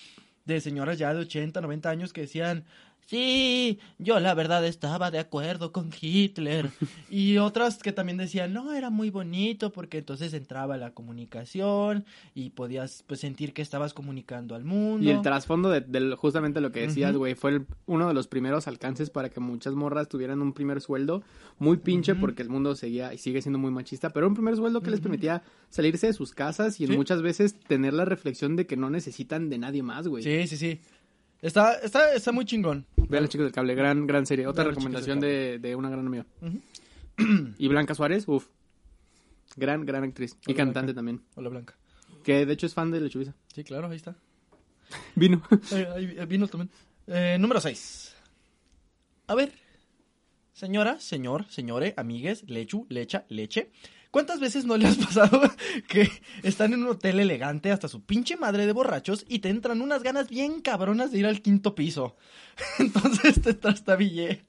de 0.46 0.62
señoras 0.62 1.00
ya 1.00 1.16
de 1.16 1.22
80, 1.22 1.60
90 1.62 1.90
años 1.90 2.14
que 2.14 2.22
decían. 2.22 2.66
Sí, 3.10 3.80
yo 3.98 4.20
la 4.20 4.36
verdad 4.36 4.64
estaba 4.68 5.10
de 5.10 5.18
acuerdo 5.18 5.72
con 5.72 5.90
Hitler. 6.00 6.70
Y 7.12 7.38
otras 7.40 7.80
que 7.80 7.92
también 7.92 8.20
decían, 8.20 8.54
no, 8.54 8.72
era 8.72 8.92
muy 8.92 9.10
bonito 9.10 9.72
porque 9.72 9.98
entonces 9.98 10.32
entraba 10.36 10.78
la 10.78 10.92
comunicación 10.94 12.06
y 12.36 12.52
podías 12.52 13.04
pues 13.08 13.20
sentir 13.20 13.52
que 13.54 13.64
estabas 13.64 13.96
comunicando 13.96 14.54
al 14.54 14.64
mundo. 14.64 15.04
Y 15.04 15.10
el 15.10 15.24
trasfondo 15.24 15.72
de, 15.72 16.16
justamente 16.16 16.62
lo 16.62 16.72
que 16.72 16.82
decías, 16.82 17.16
güey, 17.18 17.34
fue 17.34 17.50
el- 17.52 17.66
uno 17.88 18.08
de 18.08 18.14
los 18.14 18.28
primeros 18.28 18.68
alcances 18.68 19.10
para 19.10 19.30
que 19.30 19.40
muchas 19.40 19.74
morras 19.74 20.08
tuvieran 20.08 20.40
un 20.44 20.54
primer 20.54 20.82
sueldo 20.82 21.24
muy 21.58 21.78
pinche 21.78 22.14
porque 22.14 22.44
el 22.44 22.50
mundo 22.50 22.76
seguía 22.76 23.12
y 23.12 23.18
sigue 23.18 23.42
siendo 23.42 23.58
muy 23.58 23.72
machista, 23.72 24.12
pero 24.12 24.28
un 24.28 24.36
primer 24.36 24.56
sueldo 24.56 24.82
que 24.82 24.92
les 24.92 25.02
permitía 25.02 25.42
salirse 25.70 26.06
de 26.08 26.14
sus 26.14 26.34
casas 26.34 26.80
y 26.80 26.86
Sí. 26.86 26.96
muchas 26.96 27.24
veces 27.24 27.60
tener 27.60 27.94
la 27.96 28.06
reflexión 28.06 28.56
de 28.56 28.68
que 28.68 28.78
no 28.78 28.92
necesitan 28.92 29.50
de 29.50 29.58
nadie 29.58 29.82
más, 29.82 30.08
güey. 30.08 30.22
Sí, 30.24 30.46
sí, 30.48 30.58
sí. 30.58 30.80
Está, 31.42 31.76
está, 31.76 32.14
está 32.14 32.32
muy 32.32 32.46
chingón. 32.46 32.86
Vean 32.98 33.24
los 33.24 33.30
chicos 33.30 33.46
del 33.46 33.54
cable, 33.54 33.74
gran, 33.76 34.06
gran 34.06 34.26
serie. 34.26 34.46
Otra 34.46 34.64
Vean 34.66 34.76
recomendación 34.76 35.20
de, 35.20 35.60
de 35.60 35.76
una 35.76 35.90
gran 35.90 36.06
amiga. 36.06 36.26
Y 37.58 37.68
Blanca 37.68 37.94
Suárez, 37.96 38.26
uff. 38.28 38.48
Gran, 39.58 39.86
gran 39.86 40.04
actriz. 40.04 40.38
Y 40.48 40.54
cantante 40.54 40.94
Blanca. 40.94 40.96
también. 40.96 41.22
Hola, 41.36 41.50
Blanca. 41.50 41.76
Que 42.24 42.46
de 42.46 42.54
hecho 42.54 42.66
es 42.66 42.74
fan 42.74 42.92
de 42.92 43.02
Lechubiza. 43.02 43.34
Sí, 43.54 43.64
claro, 43.64 43.90
ahí 43.90 43.98
está. 43.98 44.16
Vino. 45.16 45.42
Eh, 45.72 45.88
ahí 45.96 46.16
eh, 46.18 46.26
vino 46.26 46.48
también. 46.48 46.70
Eh, 47.08 47.38
número 47.40 47.60
6. 47.60 48.16
A 49.28 49.36
ver. 49.36 49.52
Señora, 50.54 51.00
señor, 51.00 51.46
señore, 51.50 51.94
amigues, 51.96 52.44
lechu, 52.50 52.86
lecha, 52.90 53.26
leche. 53.30 53.72
¿Cuántas 54.12 54.40
veces 54.40 54.66
no 54.66 54.76
le 54.78 54.88
has 54.88 54.98
pasado 55.06 55.42
que 55.88 56.10
están 56.44 56.74
en 56.74 56.82
un 56.84 56.90
hotel 56.90 57.20
elegante 57.20 57.72
hasta 57.72 57.88
su 57.88 58.02
pinche 58.04 58.38
madre 58.38 58.66
de 58.66 58.72
borrachos 58.74 59.24
y 59.28 59.40
te 59.40 59.50
entran 59.50 59.82
unas 59.82 60.02
ganas 60.02 60.30
bien 60.30 60.62
cabronas 60.62 61.12
de 61.12 61.20
ir 61.20 61.26
al 61.28 61.42
quinto 61.42 61.76
piso? 61.76 62.16
Entonces 62.80 63.42
te 63.42 63.54
trastabilleas. 63.54 64.40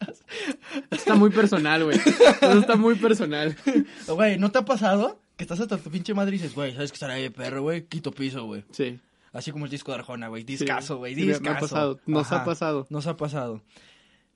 Está 0.91 1.15
muy 1.15 1.31
personal, 1.31 1.85
güey. 1.85 1.99
Eso 1.99 2.59
está 2.59 2.77
muy 2.77 2.95
personal. 2.95 3.57
Güey, 4.09 4.39
¿no 4.39 4.51
te 4.51 4.59
ha 4.59 4.65
pasado? 4.65 5.21
Que 5.37 5.45
estás 5.45 5.61
hasta 5.61 5.79
tu 5.79 5.91
pinche 5.91 6.13
madre 6.15 6.35
y 6.37 6.39
dices, 6.39 6.55
güey, 6.55 6.73
¿sabes 6.73 6.91
que 6.91 6.97
estará 6.97 7.15
ahí 7.15 7.23
de 7.23 7.31
perro, 7.31 7.63
güey? 7.63 7.85
Quinto 7.87 8.11
piso, 8.13 8.45
güey. 8.45 8.65
Sí. 8.73 8.99
Así 9.33 9.53
como 9.53 9.65
el 9.67 9.71
disco 9.71 9.93
de 9.93 9.99
Arjona, 9.99 10.29
güey. 10.29 10.43
Discaso, 10.43 10.97
güey. 10.99 11.15
Sí, 11.15 11.21
me- 11.21 11.27
me 11.27 11.33
ha 11.35 11.39
discaso. 11.39 11.61
pasado. 11.61 12.01
Nos 12.07 12.33
ha 12.33 12.45
pasado. 12.45 12.87
Nos 12.91 13.07
ha 13.07 13.17
pasado. 13.17 13.63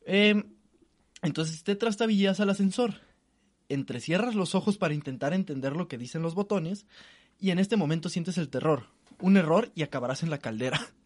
Eh, 0.07 0.45
entonces 1.23 1.65
te 1.65 1.75
trastabillas 1.77 2.39
al 2.41 2.51
ascensor. 2.51 3.01
Entrecierras 3.75 4.35
los 4.35 4.55
ojos 4.55 4.79
para 4.79 4.95
intentar 4.95 5.33
entender 5.35 5.75
lo 5.77 5.89
que 5.89 5.99
dicen 5.99 6.23
los 6.23 6.35
botones. 6.35 6.87
Y 7.41 7.51
en 7.51 7.59
este 7.59 7.77
momento 7.77 8.09
sientes 8.09 8.39
el 8.39 8.49
terror. 8.49 8.89
Un 9.21 9.37
error 9.37 9.71
y 9.75 9.83
acabarás 9.83 10.23
en 10.23 10.31
la 10.31 10.39
caldera. 10.39 10.81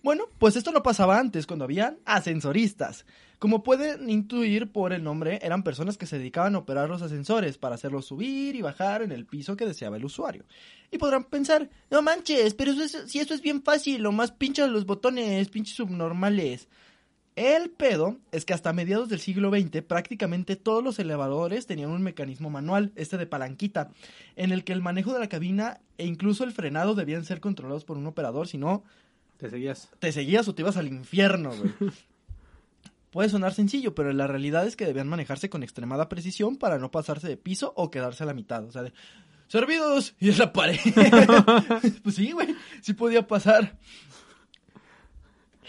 Bueno, 0.00 0.26
pues 0.38 0.54
esto 0.54 0.70
no 0.70 0.80
pasaba 0.84 1.18
antes, 1.18 1.44
cuando 1.44 1.64
habían 1.64 1.98
ascensoristas. 2.04 3.04
Como 3.40 3.64
pueden 3.64 4.08
intuir 4.08 4.70
por 4.70 4.92
el 4.92 5.02
nombre, 5.02 5.40
eran 5.42 5.64
personas 5.64 5.98
que 5.98 6.06
se 6.06 6.18
dedicaban 6.18 6.54
a 6.54 6.58
operar 6.58 6.88
los 6.88 7.02
ascensores 7.02 7.58
para 7.58 7.74
hacerlos 7.74 8.06
subir 8.06 8.54
y 8.54 8.62
bajar 8.62 9.02
en 9.02 9.10
el 9.10 9.26
piso 9.26 9.56
que 9.56 9.66
deseaba 9.66 9.96
el 9.96 10.04
usuario. 10.04 10.44
Y 10.92 10.98
podrán 10.98 11.24
pensar, 11.24 11.68
no 11.90 12.00
manches, 12.00 12.54
pero 12.54 12.70
eso 12.70 12.84
es- 12.84 13.10
si 13.10 13.18
eso 13.18 13.34
es 13.34 13.42
bien 13.42 13.60
fácil, 13.64 14.00
lo 14.00 14.12
más 14.12 14.30
pinchas 14.30 14.70
los 14.70 14.86
botones, 14.86 15.48
pinches 15.48 15.74
subnormales. 15.74 16.68
El 17.38 17.70
pedo 17.70 18.16
es 18.32 18.44
que 18.44 18.52
hasta 18.52 18.72
mediados 18.72 19.08
del 19.08 19.20
siglo 19.20 19.50
XX 19.50 19.80
prácticamente 19.82 20.56
todos 20.56 20.82
los 20.82 20.98
elevadores 20.98 21.66
tenían 21.66 21.90
un 21.90 22.02
mecanismo 22.02 22.50
manual, 22.50 22.90
este 22.96 23.16
de 23.16 23.26
palanquita, 23.26 23.92
en 24.34 24.50
el 24.50 24.64
que 24.64 24.72
el 24.72 24.82
manejo 24.82 25.12
de 25.12 25.20
la 25.20 25.28
cabina 25.28 25.78
e 25.98 26.04
incluso 26.04 26.42
el 26.42 26.50
frenado 26.50 26.96
debían 26.96 27.24
ser 27.24 27.38
controlados 27.38 27.84
por 27.84 27.96
un 27.96 28.08
operador, 28.08 28.48
si 28.48 28.58
no, 28.58 28.82
Te 29.36 29.50
seguías. 29.50 29.88
te 30.00 30.10
seguías 30.10 30.48
o 30.48 30.54
te 30.56 30.62
ibas 30.62 30.76
al 30.78 30.88
infierno, 30.88 31.52
güey. 31.56 31.72
Puede 33.12 33.28
sonar 33.28 33.54
sencillo, 33.54 33.94
pero 33.94 34.12
la 34.12 34.26
realidad 34.26 34.66
es 34.66 34.74
que 34.74 34.84
debían 34.84 35.06
manejarse 35.06 35.48
con 35.48 35.62
extremada 35.62 36.08
precisión 36.08 36.56
para 36.56 36.80
no 36.80 36.90
pasarse 36.90 37.28
de 37.28 37.36
piso 37.36 37.72
o 37.76 37.88
quedarse 37.88 38.24
a 38.24 38.26
la 38.26 38.34
mitad. 38.34 38.64
O 38.64 38.72
sea, 38.72 38.82
de, 38.82 38.92
servidos 39.46 40.16
y 40.18 40.30
en 40.30 40.38
la 40.38 40.52
pared. 40.52 40.80
pues 42.02 42.16
sí, 42.16 42.32
güey, 42.32 42.56
sí 42.82 42.94
podía 42.94 43.28
pasar. 43.28 43.78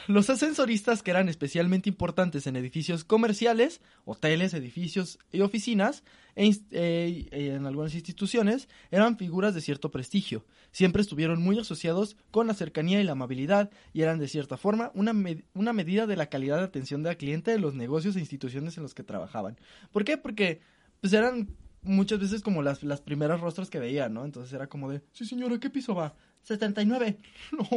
Los 0.07 0.29
ascensoristas, 0.29 1.03
que 1.03 1.11
eran 1.11 1.29
especialmente 1.29 1.89
importantes 1.89 2.47
en 2.47 2.55
edificios 2.55 3.03
comerciales, 3.03 3.81
hoteles, 4.05 4.53
edificios 4.53 5.19
y 5.31 5.41
oficinas, 5.41 6.03
e 6.35 6.49
eh, 6.71 7.27
en 7.31 7.65
algunas 7.65 7.93
instituciones, 7.95 8.69
eran 8.91 9.17
figuras 9.17 9.53
de 9.53 9.61
cierto 9.61 9.91
prestigio. 9.91 10.45
Siempre 10.71 11.01
estuvieron 11.01 11.41
muy 11.41 11.59
asociados 11.59 12.15
con 12.31 12.47
la 12.47 12.53
cercanía 12.53 13.01
y 13.01 13.03
la 13.03 13.13
amabilidad 13.13 13.71
y 13.93 14.01
eran 14.03 14.19
de 14.19 14.27
cierta 14.27 14.55
forma 14.55 14.91
una, 14.93 15.13
una 15.53 15.73
medida 15.73 16.07
de 16.07 16.15
la 16.15 16.27
calidad 16.27 16.57
de 16.57 16.63
atención 16.63 17.03
del 17.03 17.17
cliente 17.17 17.51
de 17.51 17.59
los 17.59 17.75
negocios 17.75 18.15
e 18.15 18.19
instituciones 18.19 18.77
en 18.77 18.83
los 18.83 18.93
que 18.93 19.03
trabajaban. 19.03 19.57
¿Por 19.91 20.05
qué? 20.05 20.17
Porque 20.17 20.61
pues 21.01 21.13
eran 21.13 21.49
muchas 21.81 22.19
veces 22.19 22.41
como 22.41 22.61
las, 22.61 22.83
las 22.83 23.01
primeras 23.01 23.39
rostros 23.39 23.69
que 23.69 23.79
veía, 23.79 24.09
¿no? 24.09 24.25
Entonces 24.25 24.53
era 24.53 24.67
como 24.67 24.91
de, 24.91 25.01
sí 25.11 25.25
señora, 25.25 25.59
¿qué 25.59 25.69
piso 25.69 25.95
va? 25.95 26.15
79. 26.43 27.17
No, 27.51 27.67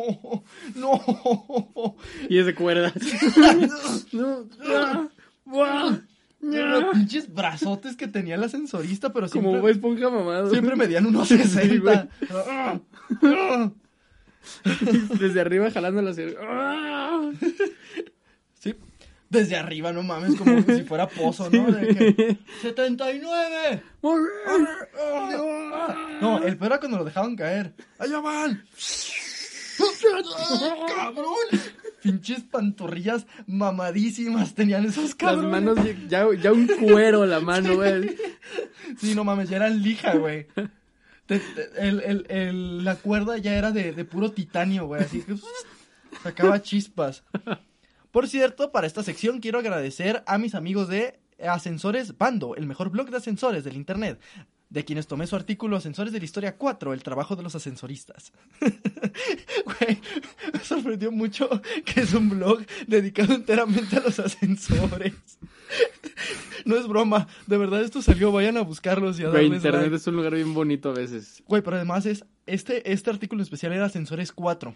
no. 0.75 1.97
Y 2.29 2.39
es 2.39 2.47
de 2.47 2.55
cuerdas. 2.55 2.93
no. 4.13 4.47
Ah, 4.65 5.09
Los 6.41 6.85
pinches 6.93 7.33
brazotes 7.33 7.97
que 7.97 8.09
tenía 8.09 8.35
el 8.35 8.45
ascensorista, 8.45 9.13
pero 9.13 9.29
siempre, 9.29 9.53
Como 9.55 9.69
esponja 9.69 10.11
mamado. 10.11 10.51
siempre 10.51 10.77
medían 10.77 11.07
unos 11.07 11.29
Sí, 11.29 11.39
60. 11.39 12.09
Desde 15.21 15.41
arriba 15.41 15.71
jalando 15.71 16.03
la 16.03 16.13
desde 19.33 19.57
arriba, 19.57 19.93
no 19.93 20.03
mames, 20.05 20.37
como 20.37 20.63
si 20.63 20.83
fuera 20.85 21.09
pozo, 21.09 21.51
¿no? 21.51 21.73
De 21.73 21.89
que, 21.89 22.39
¡79! 22.63 23.83
No, 26.21 26.43
el 26.43 26.57
peor 26.57 26.73
era 26.73 26.79
cuando 26.79 26.99
lo 26.99 27.05
dejaban 27.05 27.35
caer. 27.35 27.75
¡Allá 27.99 28.21
van! 28.21 28.63
¡Cabrón! 30.97 31.27
Pinches 32.03 32.43
pantorrillas 32.43 33.27
mamadísimas 33.47 34.55
tenían 34.55 34.85
esos 34.85 35.05
Las 35.05 35.15
cabrones. 35.15 35.51
manos, 35.51 35.79
ya, 36.09 36.27
ya 36.41 36.53
un 36.53 36.67
cuero 36.67 37.25
la 37.27 37.41
mano, 37.41 37.77
güey. 37.77 38.17
Sí, 38.99 39.15
no 39.15 39.23
mames, 39.25 39.49
ya 39.49 39.57
eran 39.57 39.83
lija, 39.83 40.15
güey. 40.15 40.47
El- 41.79 42.01
el- 42.01 42.27
el- 42.29 42.85
la 42.85 42.97
cuerda 42.97 43.39
ya 43.39 43.55
era 43.55 43.71
de, 43.71 43.93
de 43.93 44.05
puro 44.05 44.33
titanio, 44.33 44.87
güey, 44.87 45.03
así 45.03 45.23
que 45.23 45.37
sacaba 46.23 46.61
chispas. 46.61 47.23
Por 48.13 48.29
cierto, 48.29 48.71
para 48.73 48.87
esta 48.87 49.03
sección 49.03 49.41
quiero 49.41 49.59
agradecer 49.59 50.23
a 50.27 50.37
mis 50.39 50.55
amigos 50.55 50.87
de 50.89 51.19
Ascensores 51.43 52.17
Bando, 52.19 52.55
el 52.57 52.67
mejor 52.67 52.91
blog 52.91 53.11
de 53.11 53.17
ascensores 53.17 53.65
del 53.65 53.75
internet, 53.75 54.21
de 54.69 54.85
quienes 54.85 55.07
tomé 55.07 55.27
su 55.27 55.35
artículo 55.35 55.77
Ascensores 55.77 56.13
de 56.13 56.19
la 56.19 56.25
Historia 56.27 56.57
4, 56.57 56.93
el 56.93 57.03
trabajo 57.03 57.37
de 57.37 57.43
los 57.43 57.55
ascensoristas. 57.55 58.33
Güey, 58.61 59.99
me 60.53 60.61
sorprendió 60.61 61.11
mucho 61.11 61.49
que 61.85 62.01
es 62.01 62.13
un 62.13 62.29
blog 62.31 62.65
dedicado 62.87 63.35
enteramente 63.35 63.97
a 63.97 64.01
los 64.01 64.19
ascensores. 64.21 65.15
No 66.65 66.77
es 66.77 66.87
broma, 66.87 67.27
de 67.49 67.57
verdad 67.57 67.83
esto 67.83 68.03
salió, 68.03 68.31
vayan 68.31 68.57
a 68.57 68.61
buscarlos 68.61 69.19
y 69.19 69.25
a 69.25 69.31
Güey, 69.31 69.45
darles 69.45 69.57
internet 69.57 69.81
like. 69.81 69.97
es 69.97 70.07
un 70.07 70.15
lugar 70.15 70.35
bien 70.35 70.55
bonito 70.55 70.91
a 70.91 70.93
veces. 70.93 71.43
Güey, 71.49 71.61
pero 71.61 71.75
además 71.77 72.07
es, 72.07 72.25
este, 72.47 72.93
este 72.93 73.11
artículo 73.11 73.43
especial 73.43 73.73
era 73.73 73.87
Ascensores 73.87 74.31
4. 74.31 74.73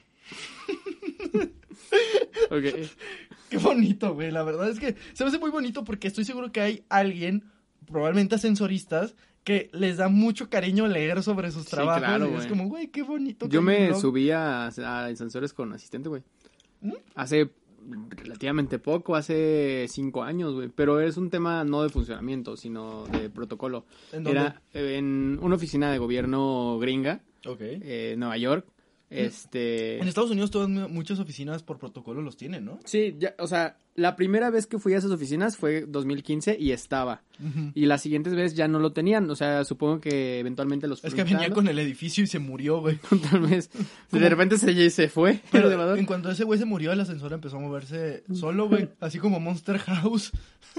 Ok. 2.51 2.65
Qué 3.51 3.59
bonito, 3.59 4.15
güey, 4.15 4.31
la 4.31 4.43
verdad 4.43 4.69
es 4.69 4.79
que 4.81 4.97
se 5.13 5.25
me 5.25 5.29
hace 5.29 5.39
muy 5.39 5.51
bonito 5.51 5.85
porque 5.85 6.09
estoy 6.09 6.25
seguro 6.25 6.51
que 6.53 6.61
hay 6.61 6.85
alguien, 6.89 7.45
probablemente 7.87 8.35
ascensoristas, 8.35 9.15
que 9.45 9.71
les 9.73 9.97
da 9.99 10.09
mucho 10.09 10.51
cariño 10.51 10.89
leer 10.89 11.23
sobre 11.23 11.51
sus 11.53 11.65
Sí, 11.65 11.71
trabajos. 11.71 12.03
claro, 12.03 12.31
y 12.33 12.35
es 12.35 12.47
como, 12.47 12.69
güey, 12.69 12.89
qué 12.89 13.03
bonito. 13.03 13.49
Yo 13.49 13.63
me 13.63 13.89
blog. 13.89 14.01
subí 14.01 14.31
a, 14.33 14.67
a 14.67 15.05
ascensores 15.07 15.53
con 15.53 15.73
asistente, 15.73 16.09
güey. 16.09 16.23
¿Mm? 16.81 16.93
Hace 17.15 17.51
relativamente 18.11 18.81
poco, 18.81 19.15
hace 19.15 19.87
cinco 19.89 20.25
años, 20.25 20.55
güey. 20.55 20.69
Pero 20.75 21.01
es 21.01 21.17
un 21.17 21.31
tema 21.31 21.63
no 21.63 21.85
de 21.85 21.89
funcionamiento, 21.89 22.57
sino 22.57 23.07
de 23.07 23.31
protocolo. 23.31 23.87
¿En 24.13 24.25
dónde? 24.25 24.41
Era 24.41 24.63
en 24.75 25.39
una 25.41 25.55
oficina 25.55 25.93
de 25.93 25.99
gobierno 25.99 26.79
gringa, 26.81 27.21
Ok. 27.47 27.61
eh, 27.61 28.11
en 28.15 28.19
Nueva 28.21 28.37
York. 28.39 28.67
Este... 29.11 29.99
En 29.99 30.09
Estados 30.09 30.31
Unidos 30.31 30.51
todas 30.51 30.69
muchas 30.69 31.19
oficinas 31.19 31.63
por 31.63 31.79
protocolo 31.79 32.23
los 32.23 32.37
tienen, 32.37 32.65
¿no? 32.65 32.79
Sí, 32.85 33.15
ya, 33.19 33.35
o 33.39 33.47
sea, 33.47 33.79
la 33.97 34.15
primera 34.15 34.51
vez 34.51 34.67
que 34.67 34.79
fui 34.79 34.95
a 34.95 34.99
esas 34.99 35.11
oficinas 35.11 35.57
fue 35.57 35.87
2015 35.87 36.57
y 36.59 36.73
estaba. 36.73 37.23
Y 37.75 37.85
las 37.85 38.01
siguientes 38.01 38.35
veces 38.35 38.57
ya 38.57 38.67
no 38.67 38.79
lo 38.79 38.93
tenían, 38.93 39.29
o 39.29 39.35
sea, 39.37 39.63
supongo 39.65 40.01
que 40.01 40.39
eventualmente 40.39 40.87
los 40.89 41.05
Es 41.05 41.15
que 41.15 41.25
venía 41.25 41.51
con 41.51 41.69
el 41.69 41.79
edificio 41.79 42.25
y 42.25 42.27
se 42.27 42.39
murió, 42.39 42.81
güey. 42.81 42.99
Tal 43.31 43.41
vez. 43.41 43.71
De 44.11 44.29
repente 44.29 44.57
se, 44.57 44.91
se 44.91 45.09
fue. 45.09 45.41
Pero 45.53 45.97
en 45.97 46.07
cuanto 46.07 46.31
ese 46.31 46.45
güey 46.45 46.59
se 46.59 46.65
murió, 46.65 46.93
el 46.93 47.01
ascensor 47.01 47.33
empezó 47.33 47.57
a 47.57 47.61
moverse 47.61 48.25
solo, 48.33 48.69
güey. 48.69 48.89
Así 49.01 49.19
como 49.19 49.39
Monster 49.41 49.79
House. 49.79 50.33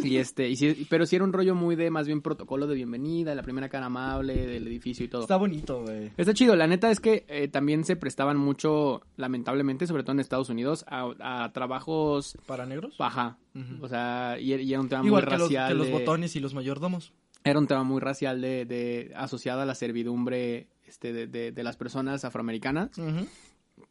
Y 0.03 0.17
este, 0.17 0.49
y 0.49 0.55
sí, 0.55 0.87
pero 0.89 1.05
sí 1.05 1.15
era 1.15 1.25
un 1.25 1.33
rollo 1.33 1.55
muy 1.55 1.75
de 1.75 1.89
más 1.89 2.07
bien 2.07 2.21
protocolo 2.21 2.67
de 2.67 2.75
bienvenida, 2.75 3.33
la 3.33 3.43
primera 3.43 3.69
cara 3.69 3.87
amable 3.87 4.45
del 4.45 4.67
edificio 4.67 5.05
y 5.05 5.07
todo. 5.07 5.21
Está 5.21 5.37
bonito, 5.37 5.81
güey. 5.81 6.11
Está 6.17 6.33
chido, 6.33 6.55
la 6.55 6.67
neta 6.67 6.91
es 6.91 6.99
que 6.99 7.25
eh, 7.27 7.47
también 7.47 7.83
se 7.83 7.95
prestaban 7.95 8.37
mucho, 8.37 9.01
lamentablemente, 9.15 9.87
sobre 9.87 10.03
todo 10.03 10.13
en 10.13 10.19
Estados 10.19 10.49
Unidos, 10.49 10.85
a, 10.87 11.13
a 11.19 11.51
trabajos... 11.51 12.37
¿Para 12.45 12.65
negros? 12.65 12.95
Ajá. 13.07 13.37
O 13.81 13.87
sea, 13.87 14.37
y, 14.39 14.53
y 14.53 14.71
era 14.73 14.81
un 14.81 14.87
tema 14.89 15.03
Igual 15.05 15.23
muy 15.23 15.31
que 15.31 15.37
los, 15.37 15.47
racial. 15.47 15.67
que 15.69 15.73
los 15.75 15.87
de- 15.87 15.93
botones 15.93 16.35
y 16.35 16.39
los 16.39 16.53
mayordomos. 16.53 17.13
Era 17.43 17.57
un 17.59 17.67
tema 17.67 17.83
muy 17.83 17.99
racial 18.01 18.41
de, 18.41 18.65
de 18.65 19.13
asociado 19.15 19.61
a 19.61 19.65
la 19.65 19.73
servidumbre 19.75 20.67
este, 20.85 21.13
de, 21.13 21.27
de, 21.27 21.51
de 21.51 21.63
las 21.63 21.77
personas 21.77 22.25
afroamericanas. 22.25 22.89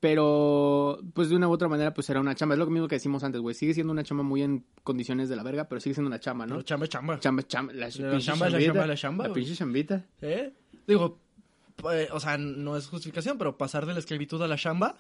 Pero, 0.00 0.98
pues 1.14 1.28
de 1.30 1.36
una 1.36 1.48
u 1.48 1.52
otra 1.52 1.68
manera, 1.68 1.94
pues 1.94 2.10
era 2.10 2.20
una 2.20 2.34
chamba. 2.34 2.54
Es 2.54 2.58
lo 2.58 2.66
mismo 2.66 2.88
que 2.88 2.96
decimos 2.96 3.24
antes, 3.24 3.40
güey. 3.40 3.54
Sigue 3.54 3.72
siendo 3.72 3.92
una 3.92 4.02
chamba 4.02 4.24
muy 4.24 4.42
en 4.42 4.64
condiciones 4.82 5.28
de 5.28 5.36
la 5.36 5.42
verga, 5.42 5.68
pero 5.68 5.80
sigue 5.80 5.94
siendo 5.94 6.08
una 6.08 6.20
chamba, 6.20 6.44
¿no? 6.46 6.56
Pero 6.56 6.62
chamba, 6.62 6.86
chamba. 6.88 7.20
Chamba, 7.20 7.42
chamba. 7.44 7.72
La, 7.72 7.86
La 7.86 7.90
chamba 8.18 8.46
es 8.48 8.52
la 8.52 8.60
chamba 8.60 8.86
la 8.86 8.96
chamba, 8.96 9.28
La 9.28 9.34
pinche 9.34 9.54
chambita. 9.54 10.04
¿Eh? 10.20 10.52
Digo, 10.86 11.18
eh, 11.92 12.08
o 12.12 12.20
sea, 12.20 12.36
no 12.36 12.76
es 12.76 12.88
justificación, 12.88 13.38
pero 13.38 13.56
pasar 13.56 13.86
de 13.86 13.92
la 13.94 14.00
esclavitud 14.00 14.42
a 14.42 14.48
la 14.48 14.56
chamba, 14.56 14.96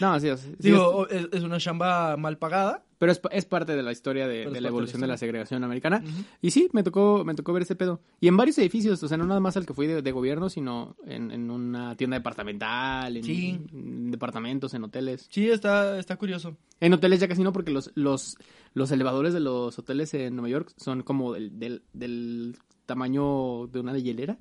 No, 0.00 0.18
sí, 0.20 0.28
sí 0.36 0.54
digo, 0.58 1.08
es, 1.08 1.28
es 1.32 1.42
una 1.42 1.58
chamba 1.58 2.16
mal 2.16 2.38
pagada. 2.38 2.84
Pero 2.98 3.12
es, 3.12 3.20
es 3.30 3.44
parte 3.44 3.76
de 3.76 3.82
la 3.82 3.92
historia 3.92 4.26
de, 4.26 4.60
la 4.60 4.68
evolución 4.68 5.00
de 5.00 5.06
la, 5.06 5.16
segregación 5.16 5.62
americana. 5.64 6.02
Y 6.42 6.50
sí, 6.50 6.68
me 6.72 6.82
tocó, 6.82 7.24
me 7.24 7.34
tocó 7.34 7.52
ver 7.52 7.62
ese 7.62 7.76
pedo. 7.76 8.00
Y 8.20 8.28
en 8.28 8.36
varios 8.36 8.58
edificios, 8.58 9.00
o 9.02 9.08
sea, 9.08 9.16
no 9.16 9.24
nada 9.24 9.40
más 9.40 9.56
al 9.56 9.66
que 9.66 9.74
fui 9.74 9.86
de, 9.86 10.02
de 10.02 10.12
gobierno, 10.12 10.50
sino 10.50 10.96
en, 11.06 11.30
en 11.30 11.50
una 11.50 11.96
tienda 11.96 12.16
departamental, 12.18 13.16
en, 13.16 13.24
Sí. 13.24 13.60
en 13.72 14.10
departamentos, 14.10 14.74
en 14.74 14.84
hoteles. 14.84 15.28
Sí, 15.30 15.48
está, 15.48 15.98
está 15.98 16.16
curioso. 16.16 16.56
En 16.80 16.92
hoteles 16.92 17.20
ya 17.20 17.28
casi 17.28 17.42
no, 17.42 17.52
porque 17.52 17.70
los, 17.70 17.90
los, 17.94 18.36
los 18.74 18.90
elevadores 18.90 19.32
de 19.32 19.40
los 19.40 19.78
hoteles 19.78 20.12
en 20.14 20.34
Nueva 20.34 20.48
York 20.48 20.72
son 20.76 21.02
como 21.02 21.34
del, 21.34 21.58
del, 21.58 21.82
del 21.92 22.56
tamaño 22.86 23.66
de 23.68 23.80
una 23.80 23.92
de 23.92 24.02
hielera. 24.02 24.38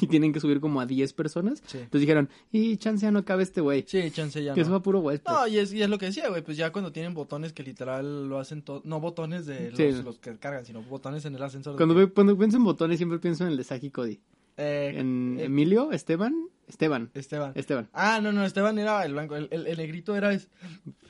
Y 0.00 0.06
tienen 0.06 0.32
que 0.32 0.40
subir 0.40 0.60
como 0.60 0.80
a 0.80 0.86
10 0.86 1.12
personas. 1.14 1.62
Sí. 1.66 1.78
Entonces 1.78 2.00
dijeron, 2.02 2.28
y 2.52 2.76
chance 2.76 3.04
ya 3.04 3.10
no 3.10 3.24
cabe 3.24 3.42
este 3.42 3.60
güey. 3.60 3.84
Sí, 3.86 4.10
chance 4.10 4.42
ya 4.42 4.54
Que 4.54 4.60
eso 4.60 4.70
no. 4.70 4.76
va 4.78 4.82
puro 4.82 5.00
huésped. 5.00 5.30
No, 5.30 5.46
y 5.46 5.58
es, 5.58 5.72
y 5.72 5.82
es 5.82 5.88
lo 5.88 5.98
que 5.98 6.06
decía, 6.06 6.28
güey, 6.28 6.42
pues 6.42 6.56
ya 6.56 6.70
cuando 6.72 6.92
tienen 6.92 7.14
botones 7.14 7.52
que 7.52 7.62
literal 7.62 8.28
lo 8.28 8.38
hacen 8.38 8.62
todo, 8.62 8.82
no 8.84 9.00
botones 9.00 9.46
de 9.46 9.70
los, 9.70 9.76
Sí. 9.78 10.02
los 10.04 10.18
que 10.18 10.36
cargan, 10.36 10.64
sino 10.66 10.82
botones 10.82 11.24
en 11.24 11.34
el 11.34 11.42
ascensor. 11.42 11.76
Cuando, 11.76 12.12
cuando 12.12 12.36
pienso 12.36 12.56
en 12.58 12.64
botones 12.64 12.98
siempre 12.98 13.18
pienso 13.18 13.44
en 13.44 13.50
el 13.52 13.56
de 13.56 13.64
Saki 13.64 13.90
Cody. 13.90 14.20
Eh, 14.56 14.92
En 14.96 15.36
eh, 15.40 15.44
Emilio, 15.44 15.90
Esteban, 15.92 16.34
Esteban, 16.68 17.10
Esteban. 17.14 17.52
Esteban. 17.56 17.88
Ah, 17.92 18.20
no, 18.22 18.32
no, 18.32 18.44
Esteban 18.44 18.78
era 18.78 19.04
el 19.04 19.12
blanco, 19.12 19.34
el, 19.36 19.48
el, 19.50 19.66
el 19.66 19.76
negrito 19.78 20.14
era, 20.14 20.32
es- 20.32 20.48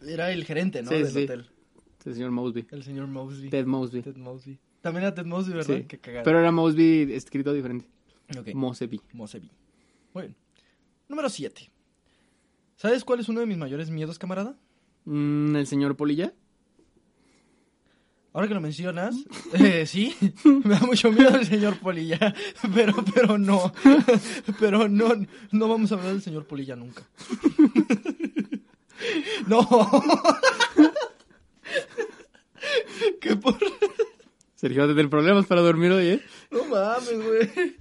era 0.06 0.32
el 0.32 0.44
gerente, 0.44 0.82
¿no? 0.82 0.88
Sí, 0.90 0.96
Del 0.96 1.06
sí. 1.08 1.24
hotel. 1.24 1.46
El 2.06 2.14
señor 2.14 2.30
Mosby. 2.30 2.66
El 2.70 2.82
señor 2.82 3.06
Mosley. 3.06 3.50
Ted 3.50 3.66
Mosby. 3.66 4.02
Ted 4.02 4.16
Mosby. 4.16 4.58
También 4.82 5.04
era 5.04 5.14
Ted 5.14 5.24
Mosby, 5.24 5.54
¿verdad? 5.54 5.76
Sí. 5.88 5.98
Pero 6.22 6.38
era 6.38 6.52
Mosby 6.52 7.12
escrito 7.14 7.52
diferente. 7.54 7.86
Ok. 8.38 8.54
Moseby. 8.54 9.00
Mosebi. 9.12 9.50
Muy 10.12 10.22
bien. 10.24 10.36
Número 11.08 11.28
7. 11.28 11.70
¿Sabes 12.76 13.04
cuál 13.04 13.20
es 13.20 13.28
uno 13.28 13.40
de 13.40 13.46
mis 13.46 13.58
mayores 13.58 13.90
miedos, 13.90 14.18
camarada? 14.18 14.56
Mm, 15.04 15.56
el 15.56 15.66
señor 15.66 15.96
Polilla. 15.96 16.32
Ahora 18.32 18.48
que 18.48 18.54
lo 18.54 18.60
mencionas, 18.60 19.14
eh, 19.52 19.86
sí, 19.86 20.16
me 20.64 20.74
da 20.74 20.80
mucho 20.80 21.12
miedo 21.12 21.36
el 21.36 21.46
señor 21.46 21.78
Polilla, 21.78 22.34
pero, 22.74 22.92
pero 23.14 23.38
no, 23.38 23.72
pero 24.58 24.88
no, 24.88 25.14
no 25.52 25.68
vamos 25.68 25.92
a 25.92 25.94
hablar 25.94 26.12
del 26.12 26.22
señor 26.22 26.44
Polilla 26.44 26.74
nunca. 26.74 27.04
No. 29.46 29.60
¿Qué 33.20 33.36
por...? 33.36 33.56
Sergio 34.54 34.80
va 34.80 34.84
a 34.86 34.88
tener 34.88 35.10
problemas 35.10 35.46
para 35.46 35.60
dormir 35.60 35.92
hoy, 35.92 36.06
¿eh? 36.06 36.22
No 36.50 36.64
mames, 36.64 37.22
güey. 37.22 37.76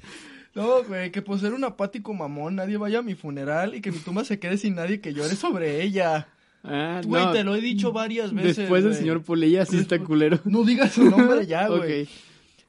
No, 0.56 0.84
güey, 0.84 1.12
que 1.12 1.22
por 1.22 1.40
ser 1.40 1.54
un 1.54 1.64
apático 1.64 2.14
mamón 2.14 2.56
nadie 2.56 2.78
vaya 2.78 3.00
a 3.00 3.02
mi 3.02 3.16
funeral 3.16 3.74
y 3.76 3.82
que 3.82 3.92
mi 3.92 3.98
tumba 3.98 4.24
se 4.24 4.38
quede 4.40 4.58
sin 4.58 4.76
nadie 4.76 5.02
que 5.02 5.14
llore 5.14 5.36
sobre 5.36 5.82
ella. 5.82 6.28
Ah, 6.64 7.02
Güey, 7.04 7.26
no. 7.26 7.32
te 7.34 7.44
lo 7.44 7.56
he 7.56 7.62
dicho 7.62 7.92
varias 7.92 8.34
veces. 8.34 8.58
Después 8.58 8.84
del 8.84 8.94
señor 8.96 9.22
Polilla 9.24 9.66
sí 9.66 9.78
está 9.78 10.00
culero. 10.00 10.40
No 10.46 10.64
digas 10.64 10.94
su 10.94 11.04
nombre 11.10 11.46
ya, 11.48 11.68
güey. 11.70 12.04
Ok. 12.04 12.10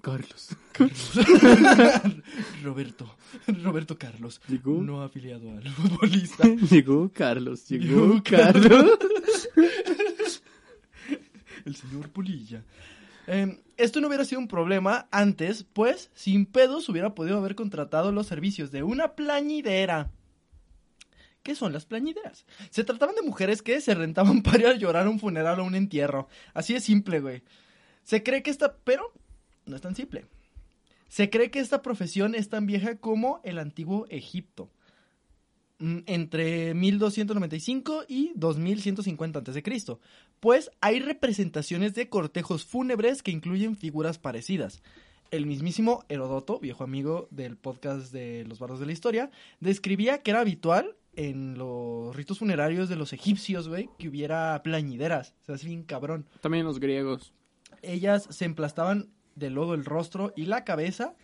Carlos. 0.01 0.49
Roberto. 2.63 3.17
Roberto 3.63 3.97
Carlos. 3.99 4.41
Llegó. 4.49 4.81
No 4.83 5.03
afiliado 5.03 5.51
al 5.51 5.69
futbolista. 5.71 6.47
Llegó 6.71 7.11
Carlos. 7.13 7.69
Llegó 7.69 7.85
Llegó 8.07 8.23
Carlos. 8.23 8.99
El 11.65 11.77
señor 11.77 12.09
Polilla. 12.11 12.63
Eh, 13.27 13.63
esto 13.77 14.01
no 14.01 14.09
hubiera 14.09 14.25
sido 14.25 14.41
un 14.41 14.49
problema 14.49 15.09
antes, 15.11 15.65
pues 15.65 16.11
sin 16.15 16.47
pedos 16.47 16.89
hubiera 16.89 17.15
podido 17.15 17.39
haber 17.39 17.55
contratado 17.55 18.13
los 18.13 18.27
servicios 18.27 18.71
de 18.71 18.83
una 18.83 19.15
plañidera. 19.15 20.11
¿Qué 21.43 21.55
son 21.55 21.75
las 21.75 21.85
plañideras? 21.85 22.47
Se 22.71 22.85
trataban 22.85 23.15
de 23.15 23.23
mujeres 23.23 23.61
que 23.61 23.81
se 23.81 23.95
rentaban 23.95 24.43
para 24.45 24.59
ir 24.59 24.67
a 24.67 24.77
llorar 24.77 25.07
a 25.07 25.11
un 25.11 25.21
funeral 25.21 25.61
o 25.61 25.65
un 25.65 25.75
entierro. 25.75 26.29
Así 26.55 26.73
de 26.73 26.81
simple, 26.81 27.21
güey. 27.21 27.43
Se 28.03 28.23
cree 28.23 28.43
que 28.43 28.51
esta... 28.51 28.77
Pero 28.79 29.13
no 29.67 29.77
es 29.77 29.83
tan 29.83 29.95
simple. 29.95 30.25
Se 31.09 31.31
cree 31.31 31.51
que 31.51 31.61
esta 31.61 31.83
profesión 31.83 32.35
es 32.35 32.49
tan 32.49 32.67
vieja 32.67 32.97
como 32.97 33.41
el 33.45 33.59
antiguo 33.59 34.07
Egipto. 34.09 34.71
Mm, 35.79 35.99
Entre 36.07 36.73
1295 36.73 38.05
y 38.09 38.33
2150 38.37 39.41
a.C. 39.41 39.63
Pues 40.45 40.71
hay 40.83 41.01
representaciones 41.01 41.95
de 41.95 42.11
cortejos 42.11 42.67
fúnebres 42.67 43.23
que 43.23 43.31
incluyen 43.31 43.79
figuras 43.79 44.19
parecidas. 44.19 44.83
El 45.31 45.47
mismísimo 45.47 46.05
Herodoto, 46.11 46.59
viejo 46.61 46.85
amigo 46.85 47.29
del 47.31 47.57
podcast 47.57 48.13
de 48.13 48.45
los 48.47 48.59
bardos 48.59 48.79
de 48.79 48.85
la 48.85 48.93
historia, 48.93 49.31
describía 49.61 50.19
que 50.19 50.33
era 50.33 50.41
habitual 50.41 50.97
en 51.17 51.57
los 51.57 52.15
ritos 52.15 52.41
funerarios 52.41 52.91
de 52.91 52.97
los 52.97 53.15
egipcios, 53.15 53.69
güey, 53.71 53.89
que 53.99 54.11
hubiera 54.11 54.61
plañideras. 54.63 55.35
O 55.41 55.45
sea, 55.47 55.55
es 55.55 55.65
bien 55.65 55.83
cabrón. 55.83 56.27
También 56.43 56.67
los 56.67 56.79
griegos. 56.79 57.33
Ellas 57.81 58.27
se 58.29 58.45
emplastaban 58.45 59.09
de 59.37 59.49
lodo 59.49 59.73
el 59.73 59.87
rostro 59.87 60.35
y 60.37 60.45
la 60.45 60.63
cabeza 60.65 61.15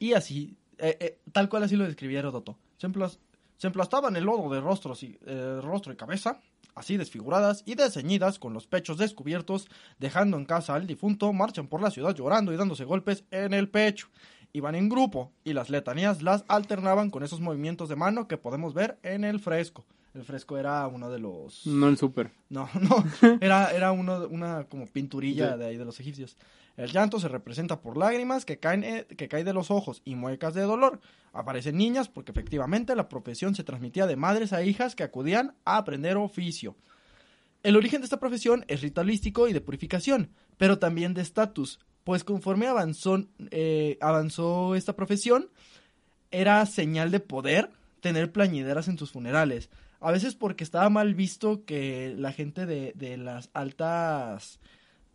y 0.00 0.14
así, 0.14 0.56
eh, 0.78 0.96
eh, 0.98 1.18
tal 1.30 1.48
cual 1.48 1.62
así 1.62 1.76
lo 1.76 1.84
describía 1.84 2.18
Herodoto. 2.18 2.58
Se, 2.78 2.88
emplas- 2.88 3.20
se 3.56 3.68
emplastaban 3.68 4.16
el 4.16 4.24
lodo 4.24 4.52
de 4.52 4.60
rostros 4.60 5.04
y, 5.04 5.16
eh, 5.26 5.60
rostro 5.62 5.92
y 5.92 5.96
cabeza, 5.96 6.40
así 6.74 6.96
desfiguradas 6.96 7.62
y 7.66 7.74
desceñidas, 7.74 8.38
con 8.38 8.52
los 8.52 8.66
pechos 8.66 8.98
descubiertos, 8.98 9.68
dejando 9.98 10.36
en 10.36 10.44
casa 10.44 10.74
al 10.74 10.86
difunto, 10.86 11.32
marchan 11.32 11.68
por 11.68 11.82
la 11.82 11.90
ciudad 11.90 12.14
llorando 12.14 12.52
y 12.52 12.56
dándose 12.56 12.84
golpes 12.84 13.24
en 13.30 13.54
el 13.54 13.68
pecho. 13.68 14.08
Iban 14.52 14.74
en 14.74 14.88
grupo 14.88 15.32
y 15.42 15.52
las 15.52 15.68
letanías 15.70 16.22
las 16.22 16.44
alternaban 16.48 17.10
con 17.10 17.24
esos 17.24 17.40
movimientos 17.40 17.88
de 17.88 17.96
mano 17.96 18.28
que 18.28 18.38
podemos 18.38 18.72
ver 18.72 18.98
en 19.02 19.24
el 19.24 19.40
fresco. 19.40 19.84
El 20.14 20.22
fresco 20.22 20.56
era 20.56 20.86
uno 20.86 21.10
de 21.10 21.18
los... 21.18 21.66
No 21.66 21.88
el 21.88 21.96
súper. 21.96 22.30
No, 22.48 22.68
no, 22.80 23.04
era, 23.40 23.72
era 23.72 23.90
uno, 23.90 24.28
una 24.28 24.64
como 24.64 24.86
pinturilla 24.86 25.56
de 25.56 25.66
ahí 25.66 25.76
de 25.76 25.84
los 25.84 25.98
egipcios. 25.98 26.36
El 26.76 26.90
llanto 26.90 27.20
se 27.20 27.28
representa 27.28 27.80
por 27.80 27.96
lágrimas 27.96 28.44
que 28.44 28.58
caen, 28.58 28.82
eh, 28.82 29.06
que 29.16 29.28
caen 29.28 29.44
de 29.44 29.52
los 29.52 29.70
ojos 29.70 30.02
y 30.04 30.16
muecas 30.16 30.54
de 30.54 30.62
dolor. 30.62 31.00
Aparecen 31.32 31.76
niñas 31.76 32.08
porque 32.08 32.32
efectivamente 32.32 32.96
la 32.96 33.08
profesión 33.08 33.54
se 33.54 33.64
transmitía 33.64 34.06
de 34.06 34.16
madres 34.16 34.52
a 34.52 34.62
hijas 34.62 34.96
que 34.96 35.04
acudían 35.04 35.54
a 35.64 35.76
aprender 35.76 36.16
oficio. 36.16 36.76
El 37.62 37.76
origen 37.76 38.00
de 38.00 38.06
esta 38.06 38.18
profesión 38.18 38.64
es 38.68 38.82
ritualístico 38.82 39.48
y 39.48 39.52
de 39.52 39.60
purificación, 39.60 40.30
pero 40.58 40.78
también 40.78 41.14
de 41.14 41.22
estatus, 41.22 41.78
pues 42.02 42.24
conforme 42.24 42.66
avanzó, 42.66 43.24
eh, 43.50 43.96
avanzó 44.00 44.74
esta 44.74 44.96
profesión, 44.96 45.48
era 46.30 46.66
señal 46.66 47.10
de 47.10 47.20
poder 47.20 47.70
tener 48.00 48.32
plañideras 48.32 48.88
en 48.88 48.96
tus 48.96 49.12
funerales. 49.12 49.70
A 50.00 50.10
veces 50.10 50.34
porque 50.34 50.64
estaba 50.64 50.90
mal 50.90 51.14
visto 51.14 51.64
que 51.64 52.14
la 52.18 52.32
gente 52.32 52.66
de 52.66 53.16
las 53.16 53.48
altas 53.54 54.58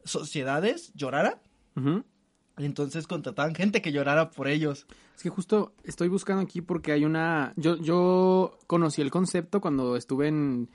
sociedades 0.03 0.91
llorara. 0.95 1.39
Ujú. 1.79 2.03
Entonces 2.57 3.07
contrataban 3.07 3.55
gente 3.55 3.81
que 3.81 3.91
llorara 3.91 4.31
por 4.31 4.47
ellos. 4.47 4.85
Es 5.15 5.23
que 5.23 5.29
justo 5.29 5.73
estoy 5.83 6.09
buscando 6.09 6.41
aquí 6.41 6.61
porque 6.61 6.91
hay 6.91 7.05
una... 7.05 7.53
Yo, 7.55 7.77
yo 7.77 8.57
conocí 8.67 9.01
el 9.01 9.11
concepto 9.11 9.61
cuando 9.61 9.95
estuve 9.95 10.27
en... 10.27 10.69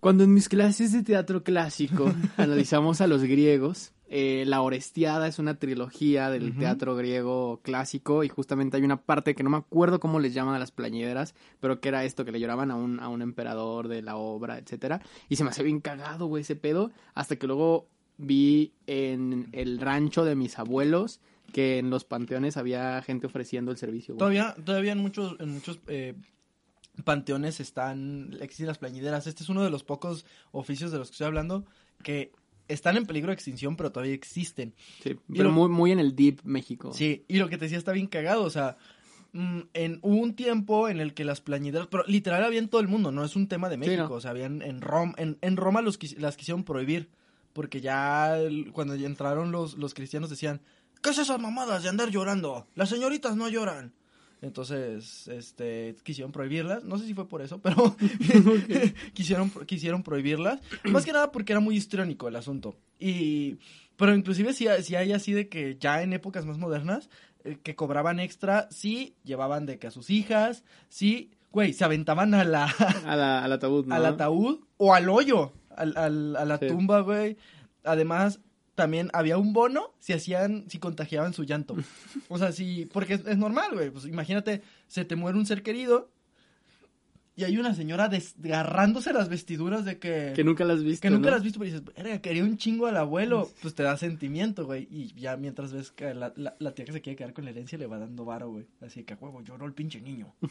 Cuando 0.00 0.24
en 0.24 0.32
mis 0.32 0.48
clases 0.48 0.92
de 0.92 1.02
teatro 1.02 1.42
clásico 1.42 2.12
analizamos 2.36 3.00
a 3.00 3.06
los 3.06 3.22
griegos. 3.22 3.92
Eh, 4.08 4.44
la 4.46 4.62
Orestiada 4.62 5.26
es 5.26 5.40
una 5.40 5.58
trilogía 5.58 6.30
del 6.30 6.56
teatro 6.56 6.94
griego 6.94 7.60
clásico 7.62 8.22
y 8.22 8.28
justamente 8.28 8.76
hay 8.76 8.84
una 8.84 9.02
parte 9.02 9.34
que 9.34 9.42
no 9.42 9.50
me 9.50 9.56
acuerdo 9.56 9.98
cómo 9.98 10.20
les 10.20 10.32
llaman 10.32 10.54
a 10.54 10.60
las 10.60 10.70
plañideras, 10.70 11.34
pero 11.58 11.80
que 11.80 11.88
era 11.88 12.04
esto, 12.04 12.24
que 12.24 12.30
le 12.30 12.38
lloraban 12.38 12.70
a 12.70 12.76
un, 12.76 13.00
a 13.00 13.08
un 13.08 13.20
emperador 13.20 13.88
de 13.88 14.02
la 14.02 14.14
obra, 14.14 14.58
etcétera. 14.58 15.00
Y 15.28 15.36
se 15.36 15.42
me 15.42 15.50
hacía 15.50 15.64
bien 15.64 15.80
cagado, 15.80 16.26
güey, 16.26 16.42
ese 16.42 16.54
pedo, 16.54 16.92
hasta 17.14 17.34
que 17.34 17.48
luego 17.48 17.88
vi 18.18 18.72
en 18.86 19.48
el 19.52 19.78
rancho 19.80 20.24
de 20.24 20.34
mis 20.36 20.58
abuelos 20.58 21.20
que 21.52 21.78
en 21.78 21.90
los 21.90 22.04
panteones 22.04 22.56
había 22.56 23.00
gente 23.02 23.26
ofreciendo 23.26 23.70
el 23.70 23.76
servicio. 23.76 24.14
güey. 24.14 24.18
Todavía, 24.18 24.54
todavía 24.64 24.92
en 24.92 24.98
muchos, 24.98 25.36
en 25.38 25.50
muchos 25.50 25.78
eh, 25.86 26.14
panteones 27.04 27.60
están, 27.60 28.36
existen 28.40 28.66
las 28.66 28.78
plañideras. 28.78 29.26
Este 29.26 29.42
es 29.42 29.48
uno 29.48 29.62
de 29.62 29.70
los 29.70 29.84
pocos 29.84 30.24
oficios 30.52 30.90
de 30.92 30.98
los 30.98 31.08
que 31.08 31.12
estoy 31.14 31.26
hablando 31.26 31.64
que 32.02 32.32
están 32.68 32.96
en 32.96 33.06
peligro 33.06 33.28
de 33.28 33.34
extinción, 33.34 33.76
pero 33.76 33.92
todavía 33.92 34.14
existen. 34.14 34.74
Sí, 35.02 35.10
y 35.10 35.36
pero 35.36 35.44
lo- 35.50 35.52
muy, 35.54 35.68
muy 35.68 35.92
en 35.92 35.98
el 36.00 36.16
deep 36.16 36.40
México. 36.44 36.92
Sí, 36.92 37.24
y 37.28 37.36
lo 37.38 37.48
que 37.48 37.58
te 37.58 37.66
decía 37.66 37.78
está 37.78 37.92
bien 37.92 38.06
cagado, 38.08 38.42
o 38.42 38.50
sea, 38.50 38.76
mm, 39.32 39.60
en 39.74 39.98
hubo 40.02 40.16
un 40.16 40.34
tiempo 40.34 40.88
en 40.88 40.98
el 41.00 41.14
que 41.14 41.24
las 41.24 41.40
plañideras, 41.40 41.86
pero 41.86 42.02
literal 42.08 42.42
había 42.44 42.58
en 42.58 42.68
todo 42.68 42.80
el 42.80 42.88
mundo, 42.88 43.12
no 43.12 43.24
es 43.24 43.36
un 43.36 43.46
tema 43.46 43.68
de 43.68 43.76
Sí, 43.76 43.80
México, 43.80 44.08
no. 44.08 44.14
o 44.14 44.20
sea, 44.20 44.32
habían 44.32 44.62
en 44.62 44.80
Roma, 44.80 45.14
en, 45.16 45.38
en 45.42 45.56
Roma 45.56 45.80
los, 45.80 45.98
las 46.18 46.36
quisieron 46.36 46.64
prohibir, 46.64 47.08
porque 47.56 47.80
ya 47.80 48.36
cuando 48.72 48.92
entraron 48.94 49.50
los, 49.50 49.78
los 49.78 49.94
cristianos 49.94 50.28
decían, 50.28 50.60
¿qué 51.02 51.08
es 51.08 51.16
esas 51.18 51.40
mamadas 51.40 51.82
de 51.82 51.88
andar 51.88 52.10
llorando? 52.10 52.66
Las 52.74 52.90
señoritas 52.90 53.34
no 53.34 53.48
lloran. 53.48 53.94
Entonces, 54.42 55.26
este, 55.28 55.96
quisieron 56.02 56.30
prohibirlas, 56.32 56.84
no 56.84 56.98
sé 56.98 57.06
si 57.06 57.14
fue 57.14 57.26
por 57.26 57.40
eso, 57.40 57.58
pero 57.62 57.96
quisieron, 59.14 59.50
quisieron 59.64 60.02
prohibirlas, 60.02 60.60
más 60.84 61.06
que 61.06 61.12
nada 61.12 61.32
porque 61.32 61.54
era 61.54 61.60
muy 61.60 61.76
histriónico 61.76 62.28
el 62.28 62.36
asunto. 62.36 62.76
Y, 62.98 63.56
pero 63.96 64.14
inclusive 64.14 64.52
si, 64.52 64.66
si 64.82 64.94
hay 64.94 65.12
así 65.12 65.32
de 65.32 65.48
que 65.48 65.78
ya 65.80 66.02
en 66.02 66.12
épocas 66.12 66.44
más 66.44 66.58
modernas, 66.58 67.08
eh, 67.44 67.56
que 67.62 67.74
cobraban 67.74 68.20
extra, 68.20 68.68
sí, 68.70 69.14
llevaban 69.24 69.64
de 69.64 69.78
que 69.78 69.86
a 69.86 69.90
sus 69.90 70.10
hijas, 70.10 70.64
sí, 70.90 71.30
güey, 71.50 71.72
se 71.72 71.84
aventaban 71.84 72.34
a 72.34 72.44
la, 72.44 72.66
A 72.66 73.16
la- 73.16 73.42
al 73.42 73.52
ataúd, 73.52 73.86
¿no? 73.86 73.94
al 73.94 74.04
ataúd 74.04 74.60
o 74.76 74.92
al 74.92 75.08
hoyo, 75.08 75.54
al, 75.76 75.96
al- 75.96 76.36
a 76.36 76.44
la 76.44 76.58
Sí. 76.58 76.66
tumba, 76.66 77.00
güey. 77.00 77.36
Además, 77.84 78.40
también 78.74 79.10
había 79.12 79.38
un 79.38 79.52
bono 79.52 79.94
si 79.98 80.12
hacían, 80.12 80.64
si 80.68 80.78
contagiaban 80.78 81.32
su 81.32 81.44
llanto. 81.44 81.76
O 82.28 82.38
sea, 82.38 82.52
si, 82.52 82.86
porque 82.92 83.14
es, 83.14 83.26
es 83.26 83.38
normal, 83.38 83.70
güey. 83.72 83.90
Pues 83.90 84.04
imagínate, 84.06 84.62
se 84.88 85.04
te 85.04 85.16
muere 85.16 85.38
un 85.38 85.46
ser 85.46 85.62
querido 85.62 86.10
y 87.38 87.44
hay 87.44 87.58
una 87.58 87.74
señora 87.74 88.08
desgarrándose 88.08 89.12
las 89.12 89.28
vestiduras 89.28 89.84
de 89.84 89.98
que... 89.98 90.32
Que 90.34 90.42
nunca 90.42 90.64
las 90.64 90.78
has 90.78 90.84
visto, 90.84 91.02
que 91.02 91.10
nunca 91.10 91.26
¿no? 91.26 91.30
las 91.32 91.38
has 91.40 91.44
visto, 91.44 91.58
pero 91.58 91.70
dices, 91.70 91.84
verga, 91.94 92.18
quería 92.22 92.42
un 92.42 92.56
chingo 92.56 92.86
al 92.86 92.96
abuelo. 92.96 93.50
Pues 93.60 93.74
te 93.74 93.82
da 93.82 93.94
sentimiento, 93.98 94.64
güey. 94.64 94.88
Y 94.90 95.12
ya 95.20 95.36
mientras 95.36 95.70
ves 95.72 95.90
que 95.90 96.14
la, 96.14 96.32
la, 96.36 96.56
la 96.58 96.74
tía 96.74 96.86
que 96.86 96.92
se 96.92 97.02
quiere 97.02 97.14
quedar 97.16 97.34
con 97.34 97.44
la 97.44 97.50
herencia 97.50 97.76
le 97.76 97.86
va 97.86 97.98
dando 97.98 98.24
varo, 98.24 98.50
güey. 98.50 98.66
Así 98.80 99.04
que 99.04 99.12
a 99.12 99.18
huevo, 99.20 99.42
lloró 99.42 99.66
el 99.66 99.74
pinche 99.74 100.00
niño. 100.00 100.34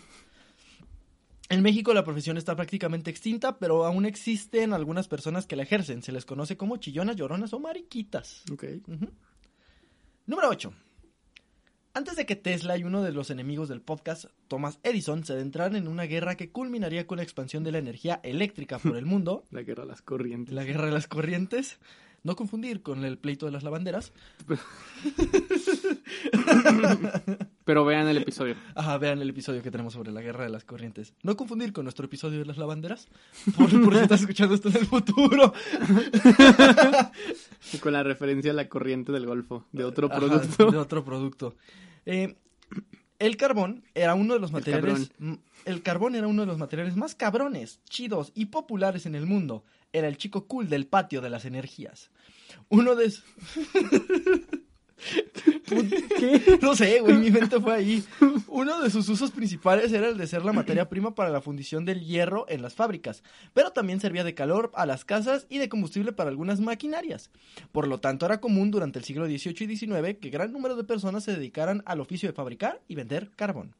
En 1.55 1.61
México 1.61 1.93
la 1.93 2.03
profesión 2.03 2.35
está 2.35 2.53
prácticamente 2.53 3.09
extinta, 3.09 3.57
pero 3.57 3.85
aún 3.85 4.05
existen 4.05 4.73
algunas 4.73 5.07
personas 5.07 5.47
que 5.47 5.55
la 5.55 5.63
ejercen. 5.63 6.03
Se 6.03 6.11
les 6.11 6.25
conoce 6.25 6.57
como 6.57 6.75
chillonas, 6.75 7.15
lloronas 7.15 7.53
o 7.53 7.61
mariquitas. 7.61 8.43
Ok. 8.51 8.65
Número 10.25 10.49
8. 10.49 10.73
Antes 11.93 12.17
de 12.17 12.25
que 12.25 12.35
Tesla 12.35 12.77
y 12.77 12.83
uno 12.83 13.01
de 13.03 13.13
los 13.13 13.29
enemigos 13.29 13.69
del 13.69 13.79
podcast, 13.79 14.25
Thomas 14.49 14.79
Edison, 14.83 15.23
se 15.23 15.31
adentraran 15.31 15.77
en 15.77 15.87
una 15.87 16.03
guerra 16.03 16.35
que 16.35 16.51
culminaría 16.51 17.07
con 17.07 17.19
la 17.19 17.23
expansión 17.23 17.63
de 17.63 17.71
la 17.71 17.77
energía 17.77 18.19
eléctrica 18.23 18.77
por 18.77 18.97
el 18.97 19.05
mundo, 19.05 19.45
La 19.51 19.61
guerra 19.61 19.83
de 19.83 19.89
las 19.91 20.01
corrientes. 20.01 20.53
la 20.53 20.65
guerra 20.65 20.87
de 20.87 20.91
las 20.91 21.07
corrientes, 21.07 21.79
no 22.25 22.35
confundir 22.35 22.81
con 22.81 23.05
el 23.05 23.19
pleito 23.19 23.45
de 23.45 23.51
las 23.51 23.61
lavanderas. 23.63 24.11
Pero 27.63 27.85
vean 27.85 28.07
el 28.07 28.17
episodio. 28.17 28.55
Ajá, 28.73 28.97
vean 28.97 29.21
el 29.21 29.29
episodio 29.29 29.61
que 29.61 29.69
tenemos 29.69 29.93
sobre 29.93 30.11
la 30.11 30.21
guerra 30.21 30.43
de 30.43 30.49
las 30.49 30.63
corrientes. 30.63 31.13
No 31.21 31.37
confundir 31.37 31.71
con 31.71 31.85
nuestro 31.85 32.05
episodio 32.05 32.39
de 32.39 32.45
las 32.45 32.57
lavanderas, 32.57 33.07
por, 33.55 33.69
por 33.83 33.93
si 33.95 33.99
estás 34.01 34.21
escuchando 34.21 34.55
esto 34.55 34.69
en 34.69 34.77
el 34.77 34.85
futuro. 34.87 35.53
Y 37.73 37.77
con 37.77 37.93
la 37.93 38.03
referencia 38.03 38.51
a 38.51 38.53
la 38.53 38.69
corriente 38.69 39.11
del 39.11 39.25
Golfo, 39.25 39.65
de 39.71 39.83
otro 39.83 40.07
Ajá, 40.07 40.17
producto. 40.19 40.71
de 40.71 40.77
otro 40.77 41.03
producto. 41.03 41.55
Eh, 42.05 42.35
el 43.19 43.37
carbón 43.37 43.83
era 43.93 44.15
uno 44.15 44.33
de 44.33 44.39
los 44.39 44.51
materiales. 44.51 45.11
El 45.65 45.81
carbón 45.83 46.15
era 46.15 46.27
uno 46.27 46.41
de 46.41 46.47
los 46.47 46.57
materiales 46.57 46.95
más 46.95 47.15
cabrones, 47.15 47.81
chidos 47.89 48.31
y 48.35 48.47
populares 48.47 49.05
en 49.05 49.15
el 49.15 49.25
mundo. 49.25 49.63
Era 49.95 50.09
el 50.09 50.17
chico 50.17 50.45
cool 50.45 50.67
del 50.67 50.87
patio 50.87 51.21
de 51.21 51.29
las 51.29 51.45
energías. 51.45 52.11
Uno 52.69 52.95
de. 52.95 53.13
No 56.61 56.75
sé, 56.75 56.99
güey, 57.01 57.15
mi 57.17 57.29
mente 57.29 57.59
fue 57.59 57.73
ahí. 57.73 58.03
Uno 58.47 58.81
de 58.81 58.89
sus 58.89 59.07
usos 59.09 59.31
principales 59.31 59.91
era 59.91 60.07
el 60.07 60.17
de 60.17 60.25
ser 60.25 60.45
la 60.45 60.53
materia 60.53 60.89
prima 60.89 61.13
para 61.13 61.29
la 61.29 61.41
fundición 61.41 61.85
del 61.85 62.03
hierro 62.03 62.45
en 62.49 62.61
las 62.61 62.75
fábricas, 62.75 63.23
pero 63.53 63.71
también 63.71 63.99
servía 63.99 64.23
de 64.23 64.33
calor 64.33 64.71
a 64.73 64.85
las 64.85 65.05
casas 65.05 65.47
y 65.49 65.57
de 65.57 65.69
combustible 65.69 66.13
para 66.13 66.29
algunas 66.29 66.59
maquinarias. 66.59 67.29
Por 67.71 67.87
lo 67.87 67.99
tanto, 67.99 68.25
era 68.25 68.39
común 68.39 68.71
durante 68.71 68.99
el 68.99 69.05
siglo 69.05 69.25
XVIII 69.25 69.65
y 69.71 69.77
XIX 69.77 70.17
que 70.19 70.29
gran 70.29 70.51
número 70.51 70.75
de 70.75 70.83
personas 70.83 71.23
se 71.23 71.33
dedicaran 71.33 71.83
al 71.85 71.99
oficio 71.99 72.29
de 72.29 72.33
fabricar 72.33 72.81
y 72.87 72.95
vender 72.95 73.31
carbón. 73.35 73.75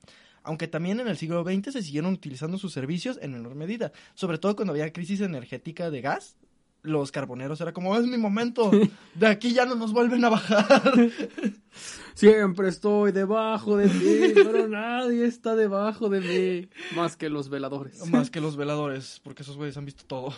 Aunque 0.46 0.68
también 0.68 1.00
en 1.00 1.08
el 1.08 1.18
siglo 1.18 1.44
XX 1.44 1.74
se 1.74 1.82
siguieron 1.82 2.14
utilizando 2.14 2.58
sus 2.58 2.72
servicios 2.72 3.18
en 3.22 3.34
menor 3.34 3.56
medida, 3.56 3.92
sobre 4.14 4.38
todo 4.38 4.56
cuando 4.56 4.74
había 4.74 4.94
crisis 4.94 5.22
energética 5.22 5.90
de 5.90 6.02
gas. 6.02 6.38
Los 6.84 7.12
carboneros 7.12 7.60
era 7.62 7.74
como, 7.74 7.98
es 7.98 8.06
mi 8.06 8.18
momento, 8.18 8.70
de 9.16 9.26
aquí 9.28 9.54
ya 9.54 9.66
no 9.66 9.74
nos 9.74 9.92
vuelven 9.92 10.24
a 10.24 10.30
bajar. 10.30 10.94
Siempre 12.14 12.70
estoy 12.70 13.12
debajo 13.12 13.76
de 13.76 13.90
ti, 13.90 14.34
pero 14.36 14.68
nadie 14.70 15.26
está 15.26 15.56
debajo 15.56 16.10
de 16.10 16.22
mí. 16.22 16.70
Más 16.96 17.18
que 17.18 17.28
los 17.30 17.50
veladores. 17.50 18.06
Más 18.10 18.30
que 18.30 18.40
los 18.40 18.56
veladores, 18.56 19.20
porque 19.24 19.42
esos 19.42 19.58
güeyes 19.58 19.76
han 19.78 19.86
visto 19.86 20.06
todo. 20.06 20.34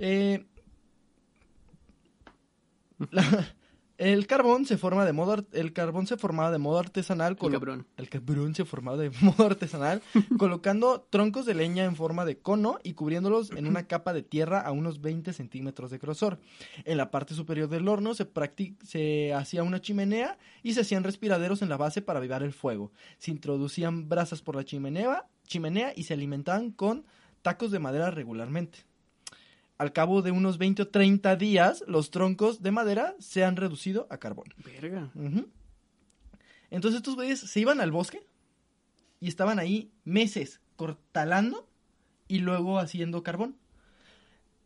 Eh, 0.00 0.44
la- 3.10 3.54
el 3.98 4.26
carbón 4.26 4.66
se 4.66 4.76
forma 4.76 5.04
de 5.04 5.12
modo 5.12 5.46
el 5.52 5.72
carbón 5.72 6.06
se 6.06 6.16
formaba 6.16 6.50
de 6.50 6.58
modo 6.58 6.78
artesanal 6.78 7.36
El 7.40 7.52
cabrón. 7.52 7.86
el 7.96 8.08
cabrón 8.08 8.54
se 8.54 8.64
formaba 8.64 8.96
de 8.96 9.10
modo 9.22 9.46
artesanal 9.46 10.02
colocando 10.38 11.06
troncos 11.10 11.46
de 11.46 11.54
leña 11.54 11.84
en 11.84 11.96
forma 11.96 12.24
de 12.24 12.38
cono 12.38 12.78
y 12.82 12.94
cubriéndolos 12.94 13.50
en 13.50 13.66
una 13.66 13.86
capa 13.88 14.12
de 14.12 14.22
tierra 14.22 14.60
a 14.60 14.72
unos 14.72 15.00
20 15.00 15.32
centímetros 15.32 15.90
de 15.90 15.98
grosor. 15.98 16.38
En 16.84 16.96
la 16.96 17.10
parte 17.10 17.34
superior 17.34 17.68
del 17.68 17.88
horno 17.88 18.14
se, 18.14 18.28
se 18.84 19.34
hacía 19.34 19.62
una 19.62 19.80
chimenea 19.80 20.38
y 20.62 20.74
se 20.74 20.80
hacían 20.80 21.04
respiraderos 21.04 21.62
en 21.62 21.68
la 21.68 21.76
base 21.76 22.02
para 22.02 22.18
avivar 22.18 22.42
el 22.42 22.52
fuego. 22.52 22.92
Se 23.18 23.30
introducían 23.30 24.08
brasas 24.08 24.42
por 24.42 24.56
la 24.56 24.64
chimenea, 24.64 25.26
chimenea 25.46 25.92
y 25.94 26.04
se 26.04 26.14
alimentaban 26.14 26.70
con 26.70 27.04
tacos 27.42 27.70
de 27.70 27.78
madera 27.78 28.10
regularmente. 28.10 28.85
Al 29.78 29.92
cabo 29.92 30.22
de 30.22 30.30
unos 30.30 30.58
20 30.58 30.82
o 30.82 30.88
30 30.88 31.36
días, 31.36 31.84
los 31.86 32.10
troncos 32.10 32.62
de 32.62 32.70
madera 32.70 33.14
se 33.18 33.44
han 33.44 33.56
reducido 33.56 34.06
a 34.10 34.18
carbón. 34.18 34.46
Verga. 34.64 35.10
Entonces 36.70 36.98
estos 36.98 37.14
güeyes 37.14 37.40
se 37.40 37.60
iban 37.60 37.80
al 37.80 37.92
bosque 37.92 38.26
y 39.20 39.28
estaban 39.28 39.58
ahí 39.58 39.92
meses 40.04 40.60
cortalando 40.76 41.68
y 42.28 42.38
luego 42.38 42.78
haciendo 42.78 43.22
carbón. 43.22 43.56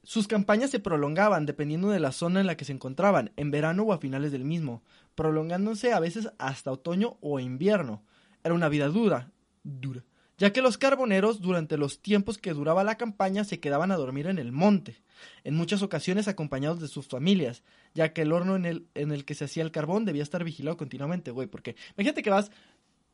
Sus 0.03 0.29
campañas 0.29 0.71
se 0.71 0.81
prolongaban 0.81 1.45
dependiendo 1.45 1.91
de 1.91 2.01
la 2.01 2.13
zona 2.13 2.41
en 2.41 2.47
la 2.47 2.57
que 2.57 2.65
se 2.65 2.73
encontraban, 2.73 3.33
en 3.37 3.51
verano 3.51 3.83
o 3.83 3.93
a 3.93 3.99
finales 3.99 4.33
del 4.33 4.45
mismo, 4.45 4.83
prolongándose 5.15 5.93
a 5.93 6.01
veces 6.01 6.31
hasta 6.39 6.73
otoño 6.73 7.19
o 7.21 7.39
invierno. 7.39 8.03
Era 8.43 8.55
una 8.55 8.71
vida 8.71 8.89
dura, 8.89 9.31
dura, 9.63 10.03
ya 10.41 10.55
que 10.55 10.63
los 10.63 10.79
carboneros 10.79 11.43
durante 11.43 11.77
los 11.77 12.01
tiempos 12.01 12.39
que 12.39 12.55
duraba 12.55 12.83
la 12.83 12.97
campaña 12.97 13.45
se 13.45 13.61
quedaban 13.61 13.93
a 13.93 13.97
dormir 13.97 14.27
en 14.27 14.39
el 14.39 14.53
monte, 14.53 14.97
en 15.45 15.55
muchas 15.55 15.83
ocasiones 15.83 16.29
acompañados 16.29 16.81
de 16.81 16.89
sus 16.89 17.07
familias, 17.07 17.63
ya 17.95 18.15
que 18.15 18.23
el 18.23 18.33
horno 18.33 18.57
en 18.57 18.65
el, 18.65 18.87
en 18.95 19.13
el 19.13 19.27
que 19.27 19.35
se 19.35 19.45
hacía 19.45 19.63
el 19.63 19.71
carbón 19.71 20.07
debía 20.07 20.23
estar 20.23 20.43
vigilado 20.43 20.79
continuamente, 20.79 21.31
güey, 21.31 21.47
porque 21.47 21.77
imagínate 21.95 22.23
que 22.23 22.31
vas, 22.31 22.51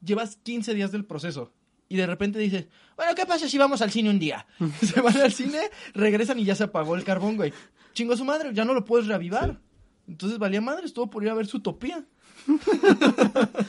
llevas 0.01 0.37
15 0.37 0.73
días 0.75 0.93
del 0.93 1.05
proceso 1.05 1.53
y 1.89 1.97
de 1.97 2.07
repente 2.07 2.39
dices, 2.39 2.69
bueno, 2.95 3.13
¿qué 3.17 3.27
pasa 3.27 3.49
si 3.49 3.59
vamos 3.59 3.83
al 3.83 3.91
cine 3.91 4.09
un 4.09 4.21
día? 4.21 4.47
se 4.81 5.01
van 5.01 5.17
al 5.17 5.33
cine, 5.33 5.59
regresan 5.95 6.39
y 6.39 6.45
ya 6.45 6.55
se 6.55 6.63
apagó 6.63 6.95
el 6.95 7.03
carbón, 7.03 7.35
güey. 7.35 7.53
Chingo 7.93 8.13
a 8.13 8.17
su 8.17 8.25
madre, 8.25 8.51
ya 8.53 8.65
no 8.65 8.73
lo 8.73 8.85
puedes 8.85 9.09
reavivar. 9.09 9.61
Entonces 10.07 10.39
valía 10.39 10.61
madre, 10.61 10.87
estuvo 10.87 11.11
por 11.11 11.25
ir 11.25 11.31
a 11.31 11.35
ver 11.35 11.47
su 11.47 11.57
utopía. 11.57 12.05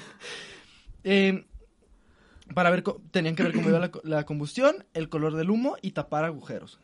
Eh, 1.10 1.46
para 2.54 2.70
ver, 2.70 2.84
tenían 3.12 3.36
que 3.36 3.44
ver 3.44 3.54
cómo 3.54 3.70
iba 3.70 3.80
la, 3.80 3.92
co- 3.92 4.02
la 4.04 4.26
combustión, 4.26 4.86
el 4.94 5.10
color 5.10 5.36
del 5.36 5.50
humo 5.50 5.76
y 5.82 5.92
tapar 5.92 6.26
agujeros. 6.26 6.80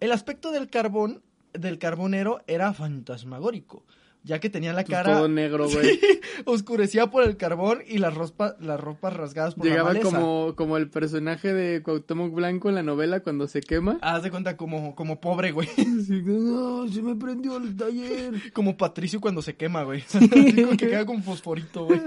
El 0.00 0.12
aspecto 0.12 0.50
del 0.52 0.68
carbón, 0.68 1.22
del 1.52 1.78
carbonero, 1.78 2.42
era 2.46 2.72
fantasmagórico, 2.74 3.84
ya 4.22 4.40
que 4.40 4.50
tenía 4.50 4.72
la 4.72 4.84
Pues 4.84 4.96
cara 4.98 5.14
todo 5.16 5.28
negro, 5.28 5.68
güey. 5.70 5.96
Sí, 5.96 6.00
oscurecida 6.46 7.10
por 7.10 7.24
el 7.24 7.36
carbón 7.36 7.80
y 7.86 7.98
las, 7.98 8.12
ropa, 8.14 8.56
las 8.58 8.80
ropas 8.80 9.14
rasgadas 9.14 9.54
por 9.54 9.64
Llegaba 9.66 9.92
la 9.92 10.00
maleza. 10.00 10.16
como, 10.18 10.56
como 10.56 10.76
el 10.78 10.88
personaje 10.90 11.52
de 11.54 11.82
Cuauhtémoc 11.82 12.32
Blanco 12.34 12.68
en 12.70 12.74
la 12.74 12.82
novela 12.82 13.20
cuando 13.20 13.46
se 13.46 13.60
quema. 13.60 13.98
Haz 14.02 14.22
de 14.24 14.30
cuenta 14.30 14.56
como, 14.56 14.94
como 14.96 15.20
pobre, 15.20 15.52
güey. 15.52 15.68
No, 16.24 16.88
se 16.88 17.00
me 17.02 17.14
prendió 17.16 17.56
el 17.56 17.76
taller. 17.76 18.34
Como 18.52 18.76
Patricio 18.76 19.20
cuando 19.20 19.40
se 19.42 19.56
quema, 19.56 19.82
güey. 19.84 20.02
Como 20.12 20.70
que 20.76 20.88
queda 20.88 21.06
con 21.06 21.22
fosforito, 21.22 21.86
güey. 21.86 22.00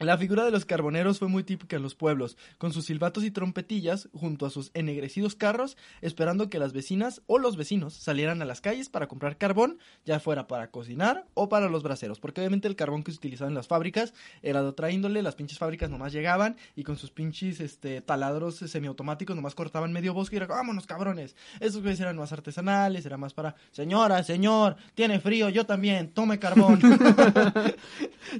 La 0.00 0.16
figura 0.16 0.46
de 0.46 0.50
los 0.50 0.64
carboneros 0.64 1.18
fue 1.18 1.28
muy 1.28 1.44
típica 1.44 1.76
en 1.76 1.82
los 1.82 1.94
pueblos, 1.94 2.38
con 2.56 2.72
sus 2.72 2.86
silbatos 2.86 3.22
y 3.22 3.30
trompetillas 3.30 4.08
junto 4.14 4.46
a 4.46 4.50
sus 4.50 4.70
ennegrecidos 4.72 5.34
carros, 5.34 5.76
esperando 6.00 6.48
que 6.48 6.58
las 6.58 6.72
vecinas 6.72 7.20
o 7.26 7.38
los 7.38 7.58
vecinos 7.58 7.92
salieran 7.92 8.40
a 8.40 8.46
las 8.46 8.62
calles 8.62 8.88
para 8.88 9.08
comprar 9.08 9.36
carbón, 9.36 9.78
ya 10.06 10.18
fuera 10.18 10.46
para 10.46 10.70
cocinar 10.70 11.26
o 11.34 11.50
para 11.50 11.68
los 11.68 11.82
braseros, 11.82 12.18
porque 12.18 12.40
obviamente 12.40 12.66
el 12.66 12.76
carbón 12.76 13.02
que 13.02 13.12
se 13.12 13.18
utilizaba 13.18 13.50
en 13.50 13.54
las 13.54 13.68
fábricas 13.68 14.14
era 14.40 14.62
de 14.62 14.68
otra 14.68 14.90
índole, 14.90 15.20
las 15.20 15.34
pinches 15.34 15.58
fábricas 15.58 15.90
nomás 15.90 16.14
llegaban 16.14 16.56
y 16.76 16.82
con 16.82 16.96
sus 16.96 17.10
pinches 17.10 17.60
este, 17.60 18.00
taladros 18.00 18.56
semiautomáticos 18.56 19.36
nomás 19.36 19.54
cortaban 19.54 19.92
medio 19.92 20.14
bosque 20.14 20.36
y 20.36 20.38
era 20.38 20.46
vámonos 20.46 20.86
cabrones. 20.86 21.36
Esos 21.60 21.82
güeyes 21.82 22.00
eran 22.00 22.16
más 22.16 22.32
artesanales, 22.32 23.04
era 23.04 23.18
más 23.18 23.34
para, 23.34 23.54
señora, 23.70 24.22
señor, 24.22 24.76
tiene 24.94 25.20
frío, 25.20 25.50
yo 25.50 25.66
también, 25.66 26.10
tome 26.10 26.38
carbón. 26.38 26.80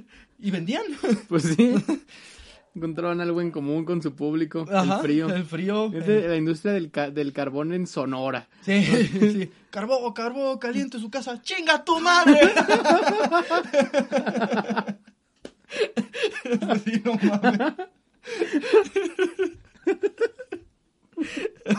y 0.41 0.51
vendían. 0.51 0.83
Pues 1.29 1.43
sí. 1.43 1.75
Encontraban 2.73 3.19
algo 3.19 3.41
en 3.41 3.51
común 3.51 3.83
con 3.83 4.01
su 4.01 4.15
público. 4.15 4.65
Ajá, 4.71 4.95
el 4.95 5.01
frío. 5.01 5.29
El 5.29 5.45
frío. 5.45 5.91
Es 5.93 6.07
de 6.07 6.27
la 6.29 6.37
industria 6.37 6.71
del, 6.73 6.89
ca- 6.89 7.11
del 7.11 7.33
carbón 7.33 7.73
en 7.73 7.85
Sonora. 7.85 8.47
Sí, 8.61 8.83
sí. 9.19 9.51
Carbón, 9.69 10.13
carbón, 10.13 10.57
caliente 10.57 10.97
su 10.99 11.09
casa. 11.09 11.41
¡Chinga 11.41 11.83
tu 11.83 11.99
madre! 11.99 12.39
Sí, 16.85 17.01
no 17.05 17.13
mames. 17.15 17.73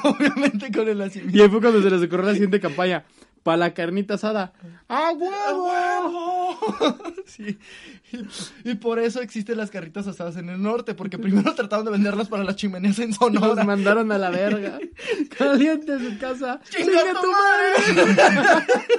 Obviamente 0.05 0.73
con 0.73 0.89
el 0.89 0.99
nacimiento. 0.99 1.37
Y 1.37 1.41
ahí 1.43 1.49
fue 1.49 1.61
cuando 1.61 1.83
se 1.83 1.91
les 1.91 2.03
ocurrió 2.03 2.27
la 2.27 2.33
siguiente 2.33 2.61
campaña. 2.61 3.05
Para 3.43 3.57
la 3.57 3.75
carnita 3.75 4.15
asada. 4.15 4.53
¡A 4.89 5.09
¡A 5.09 5.13
huevo! 5.13 5.69
Sí. 7.25 7.57
Y, 8.13 8.71
y 8.71 8.75
por 8.75 8.99
eso 8.99 9.23
existen 9.23 9.57
las 9.57 9.71
carritas 9.71 10.07
asadas 10.07 10.37
en 10.37 10.51
el 10.51 10.61
norte, 10.61 10.93
porque 10.95 11.19
primero 11.19 11.55
trataron 11.57 11.85
de 11.87 11.93
venderlas 11.93 12.29
para 12.29 12.45
las 12.45 12.57
chimeneas 12.57 12.99
en 12.99 13.15
Sonora. 13.15 13.65
mandaron 13.65 14.13
a 14.13 14.19
la 14.19 14.29
verga. 14.29 14.79
Caliente 15.39 15.99
su 15.99 16.19
casa. 16.19 16.61
¡Chinga 16.69 17.21
tu 17.21 17.31
madre! 17.31 18.97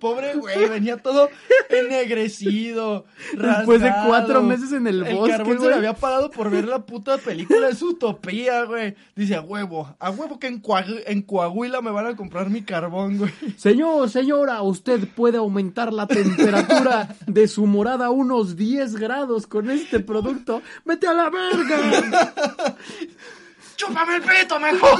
Pobre 0.00 0.34
güey, 0.34 0.68
venía 0.68 0.96
todo 0.98 1.28
ennegrecido. 1.68 3.04
Después 3.32 3.80
de 3.80 3.92
cuatro 4.06 4.42
meses 4.42 4.72
en 4.72 4.86
el 4.86 5.02
bosque, 5.04 5.32
carbón 5.36 5.58
se 5.60 5.68
le 5.68 5.74
había 5.74 5.94
pagado 5.94 6.30
por 6.30 6.50
ver 6.50 6.66
la 6.68 6.84
puta 6.84 7.18
película 7.18 7.68
de 7.68 7.74
su 7.74 7.88
utopía, 7.90 8.64
güey. 8.64 8.94
Dice, 9.14 9.34
a 9.36 9.40
huevo, 9.40 9.94
a 9.98 10.10
huevo 10.10 10.38
que 10.38 10.46
en, 10.46 10.62
Coahu- 10.62 11.02
en 11.06 11.22
Coahuila 11.22 11.80
me 11.82 11.90
van 11.90 12.06
a 12.06 12.16
comprar 12.16 12.50
mi 12.50 12.62
carbón, 12.62 13.18
güey. 13.18 13.32
Señor, 13.56 14.08
señora, 14.10 14.62
usted 14.62 15.08
puede 15.14 15.38
aumentar 15.38 15.92
la 15.92 16.06
temperatura 16.06 17.14
de 17.26 17.48
su 17.48 17.66
morada 17.66 18.10
unos 18.10 18.56
10 18.56 18.96
grados 18.96 19.46
con 19.46 19.70
este 19.70 20.00
producto. 20.00 20.62
¡Vete 20.84 21.06
a 21.06 21.14
la 21.14 21.30
verga! 21.30 22.76
¡Chúpame 23.76 24.16
el 24.16 24.22
pito 24.22 24.58
mejor! 24.58 24.98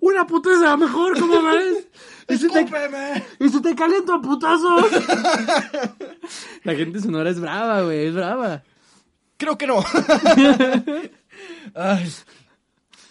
¡Una 0.00 0.26
putiza 0.26 0.76
mejor, 0.76 1.18
¿cómo 1.20 1.42
ves? 1.42 1.86
¿Y 2.28 2.36
si 2.36 2.48
te, 2.48 2.66
y 3.40 3.48
si 3.48 3.62
te 3.62 3.74
caliento 3.74 4.14
a 4.14 4.20
putazos? 4.20 4.84
La 6.64 6.74
gente 6.74 7.00
sonora 7.00 7.30
es 7.30 7.40
brava, 7.40 7.82
güey, 7.82 8.06
es 8.06 8.14
brava. 8.14 8.62
Creo 9.38 9.56
que 9.56 9.66
no. 9.66 9.82
Ay. 11.74 12.12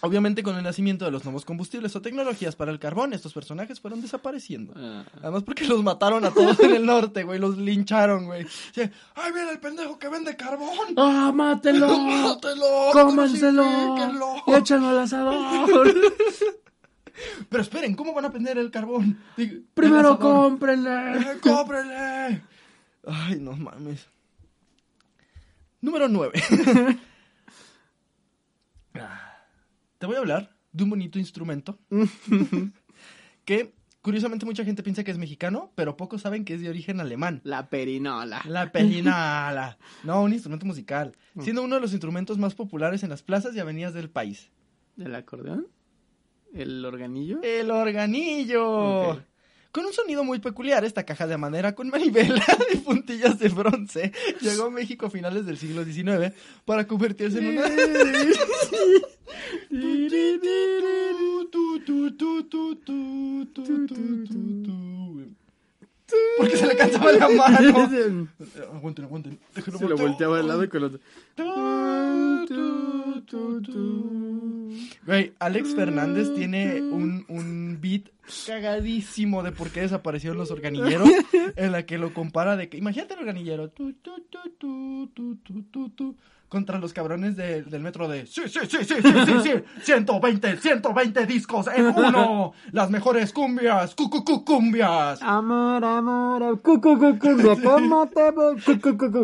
Obviamente 0.00 0.44
con 0.44 0.56
el 0.56 0.62
nacimiento 0.62 1.04
de 1.04 1.10
los 1.10 1.24
nuevos 1.24 1.44
combustibles 1.44 1.96
o 1.96 2.00
tecnologías 2.00 2.54
para 2.54 2.70
el 2.70 2.78
carbón, 2.78 3.12
estos 3.12 3.32
personajes 3.32 3.80
fueron 3.80 4.00
desapareciendo. 4.00 4.72
Ah. 4.76 5.04
Además 5.20 5.42
porque 5.42 5.66
los 5.66 5.82
mataron 5.82 6.24
a 6.24 6.30
todos 6.30 6.60
en 6.60 6.76
el 6.76 6.86
norte, 6.86 7.24
güey, 7.24 7.40
los 7.40 7.58
lincharon, 7.58 8.26
güey. 8.26 8.46
Sí, 8.72 8.82
¡Ay, 9.16 9.32
mira 9.32 9.50
el 9.50 9.58
pendejo 9.58 9.98
que 9.98 10.08
vende 10.08 10.36
carbón! 10.36 10.94
¡Ah, 10.96 11.32
mátelo! 11.34 11.88
¡Mátelo! 11.98 12.92
¡Y 14.46 14.54
échenlo 14.54 14.88
al 14.88 14.98
asador! 15.00 15.94
Pero 17.48 17.62
esperen, 17.62 17.94
¿cómo 17.94 18.12
van 18.14 18.24
a 18.24 18.30
prender 18.30 18.58
el 18.58 18.70
carbón? 18.70 19.18
Digo, 19.36 19.62
¡Primero 19.74 20.18
cómprenle! 20.18 21.18
¡Eh, 21.18 21.38
¡Cómprenle! 21.42 22.42
Ay, 23.06 23.38
no 23.40 23.52
mames. 23.52 24.08
Número 25.80 26.08
9. 26.08 26.42
Te 29.98 30.06
voy 30.06 30.16
a 30.16 30.18
hablar 30.18 30.56
de 30.72 30.84
un 30.84 30.90
bonito 30.90 31.18
instrumento 31.18 31.78
que 33.44 33.74
curiosamente 34.02 34.46
mucha 34.46 34.64
gente 34.64 34.82
piensa 34.82 35.02
que 35.02 35.10
es 35.10 35.18
mexicano, 35.18 35.72
pero 35.74 35.96
pocos 35.96 36.22
saben 36.22 36.44
que 36.44 36.54
es 36.54 36.60
de 36.60 36.68
origen 36.68 37.00
alemán. 37.00 37.40
La 37.44 37.68
perinola. 37.68 38.42
La 38.46 38.70
pelinala. 38.70 39.78
No, 40.04 40.22
un 40.22 40.32
instrumento 40.32 40.66
musical. 40.66 41.16
Siendo 41.40 41.62
uno 41.62 41.76
de 41.76 41.80
los 41.80 41.92
instrumentos 41.92 42.38
más 42.38 42.54
populares 42.54 43.02
en 43.02 43.10
las 43.10 43.22
plazas 43.22 43.54
y 43.54 43.60
avenidas 43.60 43.94
del 43.94 44.10
país. 44.10 44.50
¿El 44.96 45.14
acordeón? 45.14 45.68
¿El 46.54 46.84
organillo? 46.84 47.40
El 47.42 47.70
organillo. 47.70 49.22
Con 49.70 49.84
un 49.84 49.92
sonido 49.92 50.24
muy 50.24 50.38
peculiar, 50.38 50.84
esta 50.84 51.04
caja 51.04 51.26
de 51.26 51.36
madera 51.36 51.74
con 51.74 51.88
manivela 51.88 52.42
y 52.72 52.78
puntillas 52.78 53.38
de 53.38 53.48
bronce 53.50 54.12
llegó 54.40 54.64
a 54.64 54.70
México 54.70 55.06
a 55.06 55.10
finales 55.10 55.44
del 55.44 55.58
siglo 55.58 55.84
XIX 55.84 56.32
para 56.64 56.86
convertirse 56.86 57.38
en 57.38 57.48
una... 57.48 57.62
Porque 66.38 66.56
se 66.56 66.66
le 66.66 66.76
cansaba 66.76 67.12
la 67.12 67.28
mano. 67.28 67.68
Aguanten, 68.72 69.04
aguanten. 69.04 69.38
Se 69.54 69.86
lo 69.86 69.96
volteaba 69.96 70.38
al 70.38 70.48
lado 70.48 70.68
con 70.70 70.80
los... 70.80 70.92
Güey, 75.06 75.32
Alex 75.38 75.74
Fernández 75.74 76.32
tiene 76.34 76.80
un, 76.82 77.24
un 77.28 77.78
beat 77.80 78.10
cagadísimo 78.46 79.42
de 79.42 79.52
por 79.52 79.70
qué 79.70 79.80
desaparecieron 79.80 80.38
los 80.38 80.50
organilleros, 80.50 81.08
en 81.56 81.72
la 81.72 81.84
que 81.84 81.98
lo 81.98 82.12
compara 82.12 82.56
de 82.56 82.68
que, 82.68 82.76
imagínate 82.76 83.14
el 83.14 83.20
organillero, 83.20 83.72
contra 86.48 86.78
los 86.78 86.92
cabrones 86.92 87.36
de, 87.36 87.62
del 87.62 87.82
metro 87.82 88.08
de 88.08 88.26
sí, 88.26 88.42
sí, 88.46 88.60
sí, 88.68 88.78
sí, 88.82 88.94
sí, 89.02 89.12
sí, 89.26 89.32
sí, 89.42 89.50
120, 89.82 90.56
120 90.56 91.26
discos 91.26 91.66
en 91.74 91.86
uno, 91.86 92.52
las 92.72 92.90
mejores 92.90 93.32
cumbias, 93.32 93.94
cucucu 93.94 94.44
cumbias. 94.44 95.20
Amor, 95.22 95.84
amor, 95.84 96.60
cucucu 96.62 97.18
cumbia, 97.18 97.56
¿cómo? 97.62 98.10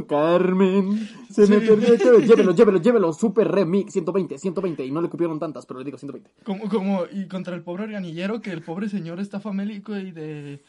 Carmen 0.07 1.24
se 1.35 1.47
me 1.47 1.61
Sí. 1.61 1.67
perdió 1.67 1.99
todo. 1.99 2.19
Llévelo, 2.21 2.55
llévelo, 2.55 2.81
llévelo, 2.81 3.13
super 3.13 3.49
remix, 3.49 3.93
120, 3.93 4.39
120, 4.39 4.85
y 4.87 4.91
no 4.91 5.01
le 5.03 5.09
cupieron 5.09 5.39
tantas, 5.39 5.67
pero 5.67 5.81
le 5.81 5.85
digo 5.85 5.99
120. 5.99 6.31
Como, 6.45 6.69
como, 6.69 7.05
y 7.11 7.27
contra 7.27 7.55
el 7.55 7.63
pobre 7.63 7.85
organillero, 7.85 8.41
que 8.41 8.51
el 8.53 8.63
pobre 8.63 8.89
señor 8.89 9.21
está 9.21 9.41
famélico 9.41 9.97
y 9.97 10.11
de... 10.13 10.63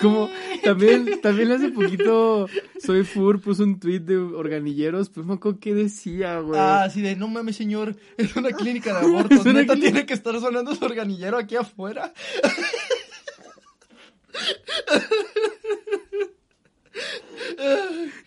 Como 0.00 0.28
también, 0.62 1.20
también 1.20 1.50
hace 1.52 1.70
poquito 1.70 2.46
Soy 2.84 3.04
Fur 3.04 3.40
puso 3.40 3.64
un 3.64 3.78
tweet 3.80 4.00
de 4.00 4.16
organilleros, 4.16 5.08
pues 5.10 5.26
me 5.26 5.34
acuerdo 5.34 5.58
qué 5.60 5.74
decía, 5.74 6.40
güey. 6.40 6.58
Ah, 6.58 6.84
así 6.84 7.00
de, 7.00 7.16
no 7.16 7.28
mames, 7.28 7.56
señor, 7.56 7.96
es 8.16 8.34
una 8.36 8.50
clínica 8.56 8.92
de 8.92 9.06
abortos. 9.06 9.44
Neta, 9.44 9.72
clínica. 9.74 9.74
tiene 9.76 10.06
que 10.06 10.14
estar 10.14 10.38
sonando 10.40 10.74
su 10.74 10.84
organillero 10.84 11.36
aquí 11.38 11.56
afuera. 11.56 12.12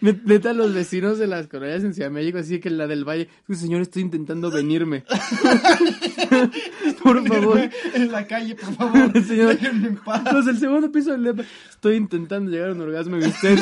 Net- 0.01 0.21
Neta, 0.25 0.53
los 0.53 0.73
vecinos 0.73 1.17
de 1.17 1.27
las 1.27 1.47
colonias 1.47 1.83
en 1.83 1.93
Ciudad 1.93 2.09
de 2.09 2.13
México, 2.15 2.37
así 2.37 2.59
que 2.59 2.69
la 2.69 2.87
del 2.87 3.03
Valle, 3.07 3.29
"Pues, 3.45 3.59
señor, 3.59 3.81
estoy 3.81 4.01
intentando 4.03 4.51
venirme. 4.51 5.03
Por 7.03 7.25
favor. 7.27 7.69
En 7.93 8.11
la 8.11 8.27
calle, 8.27 8.55
por 8.55 8.73
favor. 8.75 9.23
Señor. 9.27 9.57
En 9.61 9.95
paz. 9.97 10.23
Los 10.33 10.45
del 10.45 10.57
segundo 10.59 10.91
piso 10.91 11.11
del 11.11 11.23
depa, 11.23 11.43
estoy 11.69 11.95
intentando 11.95 12.51
llegar 12.51 12.69
a 12.69 12.73
un 12.73 12.81
orgasmo 12.81 13.17
y 13.17 13.21
usted 13.25 13.57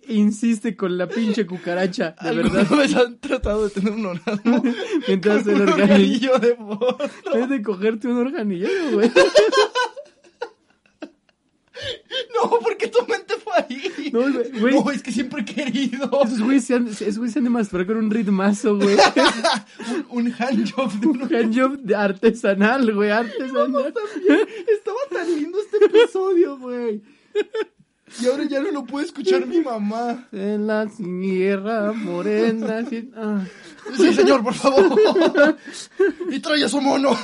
insiste 0.08 0.76
con 0.76 0.98
la 0.98 1.06
pinche 1.08 1.46
cucaracha, 1.46 2.14
de 2.20 2.28
¿Alguna 2.28 2.50
verdad. 2.62 2.76
vez 2.76 2.94
han 2.96 3.18
tratado 3.18 3.64
de 3.64 3.70
tener 3.70 3.92
un 3.92 4.06
orgasmo? 4.06 4.62
Mientras 5.08 5.46
el 5.46 5.62
organillo. 5.62 6.32
organillo 6.34 6.38
de 6.38 6.52
voz. 6.54 6.96
Es 7.34 7.48
de 7.48 7.62
cogerte 7.62 8.08
un 8.08 8.18
organillero, 8.18 8.90
güey. 8.92 9.10
No, 12.34 12.58
porque 12.60 12.88
tu 12.88 13.04
mente 13.06 13.34
fue 13.34 13.52
ahí. 13.56 14.10
No, 14.12 14.20
güey. 14.20 14.74
No, 14.74 14.90
es 14.90 15.02
que 15.02 15.12
siempre 15.12 15.42
he 15.42 15.44
querido. 15.44 16.10
Esos 16.24 16.40
güeyes 16.40 16.64
se 16.64 16.74
han, 16.74 16.88
esos 16.88 17.30
se 17.30 17.38
han 17.38 17.44
de 17.44 17.50
masturbar 17.50 17.86
con 17.86 17.96
un 17.98 18.10
ritmazo, 18.10 18.76
güey. 18.76 18.96
un, 20.10 20.26
un 20.26 20.34
handjob 20.38 20.92
de 20.92 21.06
un 21.06 21.34
handjob 21.34 21.78
artesanal, 21.94 22.92
güey, 22.94 23.10
artesanal. 23.10 23.94
Estaba 24.68 24.98
tan 25.10 25.26
lindo 25.34 25.58
este 25.60 25.84
episodio, 25.84 26.58
güey. 26.58 27.02
Y 28.20 28.26
ahora 28.26 28.44
ya 28.44 28.60
no 28.60 28.70
lo 28.72 28.84
puede 28.84 29.06
escuchar 29.06 29.46
mi 29.46 29.60
mamá. 29.60 30.28
En 30.32 30.66
la 30.66 30.88
sierra 30.88 31.92
morena. 31.92 32.84
sí, 32.88 33.10
ah. 33.16 33.44
Sí, 33.96 34.12
señor, 34.12 34.42
por 34.42 34.54
favor. 34.54 34.98
Y 36.30 36.40
trae 36.40 36.64
a 36.64 36.68
su 36.68 36.80
mono. 36.80 37.16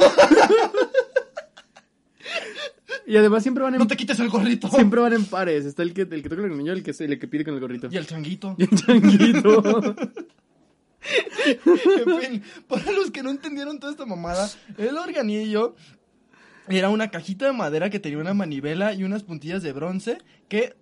Y 3.07 3.17
además 3.17 3.43
siempre 3.43 3.63
van 3.63 3.75
en, 3.75 3.79
No 3.79 3.87
te 3.87 3.97
quites 3.97 4.19
el 4.21 4.29
gorrito. 4.29 4.69
siempre 4.69 5.01
van 5.01 5.13
en 5.13 5.25
pares. 5.27 5.65
Está 5.65 5.83
el 5.83 5.95
que, 5.95 6.03
el 6.03 6.23
que 6.23 6.29
toca 6.29 6.43
el 6.43 6.57
niño, 6.59 6.73
el 6.73 6.83
que, 6.83 6.91
el 6.99 7.19
que 7.19 7.29
pide 7.29 7.45
con 7.45 7.55
el 7.55 7.61
gorrito. 7.61 7.89
Y 7.91 7.97
el 7.97 8.07
changuito. 8.07 8.57
Y 8.59 8.65
el 8.65 8.71
changuito. 8.71 9.95
En 11.47 12.21
fin, 12.21 12.43
para 12.67 12.91
los 12.91 13.13
que 13.13 13.23
no 13.23 13.31
entendieron 13.31 13.79
toda 13.79 13.93
esta 13.93 14.07
mamada, 14.07 14.51
el 14.77 14.97
organillo 14.97 15.77
era 16.69 16.89
una 16.89 17.11
cajita 17.13 17.47
de 17.47 17.53
madera 17.53 17.91
que 17.91 18.01
tenía 18.01 18.19
una 18.19 18.35
manivela 18.35 18.93
y 18.93 19.05
unas 19.05 19.23
puntillas 19.23 19.63
de 19.63 19.73
bronce 19.73 20.19
que 20.49 20.75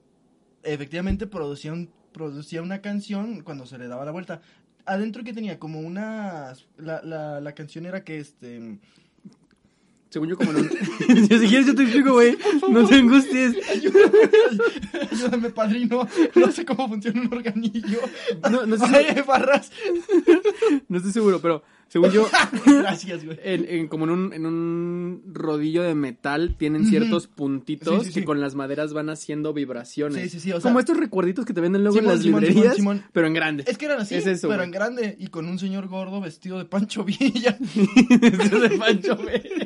efectivamente 0.62 1.27
producía, 1.27 1.75
un- 1.75 1.91
producía 2.12 2.62
una 2.62 2.81
canción 2.81 3.43
cuando 3.43 3.66
se 3.66 3.77
le 3.77 3.87
daba 3.87 4.07
la 4.07 4.12
vuelta. 4.12 4.41
Adentro 4.87 5.25
que 5.25 5.35
tenía 5.35 5.59
como 5.59 5.81
unas... 5.81 6.66
La, 6.79 7.03
la, 7.03 7.41
la 7.43 7.53
canción 7.55 7.85
era 7.85 8.03
que 8.05 8.18
este... 8.18 8.79
Según 10.15 10.29
yo, 10.29 10.37
como 10.37 10.51
un... 10.51 10.71
si 11.29 11.29
quieres 11.49 11.67
yo 11.67 11.75
te 11.75 11.83
explico, 11.83 12.12
güey. 12.12 12.39
No 12.71 12.87
te 12.87 12.95
angusties. 12.95 13.57
Ayúdame, 13.69 14.19
ayúdame, 15.11 15.51
padrino. 15.51 16.07
No 16.37 16.53
sé 16.53 16.65
cómo 16.65 16.87
funciona 16.89 17.21
un 17.21 17.35
organillo. 17.35 17.99
No, 18.49 18.65
no 18.65 18.77
sé 18.79 18.85
Ay, 18.95 19.23
barras. 19.27 19.73
No 20.89 20.99
estoy 20.99 21.11
seguro, 21.12 21.41
pero 21.41 21.65
según 21.89 22.11
yo, 22.12 22.29
Gracias, 22.67 23.25
güey. 23.25 23.39
en, 23.43 23.67
en- 23.69 23.89
como 23.89 24.05
en 24.05 24.11
un, 24.11 24.33
en 24.33 24.47
un 24.47 25.23
rodillo 25.33 25.83
de 25.83 25.95
metal 25.97 26.55
tienen 26.59 26.87
ciertos 26.87 27.27
puntitos 27.27 28.05
Sí, 28.05 28.12
sí, 28.12 28.21
que 28.21 28.25
con 28.25 28.41
las 28.41 28.55
maderas 28.55 28.93
van 28.93 29.11
haciendo 29.11 29.53
vibraciones. 29.53 30.23
Sí, 30.23 30.29
sí, 30.31 30.41
sí, 30.41 30.53
o 30.53 30.61
sea- 30.61 30.71
como 30.71 30.79
estos 30.81 30.97
recuerditos 30.97 31.45
que 31.45 31.53
te 31.53 31.61
venden 31.61 31.83
luego 31.83 31.97
Simón, 31.99 32.11
en 32.12 32.17
las 32.17 32.25
Simón, 32.25 32.41
librerías, 32.45 32.77
Simón, 32.77 33.03
pero 33.12 33.27
en 33.27 33.35
grande. 33.35 33.65
Es 33.67 33.79
que 33.79 33.87
eran 33.87 34.01
así, 34.01 34.15
Es 34.15 34.27
eso, 34.27 34.47
pero 34.49 34.59
güey. 34.61 34.67
en 34.67 34.71
grande 34.73 35.17
y 35.19 35.27
con 35.27 35.47
un 35.49 35.59
señor 35.59 35.89
gordo 35.89 36.21
vestido 36.21 36.59
de 36.59 36.65
Pancho 36.65 37.05
Villa. 37.05 37.59
de 37.75 38.77
Pancho 38.79 39.17
Villa. 39.17 39.64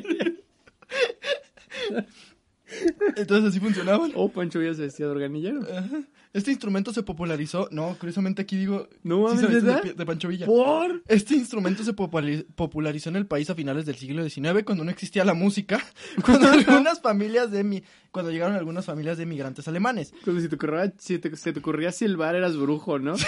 Entonces 3.15 3.49
así 3.49 3.59
funcionaban. 3.59 4.11
Oh, 4.13 4.29
Pancho 4.29 4.59
Villa 4.59 4.75
se 4.75 4.83
vestía 4.83 5.07
de 5.07 5.11
organillero. 5.11 5.61
Ajá. 5.61 6.01
Este 6.33 6.51
instrumento 6.51 6.93
se 6.93 7.01
popularizó. 7.01 7.67
No, 7.71 7.97
curiosamente 7.99 8.43
aquí 8.43 8.55
digo. 8.57 8.87
No 9.01 9.27
sí 9.35 9.41
mames, 9.43 9.63
de, 9.63 9.93
de 9.95 10.05
Pancho 10.05 10.27
Villa. 10.27 10.45
¿Por? 10.45 11.01
Este 11.07 11.33
instrumento 11.33 11.83
se 11.83 11.95
populari- 11.95 12.45
popularizó 12.55 13.09
en 13.09 13.15
el 13.15 13.25
país 13.25 13.49
a 13.49 13.55
finales 13.55 13.87
del 13.87 13.95
siglo 13.95 14.23
XIX 14.29 14.61
cuando 14.63 14.83
no 14.83 14.91
existía 14.91 15.25
la 15.25 15.33
música. 15.33 15.83
Cuando 16.23 16.47
algunas 16.49 17.01
familias 17.01 17.49
de 17.49 17.63
mi, 17.63 17.81
cuando 18.11 18.29
llegaron 18.31 18.55
algunas 18.55 18.85
familias 18.85 19.17
de 19.17 19.25
migrantes 19.25 19.67
alemanes. 19.67 20.13
Como 20.23 20.39
si 20.39 20.47
te 20.47 20.53
ocurría, 20.55 20.93
si 20.99 21.17
te, 21.17 21.35
se 21.35 21.51
te 21.53 21.59
ocurría 21.59 21.91
silbar, 21.91 22.35
eras 22.35 22.55
brujo, 22.55 22.99
¿no? 22.99 23.15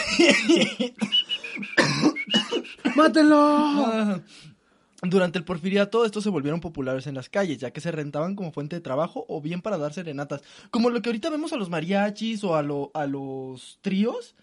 ¡Mátenlo! 2.96 3.38
Ah. 3.40 4.22
Durante 5.04 5.40
el 5.40 5.46
porfiriato, 5.46 6.06
estos 6.06 6.24
se 6.24 6.30
volvieron 6.30 6.60
populares 6.62 7.08
en 7.08 7.16
las 7.16 7.28
calles, 7.28 7.58
ya 7.58 7.72
que 7.72 7.82
se 7.82 7.92
rentaban 7.92 8.36
como 8.36 8.52
fuente 8.52 8.76
de 8.76 8.82
trabajo 8.82 9.26
o 9.28 9.42
bien 9.42 9.62
para 9.62 9.78
dar 9.80 9.94
serenatas. 9.94 10.42
Como 10.70 10.92
lo 10.92 11.02
que 11.02 11.10
ahorita 11.10 11.30
vemos 11.32 11.52
a 11.54 11.58
los 11.58 11.70
mariachis 11.72 12.44
o 12.44 12.56
a, 12.56 12.62
lo- 12.62 12.92
a 12.94 13.08
los 13.08 13.80
tríos. 13.82 14.36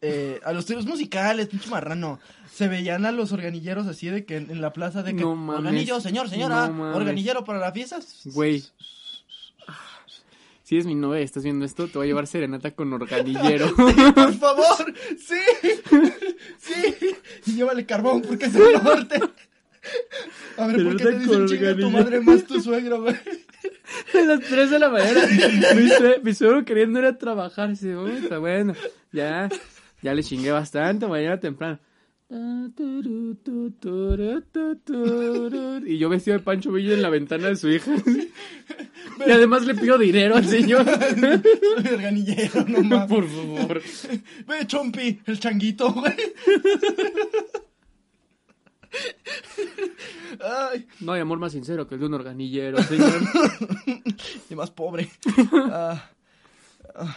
eh, 0.00 0.40
a 0.44 0.52
los 0.52 0.64
tríos 0.66 0.84
musicales, 0.86 1.46
pinche 1.48 1.70
marrano. 1.70 2.18
Se 2.52 2.66
veían 2.68 3.04
a 3.06 3.12
los 3.12 3.30
organilleros 3.32 3.86
así 3.86 4.08
de 4.08 4.24
que 4.24 4.36
en, 4.38 4.50
en 4.50 4.60
la 4.60 4.72
plaza 4.72 5.02
de 5.04 5.14
que. 5.14 5.20
No 5.22 5.34
mames. 5.36 5.58
Organillo, 5.60 6.00
señor, 6.00 6.28
señora. 6.28 6.68
No 6.68 6.96
organillero 6.96 7.44
para 7.44 7.58
la 7.60 7.70
fiesta. 7.72 7.98
Güey. 8.24 8.64
Si 10.62 10.76
es 10.76 10.84
mi 10.84 10.94
novia 10.94 11.20
estás 11.20 11.44
viendo 11.44 11.64
esto, 11.64 11.86
te 11.88 11.96
voy 11.96 12.06
a 12.06 12.08
llevar 12.08 12.26
serenata 12.26 12.72
con 12.72 12.92
organillero. 12.92 13.74
Por 14.14 14.34
favor, 14.34 14.92
sí. 15.18 15.40
Sí. 16.58 16.96
Y 17.46 17.54
llévale 17.54 17.86
carbón 17.86 18.20
porque 18.22 18.46
es 18.46 18.54
el 18.54 18.82
norte. 18.82 19.20
A 20.56 20.66
ver, 20.66 20.84
¿por 20.84 20.96
qué 20.96 21.04
te 21.04 21.18
dicen 21.18 21.46
chinga 21.46 21.76
tu 21.76 21.90
madre 21.90 22.20
más 22.20 22.44
tu 22.44 22.60
suegro, 22.60 23.02
güey? 23.02 23.14
A 23.14 24.18
las 24.26 24.40
3 24.40 24.70
de 24.70 24.78
la 24.78 24.88
mañana. 24.90 25.20
Mi, 25.74 25.88
sue- 25.88 26.20
mi 26.22 26.34
suegro 26.34 26.64
queriendo 26.64 26.98
ir 26.98 27.04
a 27.06 27.18
trabajar. 27.18 27.68
Dice, 27.70 27.96
"Uy, 27.96 28.12
está 28.22 28.38
bueno. 28.38 28.74
Ya, 29.12 29.48
ya 30.02 30.14
le 30.14 30.22
chingué 30.22 30.50
bastante. 30.50 31.06
Mañana 31.06 31.38
temprano. 31.40 31.78
Y 35.86 35.96
yo 35.98 36.08
vestido 36.10 36.36
de 36.36 36.42
Pancho 36.44 36.72
Villa 36.72 36.92
en 36.92 37.00
la 37.02 37.08
ventana 37.08 37.48
de 37.48 37.56
su 37.56 37.68
hija. 37.70 37.90
Y 39.26 39.30
además 39.32 39.64
le 39.66 39.74
pido 39.74 39.98
dinero 39.98 40.36
al 40.36 40.44
señor. 40.46 40.84
Soy 41.80 41.88
organillero, 41.92 42.64
no 42.68 42.82
mames. 42.84 43.08
Por 43.08 43.26
favor. 43.28 43.82
Ve, 44.46 44.66
Chompi, 44.66 45.20
el 45.26 45.40
changuito, 45.40 45.92
güey. 45.92 46.14
Ay, 50.40 50.86
No 51.00 51.12
hay 51.12 51.20
amor 51.20 51.38
más 51.38 51.52
sincero 51.52 51.86
que 51.86 51.94
el 51.94 52.00
de 52.00 52.06
un 52.06 52.14
organillero, 52.14 52.82
señor. 52.82 53.20
y 54.50 54.54
más 54.54 54.70
pobre. 54.70 55.10
Ah, 55.70 56.10
ah. 56.94 57.16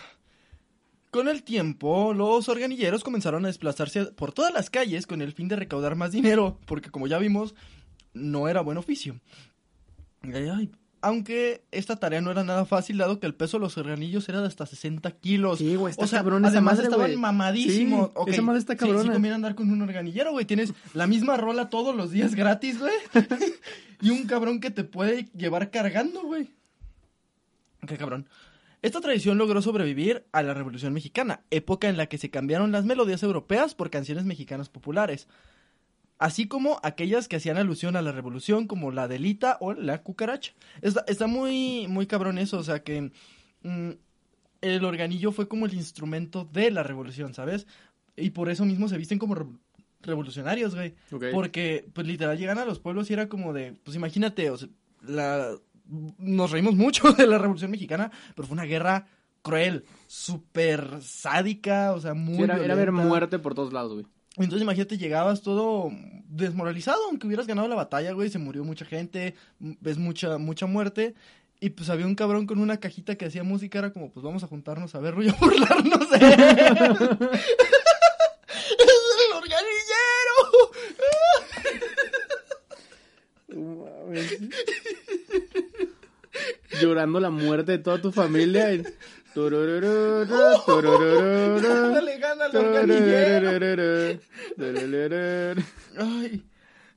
Con 1.12 1.28
el 1.28 1.44
tiempo, 1.44 2.14
los 2.14 2.48
organilleros 2.48 3.04
comenzaron 3.04 3.44
a 3.44 3.50
desplazarse 3.50 4.06
por 4.06 4.32
todas 4.32 4.54
las 4.54 4.70
calles 4.70 5.06
con 5.08 5.22
el 5.22 5.34
fin 5.34 5.50
de 5.50 5.58
recaudar 5.58 5.96
más 5.96 6.14
dinero, 6.14 6.58
porque 6.66 6.90
como 6.90 7.08
ya 7.08 7.18
vimos, 7.20 7.54
no 8.14 8.48
era 8.48 8.62
buen 8.62 8.78
oficio. 8.78 9.20
Ay, 10.22 10.48
ay. 10.50 10.72
Aunque 11.02 11.64
esta 11.72 11.95
tarea 11.95 12.22
no 12.22 12.30
era 12.30 12.43
nada 12.43 12.66
fácil, 12.66 12.97
dado 12.97 13.20
que 13.20 13.26
el 13.26 13.34
peso 13.34 13.58
de 13.58 13.62
los 13.62 13.78
organillos 13.78 14.30
era 14.30 14.39
de 14.41 14.47
hasta 14.47 14.66
60 14.66 15.10
kilos. 15.12 15.58
Sí, 15.58 15.76
güey, 15.76 15.91
está 15.91 16.06
o 16.06 16.08
sea, 16.08 16.20
cabrón 16.20 16.43
esa 16.43 16.52
además 16.52 16.74
madre, 16.76 16.84
estaban 16.86 17.08
güey. 17.08 17.18
mamadísimos. 17.18 18.06
Sí, 18.08 18.12
Ok, 18.16 18.30
esa 18.30 18.41
madre 18.43 18.60
está 18.60 18.74
sí, 18.74 18.80
cabrona. 18.80 19.04
Sí, 19.04 19.10
conviene 19.10 19.36
andar 19.36 19.56
con 19.56 19.72
un 19.72 19.82
organillero, 19.82 20.32
güey. 20.32 20.45
Tienes 20.45 20.74
la 20.93 21.08
misma 21.08 21.38
rola 21.38 21.70
todos 21.70 21.95
los 21.95 22.12
días 22.12 22.36
gratis, 22.36 22.80
güey. 22.80 22.93
y 24.02 24.12
un 24.12 24.26
cabrón 24.28 24.60
que 24.60 24.70
te 24.70 24.84
puede 24.84 25.30
llevar 25.36 25.72
cargando, 25.72 26.22
güey. 26.22 26.52
Qué 27.88 27.97
cabrón. 27.97 28.28
Esta 28.82 28.99
tradición 28.99 29.38
logró 29.38 29.62
sobrevivir 29.62 30.26
a 30.32 30.41
la 30.41 30.54
Revolución 30.56 30.93
Mexicana, 30.93 31.41
época 31.52 31.88
en 31.88 31.97
la 31.97 32.08
que 32.08 32.18
se 32.18 32.32
cambiaron 32.32 32.72
las 32.72 32.84
melodías 32.86 33.22
europeas 33.22 33.76
por 33.76 33.91
canciones 33.91 34.26
mexicanas 34.26 34.70
populares, 34.70 35.28
así 36.22 36.47
como 36.47 36.80
aquellas 36.84 37.28
que 37.28 37.36
hacían 37.36 37.57
alusión 37.57 37.95
a 37.95 38.01
la 38.01 38.11
revolución, 38.11 38.67
como 38.67 38.91
la 38.91 39.07
delita 39.07 39.57
o 39.59 39.74
la 39.74 40.03
cucaracha. 40.03 40.53
Está, 40.82 41.03
está 41.07 41.28
muy, 41.28 41.88
muy 41.89 42.05
cabrón 42.07 42.38
eso, 42.38 42.57
o 42.59 42.63
sea 42.63 42.84
que 42.84 43.11
mm, 43.63 43.89
el 44.61 44.86
organillo 44.86 45.32
fue 45.32 45.47
como 45.47 45.65
el 45.65 45.74
instrumento 45.74 46.45
de 46.45 46.72
la 46.72 46.84
revolución, 46.84 47.34
¿sabes? 47.34 47.65
Y 48.15 48.30
por 48.30 48.49
eso 48.49 48.63
mismo 48.65 48.88
se 48.88 48.97
visten 48.97 49.17
como 49.19 49.36
re- 49.36 49.45
revolucionarios, 50.03 50.76
güey. 50.76 50.93
Porque, 51.34 51.86
pues 51.93 52.05
literal, 52.05 52.38
llegan 52.38 52.59
a 52.59 52.65
los 52.65 52.80
pueblos 52.80 53.09
y 53.09 53.13
era 53.13 53.28
como 53.28 53.51
de, 53.53 53.74
pues 53.84 53.95
imagínate, 53.97 54.49
o 54.51 54.57
sea, 54.57 54.69
la... 55.01 55.49
nos 56.17 56.51
reímos 56.51 56.76
mucho 56.76 57.11
de 57.17 57.26
la 57.28 57.38
Revolución 57.39 57.72
Mexicana, 57.72 58.11
pero 58.36 58.47
fue 58.47 58.53
una 58.53 58.65
guerra 58.65 59.07
cruel, 59.41 59.86
súper 60.07 61.01
sádica, 61.01 61.93
o 61.93 61.99
sea, 61.99 62.13
muy... 62.13 62.36
Sí, 62.38 62.43
era, 62.43 62.63
era 62.63 62.76
ver 62.76 62.91
muerte 62.91 63.39
por 63.39 63.55
todos 63.55 63.74
lados, 63.74 63.93
güey. 63.93 64.05
Entonces 64.38 64.62
imagínate, 64.62 64.98
llegabas 64.98 65.42
todo 65.42 65.92
desmoralizado, 66.28 67.04
aunque 67.08 67.28
hubieras 67.28 67.48
ganado 67.48 67.68
la 67.68 67.76
batalla, 67.76 68.14
güey, 68.14 68.30
se 68.30 68.40
murió 68.40 68.64
mucha 68.64 68.86
gente, 68.86 69.36
ves 69.60 69.98
mucha, 69.98 70.38
mucha 70.38 70.66
muerte. 70.66 71.16
Y 71.60 71.72
pues 71.72 71.90
había 71.90 72.08
un 72.08 72.16
cabrón 72.16 72.48
con 72.48 72.58
una 72.60 72.80
cajita 72.80 73.16
que 73.16 73.26
hacía 73.26 73.44
música, 73.44 73.78
era 73.80 73.94
como, 73.94 74.12
pues 74.12 74.24
vamos 74.24 74.44
a 74.44 74.48
juntarnos 74.48 74.96
a 74.96 75.00
verlo 75.00 75.22
y 75.22 75.30
a 75.30 75.34
burlarnos. 75.34 76.08
¡Es 76.12 76.22
el 79.28 79.34
organillero! 79.36 79.92
Llorando 86.82 87.20
la 87.20 87.30
muerte 87.30 87.74
de 87.74 87.78
toda 87.78 88.02
tu 88.02 88.12
familia. 88.12 88.72
Gana 92.20 92.46
organillero. 92.60 93.50
Ay, 95.98 96.44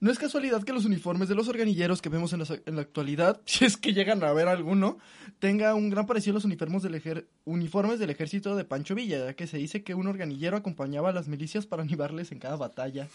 no 0.00 0.10
es 0.10 0.18
casualidad 0.18 0.62
que 0.64 0.72
los 0.72 0.84
uniformes 0.84 1.28
de 1.28 1.34
los 1.34 1.48
organilleros 1.48 2.02
que 2.02 2.08
vemos 2.08 2.32
en 2.32 2.40
la, 2.40 2.46
en 2.66 2.76
la 2.76 2.82
actualidad, 2.82 3.40
si 3.46 3.64
es 3.64 3.76
que 3.76 3.92
llegan 3.94 4.22
a 4.22 4.32
ver 4.32 4.48
alguno, 4.48 4.98
tenga 5.38 5.74
un 5.74 5.88
gran 5.90 6.06
parecido 6.06 6.32
a 6.34 6.36
los 6.38 6.44
uniformes 6.44 6.82
del, 6.82 6.94
ejer- 6.94 7.26
uniformes 7.44 7.98
del 7.98 8.10
ejército 8.10 8.54
de 8.56 8.64
Pancho 8.64 8.94
Villa, 8.94 9.24
ya 9.26 9.34
que 9.34 9.46
se 9.46 9.56
dice 9.58 9.82
que 9.82 9.94
un 9.94 10.06
organillero 10.06 10.56
acompañaba 10.56 11.08
a 11.10 11.12
las 11.12 11.28
milicias 11.28 11.66
para 11.66 11.82
animarles 11.82 12.32
en 12.32 12.38
cada 12.40 12.56
batalla. 12.56 13.08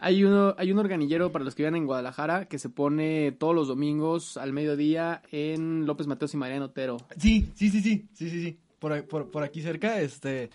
Hay 0.00 0.22
uno, 0.24 0.54
hay 0.58 0.70
un 0.70 0.78
organillero 0.78 1.32
para 1.32 1.44
los 1.44 1.54
que 1.54 1.62
vivan 1.62 1.74
en 1.76 1.86
Guadalajara 1.86 2.46
que 2.46 2.58
se 2.58 2.68
pone 2.68 3.32
todos 3.32 3.54
los 3.54 3.66
domingos 3.68 4.36
al 4.36 4.52
mediodía 4.52 5.22
en 5.32 5.86
López 5.86 6.06
Mateos 6.06 6.32
y 6.34 6.36
Mariano 6.36 6.66
Otero. 6.66 6.98
Sí, 7.18 7.50
sí, 7.54 7.68
sí, 7.70 7.80
sí, 7.82 8.06
sí, 8.14 8.30
sí, 8.30 8.42
sí. 8.42 8.58
Por, 8.78 9.04
por, 9.08 9.30
por 9.30 9.42
aquí 9.42 9.60
cerca, 9.60 10.00
este... 10.00 10.50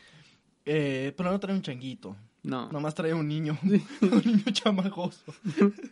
eh, 0.65 1.13
pero 1.17 1.29
no 1.31 1.39
trae 1.41 1.55
un 1.55 1.61
changuito. 1.61 2.15
No, 2.43 2.69
Nomás 2.71 2.95
trae 2.95 3.13
un 3.13 3.27
niño. 3.27 3.57
un 3.63 4.21
niño 4.25 4.43
chamagoso. 4.51 5.23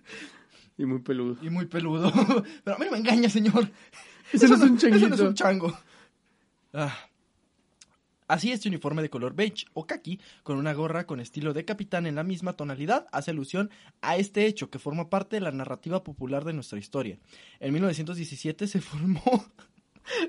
y 0.78 0.86
muy 0.86 1.00
peludo. 1.00 1.38
Y 1.42 1.50
muy 1.50 1.66
peludo. 1.66 2.12
Pero 2.64 2.76
a 2.76 2.80
mí 2.80 2.86
no 2.86 2.92
me 2.92 2.98
engaña, 2.98 3.30
señor. 3.30 3.70
Ese 4.34 4.48
no 4.50 4.56
es 4.56 4.62
un 4.62 4.76
Eso 4.78 4.88
no 4.90 4.96
es 4.96 5.02
changuito. 5.02 5.28
un 5.28 5.34
chango. 5.34 5.78
Ah. 6.74 6.94
Así 8.32 8.54
este 8.54 8.70
uniforme 8.70 9.02
de 9.02 9.10
color 9.10 9.36
beige 9.36 9.66
o 9.74 9.86
kaki, 9.86 10.22
con 10.44 10.56
una 10.56 10.72
gorra 10.72 11.06
con 11.06 11.20
estilo 11.20 11.52
de 11.52 11.66
capitán 11.66 12.06
en 12.06 12.16
la 12.16 12.24
misma 12.24 12.54
tonalidad, 12.54 13.06
hace 13.12 13.32
alusión 13.32 13.70
a 14.00 14.16
este 14.16 14.46
hecho 14.46 14.70
que 14.70 14.80
forma 14.80 15.10
parte 15.10 15.36
de 15.36 15.42
la 15.42 15.52
narrativa 15.52 16.02
popular 16.02 16.46
de 16.46 16.54
nuestra 16.54 16.80
historia. 16.80 17.20
En 17.60 17.74
1917 17.74 18.68
se 18.68 18.80
formó 18.82 19.22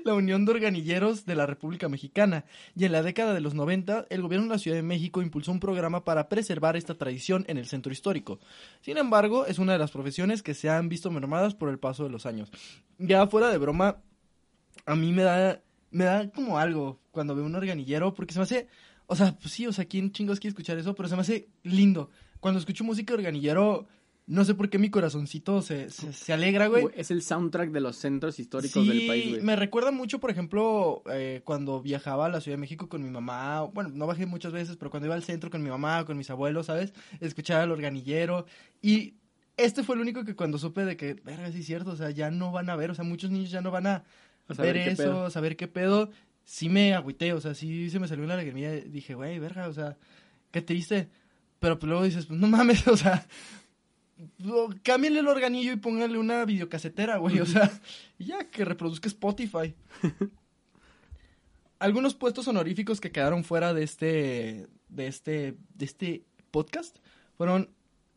la 0.03 0.15
Unión 0.15 0.43
de 0.43 0.51
Organilleros 0.51 1.25
de 1.25 1.35
la 1.35 1.45
República 1.45 1.87
Mexicana 1.87 2.43
y 2.75 2.83
en 2.83 2.91
la 2.91 3.03
década 3.03 3.33
de 3.33 3.39
los 3.39 3.53
90 3.53 4.07
el 4.09 4.21
gobierno 4.21 4.47
de 4.47 4.55
la 4.55 4.59
Ciudad 4.59 4.75
de 4.75 4.83
México 4.83 5.21
impulsó 5.21 5.53
un 5.53 5.61
programa 5.61 6.03
para 6.03 6.27
preservar 6.27 6.75
esta 6.75 6.95
tradición 6.95 7.45
en 7.47 7.57
el 7.57 7.67
centro 7.67 7.93
histórico. 7.93 8.37
Sin 8.81 8.97
embargo, 8.97 9.45
es 9.45 9.59
una 9.59 9.71
de 9.71 9.79
las 9.79 9.91
profesiones 9.91 10.43
que 10.43 10.55
se 10.55 10.69
han 10.69 10.89
visto 10.89 11.09
mermadas 11.09 11.55
por 11.55 11.69
el 11.69 11.79
paso 11.79 12.03
de 12.03 12.09
los 12.09 12.25
años. 12.25 12.51
Ya 12.97 13.25
fuera 13.27 13.49
de 13.49 13.59
broma, 13.59 14.01
a 14.85 14.95
mí 14.97 15.13
me 15.13 15.23
da, 15.23 15.61
me 15.93 16.05
da 16.05 16.29
como 16.29 16.57
algo 16.57 16.99
cuando 17.11 17.35
veo 17.35 17.45
un 17.45 17.55
organillero, 17.55 18.13
porque 18.13 18.33
se 18.33 18.39
me 18.39 18.43
hace, 18.43 18.67
o 19.05 19.15
sea, 19.15 19.37
pues 19.37 19.53
sí, 19.53 19.65
o 19.67 19.71
sea, 19.71 19.85
¿quién 19.85 20.11
chingos 20.11 20.39
quiere 20.39 20.49
escuchar 20.49 20.77
eso? 20.77 20.95
Pero 20.95 21.07
se 21.07 21.15
me 21.15 21.21
hace 21.21 21.47
lindo. 21.63 22.09
Cuando 22.39 22.59
escucho 22.59 22.83
música 22.83 23.13
de 23.13 23.19
organillero, 23.19 23.87
no 24.25 24.43
sé 24.43 24.55
por 24.55 24.69
qué 24.69 24.79
mi 24.79 24.89
corazoncito 24.89 25.61
se, 25.61 25.89
se, 25.89 26.11
se 26.11 26.33
alegra, 26.33 26.67
güey. 26.67 26.87
Es 26.95 27.11
el 27.11 27.21
soundtrack 27.21 27.71
de 27.71 27.81
los 27.81 27.95
centros 27.95 28.39
históricos 28.39 28.87
del 28.87 29.05
país, 29.05 29.29
güey. 29.29 29.41
me 29.41 29.55
recuerda 29.55 29.91
mucho, 29.91 30.19
por 30.19 30.31
ejemplo, 30.31 31.03
eh, 31.11 31.41
cuando 31.43 31.81
viajaba 31.81 32.25
a 32.25 32.29
la 32.29 32.41
Ciudad 32.41 32.57
de 32.57 32.61
México 32.61 32.89
con 32.89 33.03
mi 33.03 33.09
mamá. 33.09 33.61
Bueno, 33.61 33.91
no 33.93 34.07
bajé 34.07 34.25
muchas 34.25 34.51
veces, 34.51 34.77
pero 34.77 34.89
cuando 34.89 35.07
iba 35.07 35.15
al 35.15 35.23
centro 35.23 35.49
con 35.49 35.61
mi 35.61 35.69
mamá, 35.69 36.05
con 36.05 36.17
mis 36.17 36.29
abuelos, 36.29 36.65
¿sabes? 36.67 36.93
Escuchaba 37.19 37.63
el 37.63 37.71
organillero. 37.71 38.45
Y 38.81 39.15
este 39.57 39.83
fue 39.83 39.95
el 39.95 40.01
único 40.01 40.23
que 40.23 40.35
cuando 40.35 40.57
supe 40.57 40.85
de 40.85 40.97
que, 40.97 41.13
verga, 41.13 41.51
sí 41.51 41.59
es 41.59 41.65
cierto, 41.65 41.91
o 41.91 41.95
sea, 41.95 42.09
ya 42.09 42.31
no 42.31 42.51
van 42.51 42.69
a 42.69 42.75
ver, 42.75 42.91
o 42.91 42.95
sea, 42.95 43.03
muchos 43.03 43.29
niños 43.29 43.51
ya 43.51 43.61
no 43.61 43.71
van 43.71 43.87
a 43.87 44.03
A 44.47 44.53
ver 44.61 44.77
eso, 44.77 45.03
pedo. 45.03 45.29
saber 45.29 45.55
qué 45.55 45.67
pedo. 45.67 46.09
Sí 46.43 46.69
me 46.69 46.93
agüité, 46.93 47.33
o 47.33 47.39
sea, 47.39 47.53
sí 47.53 47.89
se 47.89 47.99
me 47.99 48.07
salió 48.07 48.25
una 48.25 48.35
lagrimilla. 48.35 48.71
Dije, 48.71 49.15
güey, 49.15 49.39
verga, 49.39 49.67
o 49.67 49.73
sea, 49.73 49.97
qué 50.51 50.61
triste. 50.61 51.09
Pero 51.59 51.79
pues 51.79 51.87
luego 51.87 52.03
dices, 52.03 52.25
pues 52.25 52.39
no 52.39 52.47
mames, 52.47 52.87
o 52.87 52.97
sea, 52.97 53.25
cámbiale 54.83 55.19
el 55.19 55.27
organillo 55.27 55.71
y 55.71 55.77
póngale 55.77 56.17
una 56.17 56.45
videocasetera, 56.45 57.17
güey, 57.17 57.39
o 57.39 57.45
sea, 57.45 57.71
y 58.17 58.25
ya 58.25 58.49
que 58.49 58.65
reproduzca 58.65 59.07
Spotify. 59.07 59.73
Algunos 61.79 62.13
puestos 62.15 62.47
honoríficos 62.47 63.01
que 63.01 63.11
quedaron 63.11 63.43
fuera 63.43 63.73
de 63.73 63.83
este, 63.83 64.67
de 64.89 65.07
este, 65.07 65.57
de 65.73 65.85
este 65.85 66.23
podcast 66.51 66.97
fueron 67.35 67.69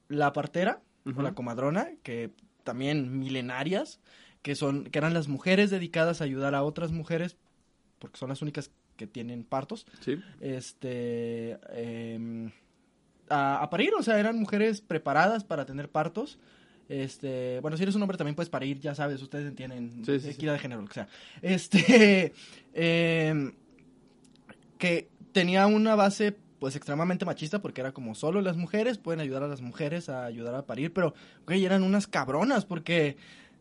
la 0.09 0.33
partera 0.33 0.83
o 1.17 1.23
la 1.23 1.35
comadrona, 1.35 1.89
que 2.03 2.31
también 2.65 3.19
milenarias, 3.19 4.01
que 4.47 4.55
son, 4.55 4.85
que 4.85 4.99
eran 5.01 5.13
las 5.13 5.27
mujeres 5.27 5.71
dedicadas 5.71 6.21
a 6.21 6.25
ayudar 6.25 6.55
a 6.55 6.63
otras 6.63 6.93
mujeres, 6.93 7.37
porque 7.99 8.17
son 8.17 8.29
las 8.29 8.43
únicas 8.43 8.71
que 8.97 9.09
tienen 9.09 9.43
partos, 9.43 9.87
Sí. 10.03 10.21
este 10.41 11.59
em, 11.75 12.53
a, 13.29 13.61
a 13.61 13.71
parir, 13.71 13.93
o 13.99 14.05
sea, 14.05 14.21
eran 14.21 14.39
mujeres 14.39 14.83
preparadas 14.83 15.43
para 15.43 15.67
tener 15.67 15.89
partos. 15.91 16.39
Este, 16.89 17.59
bueno, 17.59 17.77
si 17.77 17.83
eres 17.83 17.97
un 17.97 18.03
hombre 18.03 18.17
también 18.19 18.37
puedes 18.37 18.49
parir, 18.49 18.79
ya 18.79 18.95
sabes, 18.95 19.21
ustedes 19.21 19.49
entienden 19.49 20.05
Sí, 20.05 20.21
sí, 20.21 20.27
sí. 20.27 20.29
equidad 20.31 20.53
de 20.53 20.59
género, 20.61 20.83
lo 20.83 20.87
que 20.87 20.95
sea. 20.95 21.09
Este, 21.43 22.33
em, 22.73 23.53
que 24.79 25.09
tenía 25.33 25.67
una 25.67 25.97
base 25.97 26.37
pues 26.61 26.77
extremadamente 26.77 27.25
machista 27.27 27.61
porque 27.61 27.81
era 27.81 27.91
como 27.93 28.15
solo 28.15 28.41
las 28.41 28.57
mujeres 28.57 28.97
pueden 28.97 29.21
ayudar 29.21 29.43
a 29.43 29.49
las 29.49 29.61
mujeres 29.61 30.09
a 30.09 30.25
ayudar 30.25 30.55
a 30.55 30.65
parir, 30.67 30.93
pero 30.93 31.15
güey, 31.47 31.65
eran 31.65 31.83
unas 31.83 32.07
cabronas 32.07 32.65
porque 32.65 33.17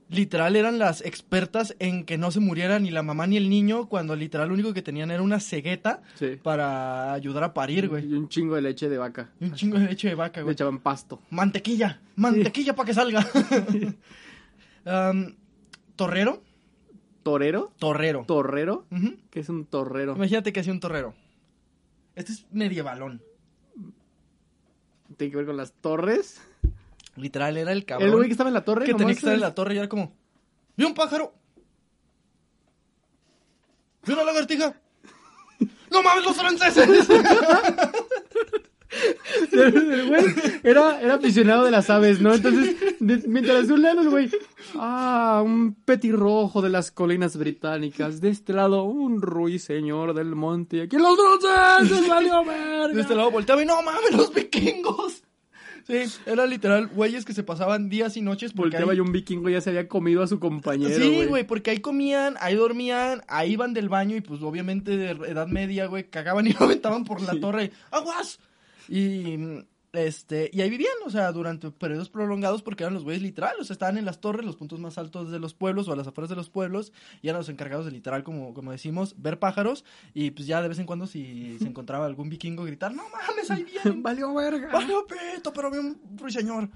literal 0.10 0.56
eran 0.56 0.78
las 0.78 1.02
expertas 1.04 1.76
en 1.80 2.06
que 2.06 2.18
no 2.18 2.30
se 2.32 2.40
muriera 2.40 2.78
ni 2.80 2.92
la 2.92 3.02
mamá 3.04 3.26
ni 3.28 3.38
el 3.38 3.50
niño 3.50 3.88
cuando 3.90 4.16
literal 4.16 4.48
lo 4.50 4.54
único 4.54 4.74
que 4.74 4.82
tenían 4.82 5.10
era 5.12 5.24
una 5.24 5.40
cegueta 5.40 6.02
Sí. 6.16 6.38
para 6.42 7.14
ayudar 7.14 7.44
a 7.44 7.54
parir, 7.54 7.90
güey. 7.90 8.06
Y 8.08 8.14
un 8.14 8.30
chingo 8.30 8.56
de 8.56 8.62
leche 8.62 8.88
de 8.90 8.98
vaca. 8.98 9.32
Y 9.40 9.46
un 9.46 9.54
chingo 9.56 9.80
de 9.80 9.88
leche 9.88 10.08
de 10.10 10.16
vaca, 10.16 10.40
Le 10.42 10.44
güey. 10.44 10.54
echaban 10.54 10.80
pasto. 10.80 11.22
Mantequilla, 11.32 12.02
mantequilla 12.16 12.76
para 12.76 12.88
que 12.88 12.94
salga. 12.94 13.26
Am, 14.86 15.36
torrero, 15.96 16.44
¿Torero? 17.24 17.72
torrero. 17.80 18.24
¿Torrero? 18.28 18.86
¿Qué 19.32 19.40
es 19.40 19.50
un 19.50 19.66
torrero? 19.66 20.16
Imagínate 20.16 20.54
que 20.54 20.60
hacía 20.60 20.72
un 20.74 20.80
torrero. 20.80 21.16
Este 22.16 22.32
es 22.34 22.46
medievalón. 22.52 23.22
¿Tiene 25.18 25.32
que 25.32 25.38
ver 25.38 25.46
con 25.48 25.58
las 25.58 25.74
torres? 25.74 26.40
Literal, 27.16 27.56
era 27.58 27.72
el 27.72 27.86
cabrón. 27.86 28.10
El 28.10 28.16
güey 28.16 28.28
que 28.28 28.32
estaba 28.34 28.50
en 28.50 28.54
la 28.54 28.66
torre. 28.66 28.86
que 28.86 28.94
tenía 28.94 29.14
que 29.14 29.20
estar 29.20 29.34
en 29.34 29.40
la 29.42 29.54
torre 29.56 29.76
y 29.76 29.78
era 29.78 29.90
como... 29.90 30.14
¡Vi 30.76 30.84
un 30.86 30.94
pájaro! 30.94 31.34
¡Vi 34.06 34.14
una 34.14 34.24
lagartija! 34.26 34.76
¡No 35.92 36.04
mames, 36.04 36.26
los 36.26 36.36
franceses! 36.36 37.08
El 39.52 40.08
güey 40.08 40.24
era, 40.64 41.02
era 41.02 41.16
aficionado 41.16 41.66
de 41.66 41.72
las 41.72 41.90
aves, 41.90 42.22
¿no? 42.22 42.34
Entonces, 42.34 42.76
de- 43.00 43.24
mientras 43.28 43.68
de 43.68 43.74
un 43.74 43.82
lado 43.82 44.02
el 44.02 44.10
güey, 44.10 44.30
ah, 44.76 45.42
un 45.44 45.74
petirrojo 45.84 46.62
de 46.62 46.70
las 46.70 46.92
colinas 46.92 47.36
británicas, 47.36 48.22
de 48.22 48.30
este 48.30 48.54
lado 48.54 48.84
un 48.84 49.22
ruiseñor 49.22 50.14
del 50.14 50.34
monte, 50.36 50.78
y 50.78 50.82
aquí 50.82 50.98
los 50.98 51.18
franceses, 51.42 52.08
valió 52.08 52.46
verga. 52.46 52.88
De 52.90 53.02
este 53.02 53.16
lado 53.16 53.32
volteaba 53.32 53.62
y 53.62 53.66
¡No 53.66 53.82
mames, 53.82 54.12
los 54.14 54.34
vikingos! 54.34 55.24
Sí, 55.88 56.04
era 56.26 56.46
literal 56.48 56.88
güeyes 56.88 57.26
que 57.26 57.34
se 57.34 57.44
pasaban 57.44 57.90
días 57.90 58.18
y 58.18 58.22
noches 58.22 58.54
porque 58.54 58.72
Volteaba 58.78 58.92
ahí- 58.94 58.98
y 58.98 59.02
un 59.02 59.12
vikingo 59.12 59.50
ya 59.50 59.62
se 59.62 59.70
había 59.70 59.88
comido 59.88 60.24
a 60.24 60.28
su 60.28 60.40
compañero, 60.40 60.96
Sí, 60.96 61.26
güey, 61.26 61.44
porque 61.46 61.70
ahí 61.72 61.78
comían, 61.80 62.36
ahí 62.40 62.56
dormían, 62.56 63.22
ahí 63.28 63.52
iban 63.54 63.74
del 63.74 63.88
baño 63.90 64.16
y 64.16 64.22
pues 64.22 64.42
obviamente 64.42 64.98
de 64.98 65.12
edad 65.12 65.48
media, 65.48 65.86
güey, 65.86 66.06
cagaban 66.10 66.48
y 66.48 66.54
lo 66.60 66.66
aventaban 66.66 67.04
por 67.06 67.22
la 67.22 67.34
Sí. 67.34 67.40
torre. 67.40 67.72
¡Aguas! 67.92 68.40
Y 68.90 69.38
este, 69.98 70.50
y 70.54 70.62
ahí 70.62 70.70
vivían, 70.70 70.94
o 71.06 71.10
sea, 71.10 71.32
durante 71.32 71.72
periodos 71.72 72.10
prolongados 72.10 72.62
porque 72.62 72.84
eran 72.84 72.94
los 72.94 73.04
güeyes 73.04 73.22
literal, 73.22 73.56
o 73.60 73.64
sea, 73.64 73.74
estaban 73.74 73.98
en 73.98 74.06
las 74.06 74.22
torres, 74.22 74.46
los 74.46 74.56
puntos 74.56 74.80
más 74.80 74.98
altos 74.98 75.32
de 75.32 75.40
los 75.40 75.54
pueblos 75.54 75.88
o 75.88 75.94
a 75.94 75.96
las 75.96 76.08
afueras 76.08 76.30
de 76.30 76.36
los 76.36 76.50
pueblos, 76.50 76.94
y 77.22 77.30
eran 77.30 77.40
los 77.40 77.50
encargados 77.50 77.86
de 77.86 77.92
literal, 77.92 78.24
como, 78.24 78.54
como 78.54 78.72
decimos, 78.72 79.16
ver 79.18 79.40
pájaros, 79.40 79.86
y 80.14 80.32
pues 80.32 80.48
ya 80.48 80.62
de 80.62 80.68
vez 80.68 80.80
en 80.80 80.86
cuando 80.86 81.08
si 81.08 81.58
se 81.60 81.68
encontraba 81.68 82.06
algún 82.06 82.30
vikingo 82.30 82.64
gritar, 82.64 82.94
no 82.94 83.04
mames, 83.10 83.52
ahí 83.52 83.64
vienen, 83.64 84.02
Valió 84.04 84.34
verga. 84.34 84.70
Valió 84.72 85.06
pito, 85.06 85.52
pero 85.54 85.72
vi 85.72 85.78
un 85.78 86.00
ruiseñor. 86.18 86.70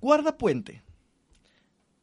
Guardapuente. 0.00 0.82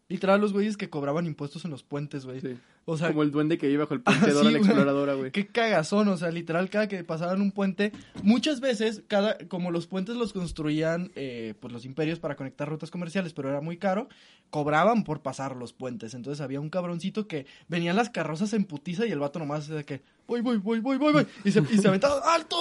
Literal, 0.08 0.42
los 0.42 0.52
güeyes 0.52 0.76
que 0.76 0.90
cobraban 0.90 1.26
impuestos 1.26 1.64
en 1.66 1.72
los 1.72 1.84
puentes, 1.84 2.26
güey. 2.26 2.42
Sí. 2.42 2.58
O 2.92 2.98
sea, 2.98 3.08
Como 3.08 3.24
el 3.24 3.32
duende 3.32 3.58
que 3.58 3.70
iba 3.70 3.86
bajo 3.86 3.94
el 3.94 4.02
Ah, 4.06 4.12
puente 4.12 4.32
Dora 4.32 4.48
sí, 4.48 4.52
la 4.54 4.58
exploradora, 4.60 5.14
güey. 5.14 5.32
qué 5.32 5.48
cagazón. 5.48 6.08
O 6.10 6.18
sea, 6.18 6.30
literal, 6.30 6.70
cada 6.70 6.88
que 6.88 7.04
pasaban 7.04 7.42
un 7.42 7.52
puente, 7.52 7.94
muchas 8.22 8.60
veces, 8.60 9.04
cada, 9.08 9.38
como 9.48 9.72
los 9.72 9.88
puentes 9.88 10.18
los 10.18 10.34
construían, 10.34 11.12
eh, 11.16 11.54
pues 11.60 11.72
los 11.72 11.86
imperios 11.86 12.20
para 12.20 12.36
conectar 12.36 12.68
rutas 12.68 12.92
comerciales, 12.92 13.32
pero 13.34 13.50
era 13.50 13.62
muy 13.62 13.78
caro, 13.78 14.10
cobraban 14.50 15.04
por 15.06 15.22
pasar 15.22 15.56
los 15.56 15.72
puentes. 15.72 16.14
Entonces 16.14 16.42
había 16.42 16.60
un 16.60 16.70
cabroncito 16.70 17.28
que 17.28 17.46
venían 17.70 17.96
las 17.96 18.10
carrozas 18.10 18.52
en 18.54 18.66
putiza 18.66 19.06
y 19.06 19.12
el 19.12 19.20
vato 19.20 19.40
nomás 19.40 19.68
de 19.70 19.86
que, 19.86 20.02
voy, 20.28 20.42
voy, 20.42 20.58
voy, 20.58 20.80
voy, 20.80 20.98
voy, 20.98 21.14
voy. 21.14 21.28
Y 21.46 21.52
se, 21.52 21.62
y 21.72 21.78
se 21.78 21.88
aventaba, 21.88 22.22
¡alto! 22.34 22.58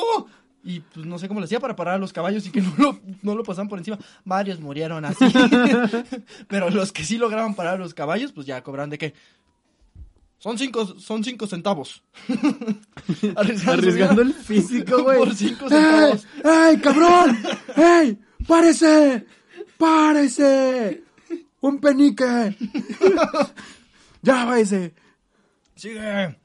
Y 0.62 0.80
pues 0.80 1.06
no 1.06 1.18
sé 1.18 1.26
cómo 1.26 1.40
le 1.40 1.44
hacía 1.46 1.58
para 1.58 1.74
parar 1.74 1.94
a 1.94 1.98
los 1.98 2.12
caballos 2.12 2.46
y 2.46 2.50
que 2.50 2.60
no 2.60 2.74
lo, 2.76 3.00
no 3.22 3.34
lo 3.34 3.42
pasaban 3.42 3.68
por 3.70 3.78
encima. 3.78 3.98
Varios 4.26 4.60
murieron 4.60 5.06
así. 5.06 5.24
Pero 6.48 6.68
los 6.68 6.92
que 6.92 7.02
sí 7.02 7.16
lograban 7.16 7.54
parar 7.54 7.76
a 7.76 7.78
los 7.78 7.94
caballos, 7.94 8.32
pues 8.32 8.46
ya 8.46 8.62
cobran 8.62 8.90
de 8.90 8.98
que 8.98 9.14
son 10.40 10.56
cinco, 10.56 10.86
son 10.98 11.22
cinco 11.22 11.46
centavos. 11.46 12.02
Arriesgando, 13.36 14.22
el 14.22 14.32
físico, 14.32 15.02
güey. 15.04 15.18
Por 15.18 15.34
cinco 15.34 15.68
centavos. 15.68 16.26
¡Ey, 16.42 16.78
cabrón! 16.80 17.38
¡Ey! 17.76 18.18
¡Párese! 18.48 19.26
¡Párese! 19.76 21.04
¡Un 21.60 21.78
penique! 21.78 22.56
¡Ya 24.22 24.46
váyase! 24.46 24.94
Sigue. 25.76 26.38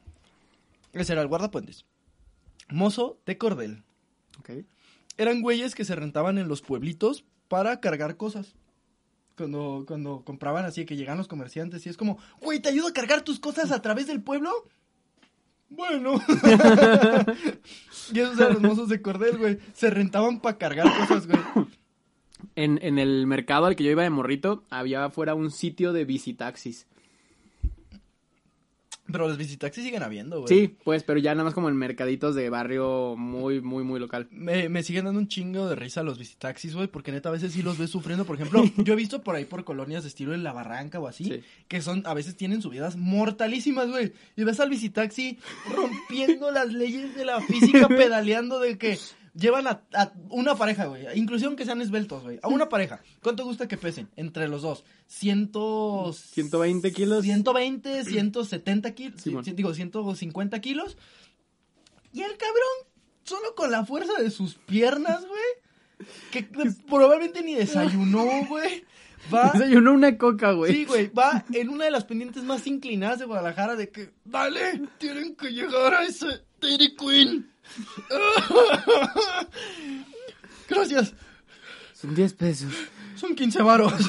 Ese 0.91 1.13
era 1.13 1.21
el 1.21 1.29
guardapuentes. 1.29 1.85
Mozo 2.69 3.17
de 3.25 3.37
cordel. 3.37 3.83
Ok. 4.39 4.65
Eran 5.17 5.41
güeyes 5.41 5.73
que 5.73 5.85
se 5.85 5.95
rentaban 5.95 6.37
en 6.37 6.49
los 6.49 6.61
pueblitos 6.61 7.23
para 7.47 7.79
cargar 7.79 8.17
cosas. 8.17 8.55
Cuando, 9.37 9.83
cuando 9.85 10.23
compraban 10.23 10.65
así, 10.65 10.85
que 10.85 10.95
llegan 10.95 11.17
los 11.17 11.27
comerciantes 11.27 11.85
y 11.85 11.89
es 11.89 11.97
como, 11.97 12.17
güey, 12.41 12.61
¿te 12.61 12.69
ayudo 12.69 12.87
a 12.87 12.93
cargar 12.93 13.21
tus 13.21 13.39
cosas 13.39 13.71
a 13.71 13.81
través 13.81 14.07
del 14.07 14.21
pueblo? 14.21 14.51
Bueno. 15.69 16.21
y 18.13 18.19
esos 18.19 18.39
eran 18.39 18.53
los 18.53 18.61
mozos 18.61 18.89
de 18.89 19.01
cordel, 19.01 19.37
güey. 19.37 19.59
Se 19.73 19.89
rentaban 19.89 20.39
para 20.39 20.57
cargar 20.57 20.87
cosas, 20.97 21.27
güey. 21.27 21.39
En, 22.55 22.79
en 22.81 22.99
el 22.99 23.27
mercado 23.27 23.65
al 23.65 23.75
que 23.75 23.83
yo 23.83 23.91
iba 23.91 24.03
de 24.03 24.09
morrito, 24.09 24.63
había 24.69 25.03
afuera 25.03 25.35
un 25.35 25.51
sitio 25.51 25.91
de 25.91 26.05
visitaxis. 26.05 26.87
Pero 29.15 29.27
los 29.29 29.37
visitaxis 29.37 29.83
siguen 29.83 30.03
habiendo, 30.03 30.41
güey. 30.41 30.47
Sí, 30.47 30.75
pues, 30.83 31.03
pero 31.03 31.19
ya 31.19 31.33
nada 31.33 31.45
más 31.45 31.53
como 31.53 31.69
en 31.69 31.75
mercaditos 31.77 32.35
de 32.35 32.49
barrio 32.49 33.15
muy, 33.17 33.61
muy, 33.61 33.83
muy 33.83 33.99
local. 33.99 34.27
Me, 34.31 34.67
me 34.69 34.83
siguen 34.83 35.05
dando 35.05 35.19
un 35.19 35.27
chingo 35.27 35.67
de 35.69 35.75
risa 35.75 36.03
los 36.03 36.17
visitaxis, 36.19 36.75
güey, 36.75 36.87
porque 36.87 37.11
neta 37.11 37.29
a 37.29 37.31
veces 37.31 37.53
sí 37.53 37.61
los 37.61 37.77
ves 37.77 37.89
sufriendo. 37.89 38.25
Por 38.25 38.35
ejemplo, 38.35 38.63
yo 38.77 38.93
he 38.93 38.97
visto 38.97 39.23
por 39.23 39.35
ahí 39.35 39.45
por 39.45 39.63
colonias 39.63 40.03
de 40.03 40.09
estilo 40.09 40.33
en 40.33 40.43
La 40.43 40.51
Barranca 40.53 40.99
o 40.99 41.07
así, 41.07 41.23
Sí. 41.25 41.41
que 41.67 41.81
son, 41.81 42.03
a 42.05 42.13
veces 42.13 42.35
tienen 42.35 42.61
subidas 42.61 42.95
mortalísimas, 42.97 43.89
güey. 43.89 44.13
Y 44.35 44.43
ves 44.43 44.59
al 44.59 44.69
visitaxi 44.69 45.39
rompiendo 45.73 46.51
las 46.51 46.71
leyes 46.73 47.15
de 47.15 47.25
la 47.25 47.41
física, 47.41 47.87
pedaleando 47.87 48.59
de 48.59 48.77
que 48.77 48.97
llevan 49.35 49.67
a, 49.67 49.83
a 49.93 50.11
una 50.29 50.55
pareja, 50.55 50.85
güey. 50.85 51.05
Inclusive 51.15 51.47
aunque 51.47 51.65
sean 51.65 51.81
esbeltos, 51.81 52.23
güey. 52.23 52.39
A 52.41 52.47
una 52.47 52.69
pareja. 52.69 53.01
¿Cuánto 53.21 53.43
gusta 53.43 53.67
que 53.67 53.77
pesen? 53.77 54.09
Entre 54.15 54.47
los 54.47 54.61
dos. 54.61 54.83
Ciento... 55.07 56.13
120 56.13 56.91
kilos. 56.93 57.23
120, 57.23 58.05
170 58.05 58.91
kilos. 58.95 59.21
Simón. 59.21 59.43
digo, 59.43 59.73
150 59.73 60.61
kilos. 60.61 60.97
Y 62.13 62.21
el 62.21 62.37
cabrón, 62.37 62.93
solo 63.23 63.55
con 63.55 63.71
la 63.71 63.85
fuerza 63.85 64.21
de 64.21 64.31
sus 64.31 64.55
piernas, 64.55 65.25
güey. 65.27 66.09
Que 66.31 66.43
probablemente 66.87 67.43
ni 67.43 67.55
desayunó, 67.55 68.25
güey. 68.47 68.85
Va. 69.33 69.51
Desayunó 69.53 69.93
una 69.93 70.17
coca, 70.17 70.51
güey. 70.51 70.71
Sí, 70.71 70.85
güey, 70.85 71.09
va 71.09 71.43
en 71.51 71.69
una 71.69 71.85
de 71.85 71.91
las 71.91 72.05
pendientes 72.05 72.43
más 72.43 72.67
inclinadas 72.67 73.19
de 73.19 73.25
Guadalajara 73.25 73.75
de 73.75 73.89
que, 73.89 74.11
dale, 74.23 74.81
tienen 74.99 75.35
que 75.35 75.49
llegar 75.49 75.93
a 75.93 76.03
ese 76.03 76.43
Dairy 76.61 76.95
Queen. 76.95 77.54
Gracias, 80.69 81.13
Son 81.93 82.15
10 82.15 82.33
pesos. 82.33 82.73
son 83.15 83.35
15 83.35 83.61
varos. 83.61 83.93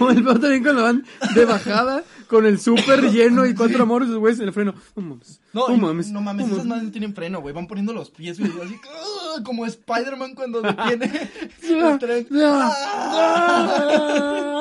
O 0.00 0.10
el 0.10 0.22
vato 0.24 0.40
también 0.40 0.64
cuando 0.64 0.82
van 0.82 1.06
de 1.34 1.44
bajada 1.44 2.02
con 2.26 2.44
el 2.44 2.58
súper 2.60 3.08
lleno 3.12 3.46
y 3.46 3.54
cuatro 3.54 3.84
amores, 3.84 4.08
los 4.08 4.18
güeyes 4.18 4.40
en 4.40 4.48
el 4.48 4.52
freno. 4.52 4.74
No 4.96 5.02
mames. 5.02 5.40
No, 5.52 5.68
mames. 5.76 6.10
no 6.10 6.20
mames, 6.20 6.48
esas 6.48 6.66
madres 6.66 6.86
no 6.86 6.90
tienen 6.90 7.14
freno, 7.14 7.40
güey. 7.40 7.54
Van 7.54 7.68
poniendo 7.68 7.92
los 7.92 8.10
pies, 8.10 8.40
güey, 8.40 8.50
así 8.62 8.74
¡ah! 8.92 9.40
como 9.44 9.64
Spider-Man 9.64 10.34
cuando 10.34 10.60
detiene 10.62 11.30
el 11.62 11.98
tren. 12.00 12.26
¡Ah! 12.42 12.72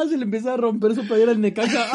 Ah, 0.02 0.04
Se 0.08 0.16
le 0.16 0.26
empieza 0.26 0.54
a 0.54 0.58
romper 0.58 0.94
su 0.94 1.08
playera 1.08 1.32
al 1.32 1.42
Necaxa. 1.42 1.88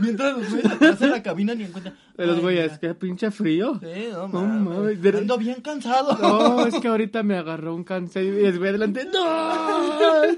Mientras 0.00 0.36
los 0.38 0.50
güeyes 0.50 0.72
atrás 0.72 1.02
en 1.02 1.10
la 1.10 1.22
cabina 1.22 1.54
ni 1.54 1.64
encuentran. 1.64 1.96
De 2.16 2.26
los 2.26 2.40
güeyes, 2.40 2.78
qué 2.78 2.94
pinche 2.94 3.30
frío. 3.30 3.78
Sí, 3.80 4.08
no, 4.12 4.28
No 4.28 4.42
mames. 4.42 5.00
de- 5.02 5.18
Ando 5.18 5.36
bien 5.38 5.60
cansado. 5.60 6.16
No, 6.20 6.66
es 6.66 6.74
que 6.80 6.88
ahorita 6.88 7.22
me 7.22 7.36
agarró 7.36 7.74
un 7.74 7.84
cáncer 7.84 8.24
y 8.24 8.46
es 8.46 8.56
güey 8.58 8.70
adelante. 8.70 9.06
¡No! 9.12 10.34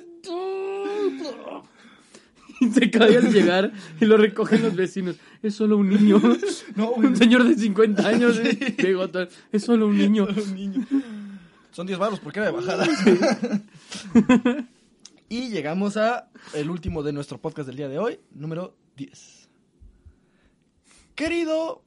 Y 2.59 2.71
se 2.71 2.91
cae 2.91 3.19
al 3.19 3.31
llegar 3.33 3.71
y 4.01 4.07
lo 4.07 4.17
recogen 4.17 4.63
los 4.63 4.75
vecinos. 4.75 5.17
Es 5.43 5.55
solo 5.55 5.77
un 5.77 5.89
niño. 5.91 6.21
No. 6.77 6.91
Un 6.91 7.17
señor 7.17 7.45
de 7.45 7.55
50 7.55 8.07
años. 8.07 8.39
¿eh? 8.39 8.75
Bigotón. 8.79 9.29
Es 9.53 9.63
solo 9.65 9.87
un 9.87 9.97
niño. 9.97 10.27
Un 10.27 10.55
niño. 10.55 10.87
Son 11.71 11.87
10 11.87 11.99
baros 11.99 12.21
porque 12.21 12.41
era 12.41 12.47
de 12.51 12.53
bajada. 12.53 12.87
y 15.29 15.49
llegamos 15.51 15.97
a 15.97 16.29
el 16.55 16.69
último 16.71 17.03
de 17.03 17.13
nuestro 17.13 17.39
podcast 17.39 17.67
del 17.67 17.77
día 17.77 17.89
de 17.89 17.99
hoy, 17.99 18.19
número 18.35 18.75
10. 18.97 19.36
Querido, 21.17 21.83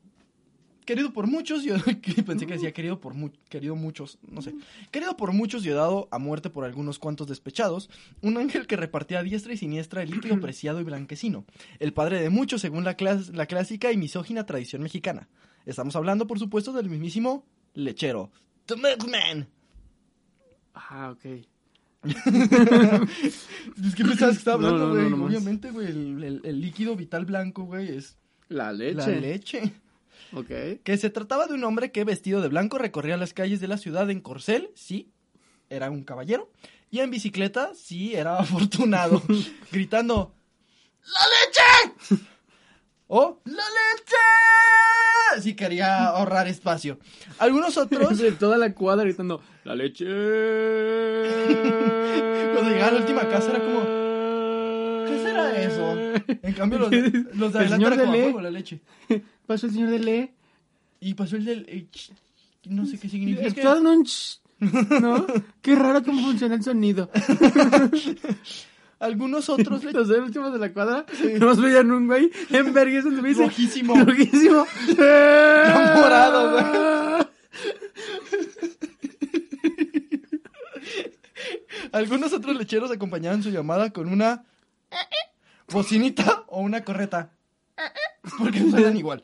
querido 0.86 1.14
por 1.14 1.28
muchos, 1.28 1.64
yo 1.64 1.76
pensé 2.26 2.46
que 2.48 2.54
decía 2.54 2.74
querido 2.74 3.00
por 3.00 3.14
mu- 3.14 3.30
querido 3.48 3.76
muchos, 3.76 4.18
no 4.28 4.42
sé. 4.42 4.54
Querido 4.92 5.16
por 5.16 5.32
muchos 5.34 5.66
y 5.66 5.70
dado 5.70 6.08
a 6.12 6.18
muerte 6.20 6.50
por 6.50 6.66
algunos 6.66 7.00
cuantos 7.00 7.28
despechados, 7.28 7.90
un 8.22 8.38
ángel 8.38 8.66
que 8.68 8.76
repartía 8.76 9.20
a 9.20 9.24
diestra 9.24 9.54
y 9.54 9.58
siniestra 9.58 10.02
el 10.04 10.10
líquido 10.12 10.40
preciado 10.42 10.82
y 10.82 10.84
blanquecino, 10.84 11.46
el 11.80 11.94
padre 11.94 12.22
de 12.22 12.30
muchos 12.30 12.60
según 12.62 12.84
la, 12.84 12.98
clas- 12.98 13.32
la 13.34 13.46
clásica 13.46 13.92
y 13.92 13.98
misógina 13.98 14.46
tradición 14.46 14.82
mexicana. 14.82 15.30
Estamos 15.66 15.96
hablando, 15.96 16.26
por 16.26 16.40
supuesto, 16.40 16.74
del 16.74 16.90
mismísimo 16.90 17.46
lechero. 17.76 18.32
The 18.66 18.76
Milkman. 18.76 19.48
Ah, 20.74 21.12
ok. 21.12 21.26
Es 23.84 23.96
que 23.96 24.04
pensabas 24.06 24.36
que 24.36 24.40
estaba 24.40 24.56
hablando, 24.70 24.88
no, 24.88 24.94
güey. 24.96 25.10
no. 25.10 25.26
Obviamente, 25.26 25.72
güey, 25.72 25.88
el, 25.88 26.24
el- 26.24 26.42
el 26.44 26.62
líquido 26.62 26.96
vital 26.96 27.26
blanco, 27.26 27.64
güey, 27.64 27.90
es 27.90 28.18
La 28.50 28.72
leche. 28.74 28.96
la 28.96 29.08
leche. 29.08 29.74
Ok. 30.34 30.82
Que 30.84 30.98
se 30.98 31.10
trataba 31.10 31.48
de 31.48 31.54
un 31.54 31.64
hombre 31.64 31.92
que 31.92 32.04
vestido 32.04 32.42
de 32.42 32.50
blanco 32.50 32.78
recorría 32.78 33.18
las 33.18 33.34
calles 33.34 33.60
de 33.62 33.68
la 33.68 33.78
ciudad 33.78 34.10
en 34.10 34.22
corcel, 34.22 34.70
sí, 34.76 35.12
era 35.70 35.90
un 35.90 36.04
caballero. 36.04 36.52
Y 36.92 37.00
en 37.00 37.12
bicicleta, 37.12 37.72
sí, 37.76 38.16
era 38.16 38.38
afortunado. 38.40 39.22
gritando, 39.72 40.34
¡La 41.02 41.86
leche! 42.12 42.24
o 43.08 43.40
¡La 43.46 43.54
leche! 43.54 45.42
Si 45.42 45.56
quería 45.56 46.08
ahorrar 46.08 46.48
espacio. 46.48 46.98
Algunos 47.38 47.78
otros, 47.78 48.18
De 48.18 48.32
toda 48.32 48.58
la 48.58 48.74
cuadra 48.74 49.04
gritando, 49.04 49.42
¡La 49.64 49.76
leche! 49.76 50.06
cuando 52.54 52.72
llegaba 52.72 52.88
a 52.88 52.92
la 52.94 53.00
última 53.00 53.30
casa 53.30 53.52
era 53.52 53.60
como, 53.60 53.82
¿qué 55.54 55.70
será 55.70 56.14
eso? 56.14 56.24
En 56.44 56.54
cambio, 56.54 56.80
los, 56.80 56.92
los 56.92 57.54
de 57.54 57.60
El 57.60 57.74
adelante 57.74 57.90
de 57.98 58.04
como, 58.04 58.12
Le. 58.14 58.22
"A 58.22 58.26
huevo, 58.28 58.42
la 58.42 58.52
leche. 58.52 58.80
Pasó 59.48 59.66
el 59.68 59.74
señor 59.74 59.90
de 59.90 60.00
Le. 60.00 60.34
Y 61.02 61.14
pasó 61.14 61.38
el 61.38 61.46
del... 61.46 61.66
eh, 61.70 61.88
no 62.66 62.86
sé 62.86 62.98
qué 63.00 63.08
significa. 63.08 63.48
Está 63.48 63.76
dando 63.76 63.92
un 63.94 64.04
ch- 64.06 64.40
¿No? 64.60 65.26
Qué 65.62 65.74
raro 65.76 66.04
cómo 66.04 66.22
funciona 66.22 66.56
el 66.56 66.64
sonido. 66.64 67.10
Algunos 69.00 69.48
otros 69.48 69.82
le- 69.86 69.94
Los 69.94 70.10
últimos 70.10 70.52
de 70.52 70.60
la 70.60 70.74
cuadra 70.74 71.06
nos 71.40 71.62
veían 71.62 71.90
un 71.92 72.08
güey 72.08 72.30
en 72.50 72.74
vergüenza 72.74 73.08
donde 73.08 73.22
me 73.22 73.30
dice 73.30 73.44
Rojísimo. 73.46 73.96
Rojísimo. 74.04 74.66
morado, 75.96 76.52
güey. 76.52 76.66
Algunos 81.92 82.34
otros 82.34 82.56
lecheros 82.58 82.92
acompañaban 82.92 83.42
su 83.44 83.50
llamada 83.50 83.90
con 83.92 84.10
una 84.10 84.44
bocinita 85.72 86.44
o 86.48 86.62
una 86.62 86.84
correta. 86.84 87.32
Porque 88.38 88.60
suenan 88.70 88.98
igual. 88.98 89.24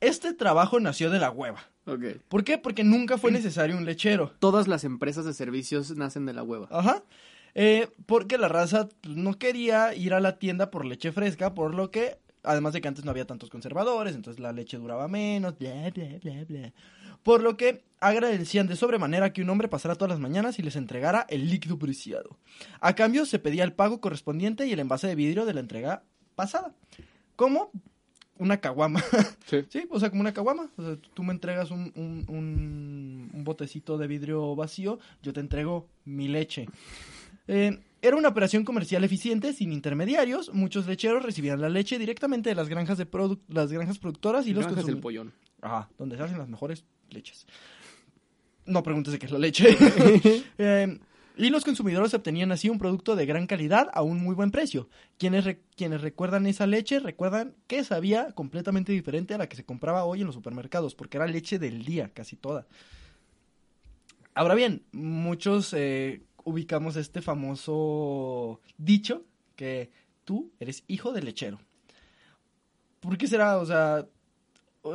Este 0.00 0.34
trabajo 0.34 0.80
nació 0.80 1.10
de 1.10 1.18
la 1.18 1.30
hueva. 1.30 1.64
Ok. 1.86 2.18
¿Por 2.28 2.44
qué? 2.44 2.58
Porque 2.58 2.84
nunca 2.84 3.18
fue 3.18 3.30
necesario 3.30 3.76
un 3.76 3.84
lechero. 3.84 4.32
Todas 4.38 4.68
las 4.68 4.84
empresas 4.84 5.24
de 5.24 5.34
servicios 5.34 5.96
nacen 5.96 6.26
de 6.26 6.32
la 6.32 6.42
hueva. 6.42 6.68
Ajá. 6.70 7.04
Eh, 7.54 7.88
porque 8.06 8.36
la 8.36 8.48
raza 8.48 8.88
no 9.08 9.38
quería 9.38 9.94
ir 9.94 10.12
a 10.12 10.20
la 10.20 10.38
tienda 10.38 10.70
por 10.70 10.84
leche 10.84 11.12
fresca, 11.12 11.54
por 11.54 11.74
lo 11.74 11.90
que, 11.90 12.18
además 12.42 12.72
de 12.72 12.80
que 12.80 12.88
antes 12.88 13.04
no 13.04 13.12
había 13.12 13.26
tantos 13.26 13.48
conservadores, 13.48 14.14
entonces 14.16 14.40
la 14.40 14.52
leche 14.52 14.76
duraba 14.76 15.06
menos, 15.06 15.56
bla, 15.58 15.90
bla, 15.94 16.18
bla, 16.22 16.44
bla. 16.48 16.72
Por 17.24 17.42
lo 17.42 17.56
que 17.56 17.82
agradecían 17.98 18.68
de 18.68 18.76
sobremanera 18.76 19.32
que 19.32 19.42
un 19.42 19.50
hombre 19.50 19.66
pasara 19.66 19.96
todas 19.96 20.10
las 20.10 20.20
mañanas 20.20 20.58
y 20.58 20.62
les 20.62 20.76
entregara 20.76 21.26
el 21.28 21.48
líquido 21.50 21.78
preciado. 21.78 22.36
A 22.80 22.94
cambio 22.94 23.24
se 23.26 23.38
pedía 23.40 23.64
el 23.64 23.72
pago 23.72 24.00
correspondiente 24.00 24.66
y 24.66 24.72
el 24.72 24.78
envase 24.78 25.08
de 25.08 25.14
vidrio 25.16 25.44
de 25.46 25.54
la 25.54 25.60
entrega 25.60 26.04
pasada. 26.36 26.72
Como 27.34 27.72
una 28.38 28.58
caguama. 28.60 29.02
Sí. 29.46 29.64
Sí, 29.68 29.86
o 29.90 30.00
sea, 30.00 30.08
como 30.10 30.20
una 30.22 30.32
caguama. 30.32 30.70
O 30.76 30.82
sea, 30.82 30.96
tú 31.14 31.22
me 31.22 31.32
entregas 31.32 31.70
un, 31.70 31.92
un, 31.96 32.24
un- 32.28 33.30
un 33.32 33.44
botecito 33.44 33.98
de 33.98 34.06
vidrio 34.06 34.54
vacío, 34.56 34.98
yo 35.22 35.32
te 35.32 35.40
entrego 35.40 35.88
mi 36.04 36.28
leche. 36.28 36.66
Eh, 37.46 37.78
era 38.00 38.16
una 38.16 38.28
operación 38.28 38.64
comercial 38.64 39.04
eficiente, 39.04 39.52
sin 39.52 39.72
intermediarios. 39.72 40.52
Muchos 40.54 40.86
lecheros 40.86 41.22
recibían 41.22 41.60
la 41.60 41.68
leche 41.68 41.98
directamente 41.98 42.48
de 42.50 42.54
las 42.54 42.68
granjas, 42.68 42.96
de 42.98 43.06
las 43.48 43.70
granjas 43.72 43.98
productoras 43.98 44.46
y 44.46 44.52
los 44.54 44.64
Granjas 44.64 44.86
del 44.86 44.98
pollón. 45.00 45.32
Ajá, 45.62 45.88
donde 45.98 46.16
se 46.16 46.22
hacen 46.22 46.38
las 46.38 46.48
mejores 46.48 46.84
leches. 47.10 47.46
No 48.66 48.82
preguntes 48.82 49.12
de 49.12 49.18
qué 49.18 49.26
es 49.26 49.32
la 49.32 49.38
leche. 49.38 49.76
Eh, 50.58 50.98
y 51.36 51.50
los 51.50 51.64
consumidores 51.64 52.14
obtenían 52.14 52.52
así 52.52 52.68
un 52.68 52.78
producto 52.78 53.16
de 53.16 53.26
gran 53.26 53.48
calidad 53.48 53.88
a 53.92 54.02
un 54.02 54.18
muy 54.22 54.36
buen 54.36 54.52
precio. 54.52 54.88
Quienes, 55.18 55.44
re- 55.44 55.60
quienes 55.76 56.00
recuerdan 56.00 56.46
esa 56.46 56.64
leche 56.68 57.00
recuerdan 57.00 57.56
que 57.66 57.82
sabía 57.82 58.30
completamente 58.32 58.92
diferente 58.92 59.34
a 59.34 59.38
la 59.38 59.48
que 59.48 59.56
se 59.56 59.64
compraba 59.64 60.04
hoy 60.04 60.20
en 60.20 60.26
los 60.26 60.34
supermercados, 60.36 60.94
porque 60.94 61.16
era 61.16 61.26
leche 61.26 61.58
del 61.58 61.84
día, 61.84 62.10
casi 62.14 62.36
toda. 62.36 62.68
Ahora 64.34 64.54
bien, 64.54 64.84
muchos 64.92 65.72
eh, 65.76 66.22
ubicamos 66.44 66.94
este 66.96 67.20
famoso 67.20 68.60
dicho 68.78 69.24
que 69.56 69.90
tú 70.24 70.52
eres 70.60 70.84
hijo 70.86 71.12
de 71.12 71.22
lechero. 71.22 71.58
¿Por 73.00 73.18
qué 73.18 73.26
será? 73.26 73.58
O 73.58 73.66
sea, 73.66 74.06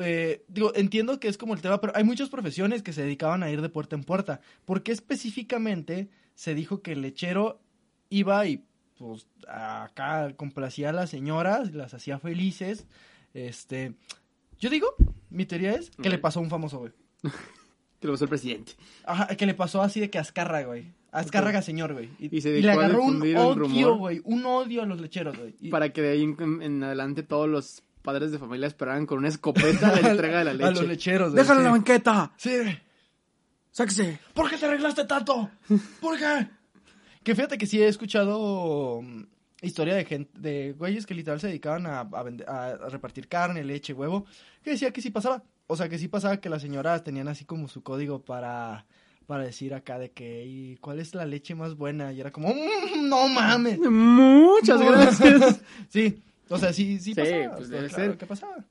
eh, 0.01 0.43
digo, 0.47 0.71
entiendo 0.75 1.19
que 1.19 1.27
es 1.27 1.37
como 1.37 1.53
el 1.53 1.61
tema, 1.61 1.81
pero 1.81 1.93
hay 1.95 2.03
muchas 2.03 2.29
profesiones 2.29 2.83
que 2.83 2.93
se 2.93 3.01
dedicaban 3.03 3.43
a 3.43 3.51
ir 3.51 3.61
de 3.61 3.69
puerta 3.69 3.95
en 3.95 4.03
puerta. 4.03 4.41
¿Por 4.65 4.83
qué 4.83 4.91
específicamente 4.91 6.09
se 6.35 6.53
dijo 6.55 6.81
que 6.81 6.93
el 6.93 7.01
lechero 7.01 7.59
iba 8.09 8.45
y 8.45 8.63
pues 8.97 9.27
acá 9.47 10.33
complacía 10.35 10.89
a 10.89 10.93
las 10.93 11.09
señoras, 11.09 11.73
las 11.73 11.93
hacía 11.93 12.19
felices. 12.19 12.85
Este, 13.33 13.93
yo 14.59 14.69
digo, 14.69 14.87
mi 15.29 15.45
teoría 15.45 15.73
es 15.73 15.89
que 15.91 16.09
le 16.09 16.17
pasó 16.17 16.39
a 16.39 16.43
un 16.43 16.49
famoso, 16.49 16.79
güey. 16.79 16.91
Que 17.99 18.07
lo 18.07 18.13
pasó 18.13 18.23
el 18.23 18.29
presidente. 18.29 18.71
Ajá, 19.03 19.27
que 19.35 19.45
le 19.45 19.53
pasó 19.53 19.81
así 19.81 19.99
de 19.99 20.09
que 20.09 20.17
a 20.19 20.21
Azcárraga, 20.21 20.67
güey. 20.67 20.85
Azcárraga 21.11 21.61
señor, 21.61 21.91
güey. 21.91 22.09
Y 22.17 22.39
se 22.39 22.47
le 22.47 22.61
dedicó 22.61 22.79
a 22.79 22.85
agarró 22.85 23.03
un 23.03 23.21
odio, 23.35 23.97
güey. 23.97 24.21
Un 24.23 24.45
odio 24.45 24.83
a 24.83 24.85
los 24.85 25.01
lecheros, 25.01 25.37
güey. 25.37 25.53
Y- 25.59 25.67
Para 25.69 25.91
que 25.91 26.01
de 26.01 26.11
ahí 26.11 26.23
en, 26.23 26.61
en 26.61 26.81
adelante 26.81 27.23
todos 27.23 27.49
los 27.49 27.83
padres 28.01 28.31
de 28.31 28.39
familia 28.39 28.67
esperaran 28.67 29.05
con 29.05 29.17
una 29.19 29.27
escopeta 29.27 29.99
la 30.01 30.09
entrega 30.11 30.39
de 30.39 30.45
la 30.45 30.53
leche. 30.53 30.65
A 30.67 30.71
los 30.71 30.87
lecheros. 30.87 31.33
¡Déjalo 31.33 31.59
en 31.59 31.65
la 31.65 31.71
banqueta! 31.71 32.31
Sí. 32.37 32.51
¡Sáquese! 33.71 34.19
¿Por 34.33 34.49
qué 34.49 34.57
te 34.57 34.65
arreglaste 34.65 35.05
tanto? 35.05 35.49
¿Por 36.01 36.17
qué? 36.17 36.47
Que 37.23 37.35
fíjate 37.35 37.57
que 37.57 37.67
sí 37.67 37.79
he 37.81 37.87
escuchado 37.87 39.01
mm, 39.03 39.23
historia 39.61 39.93
de 39.93 40.05
gente, 40.05 40.31
de 40.39 40.71
güeyes 40.71 41.05
que 41.05 41.13
literal 41.13 41.39
se 41.39 41.47
dedicaban 41.47 41.85
a, 41.85 41.99
a 41.99 42.23
vende- 42.23 42.47
a- 42.47 42.85
a 42.85 42.89
repartir 42.89 43.27
carne, 43.27 43.61
leche, 43.63 43.93
huevo, 43.93 44.25
que 44.63 44.71
decía 44.71 44.91
que 44.91 45.01
sí 45.01 45.11
pasaba. 45.11 45.43
O 45.67 45.75
sea, 45.75 45.89
que 45.89 45.99
sí 45.99 46.07
pasaba 46.07 46.37
que 46.37 46.49
las 46.49 46.61
señoras 46.61 47.03
tenían 47.03 47.27
así 47.27 47.43
como 47.43 47.67
su 47.67 47.83
código 47.83 48.23
para, 48.23 48.85
para 49.27 49.43
decir 49.43 49.73
acá 49.73 49.99
de 49.99 50.11
que, 50.11 50.45
¿y 50.45 50.77
cuál 50.77 50.99
es 51.01 51.13
la 51.13 51.25
leche 51.25 51.55
más 51.55 51.75
buena? 51.75 52.13
Y 52.13 52.21
era 52.21 52.31
como, 52.31 52.53
"Mm, 52.53 53.09
no 53.09 53.27
mames. 53.27 53.79
Muchas 53.79 54.81
gracias. 54.81 55.61
Sí, 55.89 56.23
o 56.49 56.57
sea, 56.57 56.73
sí, 56.73 56.99
sí, 56.99 57.13
Sí, 57.13 57.15
pasaba. 57.15 57.55
pues 57.55 57.69
debe 57.69 57.87
claro 57.87 58.03
ser. 58.11 58.17
que 58.17 58.25
pasaba. 58.25 58.65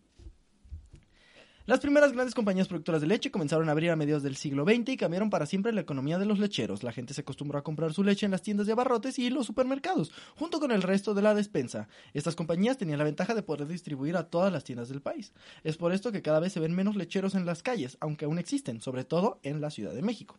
Las 1.67 1.81
primeras 1.81 2.13
grandes 2.15 2.35
compañías 2.35 2.67
productoras 2.67 3.03
de 3.03 3.07
leche 3.07 3.31
comenzaron 3.31 3.69
a 3.69 3.73
abrir 3.73 3.91
a 3.91 3.97
mediados 3.97 4.23
del 4.23 4.37
siglo 4.37 4.65
XX 4.65 4.89
y 4.89 4.97
cambiaron 4.97 5.29
para 5.29 5.45
siempre 5.45 5.71
la 5.75 5.83
economía 5.83 6.19
de 6.19 6.25
los 6.25 6.39
lecheros. 6.39 6.83
La 6.83 6.93
gente 6.93 7.13
se 7.13 7.21
acostumbró 7.21 7.59
a 7.59 7.63
comprar 7.63 7.93
su 7.93 8.03
leche 8.03 8.25
en 8.25 8.33
las 8.33 8.41
tiendas 8.41 8.67
de 8.67 8.73
abarrotes 8.73 9.19
y 9.19 9.29
los 9.29 9.45
supermercados, 9.45 10.11
junto 10.37 10.61
con 10.61 10.71
el 10.73 10.81
resto 10.81 11.13
de 11.13 11.21
la 11.21 11.35
despensa. 11.35 11.87
Estas 12.15 12.37
compañías 12.37 12.79
tenían 12.79 12.97
la 12.97 13.05
ventaja 13.05 13.35
de 13.35 13.43
poder 13.43 13.69
distribuir 13.69 14.17
a 14.17 14.31
todas 14.31 14.51
las 14.51 14.65
tiendas 14.65 14.89
del 14.89 15.03
país. 15.03 15.35
Es 15.63 15.77
por 15.77 15.93
esto 15.93 16.11
que 16.11 16.23
cada 16.23 16.41
vez 16.41 16.55
se 16.55 16.61
ven 16.61 16.73
menos 16.75 16.97
lecheros 16.97 17.35
en 17.35 17.45
las 17.45 17.63
calles, 17.63 17.99
aunque 18.01 18.25
aún 18.25 18.39
existen, 18.39 18.81
sobre 18.81 19.05
todo 19.05 19.39
en 19.43 19.61
la 19.61 19.69
Ciudad 19.71 19.93
de 19.93 20.01
México. 20.01 20.39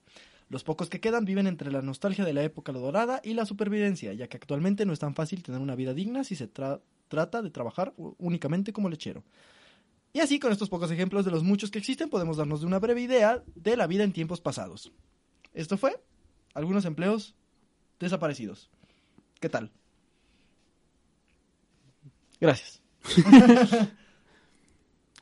Los 0.50 0.64
pocos 0.64 0.90
que 0.90 1.00
quedan 1.00 1.26
viven 1.26 1.46
entre 1.46 1.72
la 1.72 1.84
nostalgia 1.84 2.26
de 2.26 2.34
la 2.34 2.42
época 2.42 2.72
dorada 2.72 3.22
y 3.24 3.36
la 3.36 3.46
supervivencia, 3.46 4.14
ya 4.14 4.28
que 4.28 4.38
actualmente 4.38 4.84
no 4.88 4.94
es 4.94 5.00
tan 5.00 5.14
fácil 5.14 5.44
tener 5.44 5.62
una 5.62 5.76
vida 5.76 5.94
digna 5.94 6.24
si 6.24 6.36
se 6.36 6.52
tra- 6.52 6.82
trata 7.10 7.42
de 7.42 7.50
trabajar 7.50 7.94
únicamente 8.18 8.72
como 8.72 8.90
lechero. 8.90 9.26
Y 10.14 10.22
así, 10.22 10.40
con 10.40 10.52
estos 10.52 10.70
pocos 10.70 10.90
ejemplos 10.90 11.26
de 11.26 11.32
los 11.32 11.44
muchos 11.44 11.70
que 11.70 11.80
existen, 11.80 12.10
podemos 12.10 12.38
darnos 12.38 12.62
de 12.62 12.68
una 12.68 12.80
breve 12.80 13.02
idea 13.02 13.44
de 13.56 13.76
la 13.76 13.86
vida 13.86 14.04
en 14.04 14.14
tiempos 14.14 14.40
pasados. 14.42 14.92
Esto 15.54 15.78
fue 15.78 16.02
algunos 16.54 16.86
empleos 16.86 17.36
desaparecidos. 18.00 18.70
¿Qué 19.40 19.50
tal? 19.50 19.72
Gracias. 22.40 22.82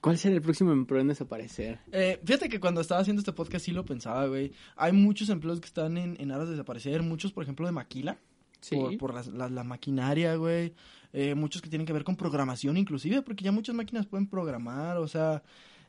¿Cuál 0.02 0.18
será 0.18 0.36
el 0.36 0.42
próximo 0.42 0.72
empleo 0.72 1.02
en 1.02 1.08
desaparecer? 1.08 1.80
Eh, 1.92 2.22
fíjate 2.24 2.48
que 2.48 2.60
cuando 2.60 2.82
estaba 2.82 3.02
haciendo 3.02 3.20
este 3.20 3.34
podcast 3.34 3.66
sí 3.66 3.72
lo 3.72 3.84
pensaba, 3.84 4.28
güey. 4.28 4.54
Hay 4.76 4.94
muchos 4.94 5.28
empleos 5.30 5.60
que 5.60 5.66
están 5.66 5.98
en, 5.98 6.16
en 6.20 6.32
aras 6.32 6.46
de 6.46 6.52
desaparecer. 6.52 7.02
Muchos, 7.02 7.34
por 7.34 7.44
ejemplo, 7.44 7.66
de 7.66 7.72
maquila. 7.74 8.18
Sí. 8.62 8.76
Por, 8.76 8.98
por 8.98 9.34
la, 9.34 9.50
la 9.50 9.64
maquinaria, 9.64 10.36
güey. 10.36 10.74
Eh, 11.14 11.36
muchos 11.36 11.62
que 11.62 11.70
tienen 11.70 11.86
que 11.88 11.94
ver 11.94 12.04
con 12.04 12.16
programación, 12.16 12.78
inclusive, 12.78 13.22
porque 13.22 13.44
ya 13.44 13.52
muchas 13.52 13.76
máquinas 13.76 14.06
pueden 14.08 14.28
programar, 14.28 14.98
o 14.98 15.08
sea... 15.08 15.42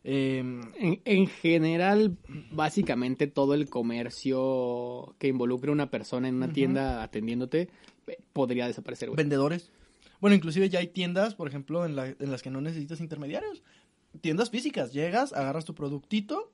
em, 0.05 0.61
En, 0.77 1.01
en 1.05 1.27
general, 1.27 2.17
básicamente 2.53 3.27
todo 3.27 3.55
el 3.55 3.69
comercio 3.69 5.15
que 5.19 5.29
involucre 5.29 5.71
a 5.71 5.73
una 5.73 5.91
persona 5.91 6.29
en 6.29 6.37
una 6.37 6.53
tienda 6.53 7.03
atendiéndote 7.03 7.69
eh, 8.07 8.19
podría 8.33 8.67
desaparecer, 8.67 9.09
güey. 9.09 9.17
vendedores. 9.17 9.71
Bueno, 10.21 10.35
inclusive 10.37 10.69
ya 10.69 10.79
hay 10.79 10.89
tiendas, 10.89 11.35
por 11.35 11.49
ejemplo, 11.49 11.85
en, 11.85 11.97
la- 11.97 12.09
en 12.09 12.31
las 12.31 12.43
que 12.43 12.51
no 12.51 12.61
necesitas 12.61 13.01
intermediarios. 13.01 13.63
Tiendas 14.21 14.51
físicas. 14.51 14.93
Llegas, 14.93 15.33
agarras 15.33 15.65
tu 15.65 15.75
productito, 15.75 16.51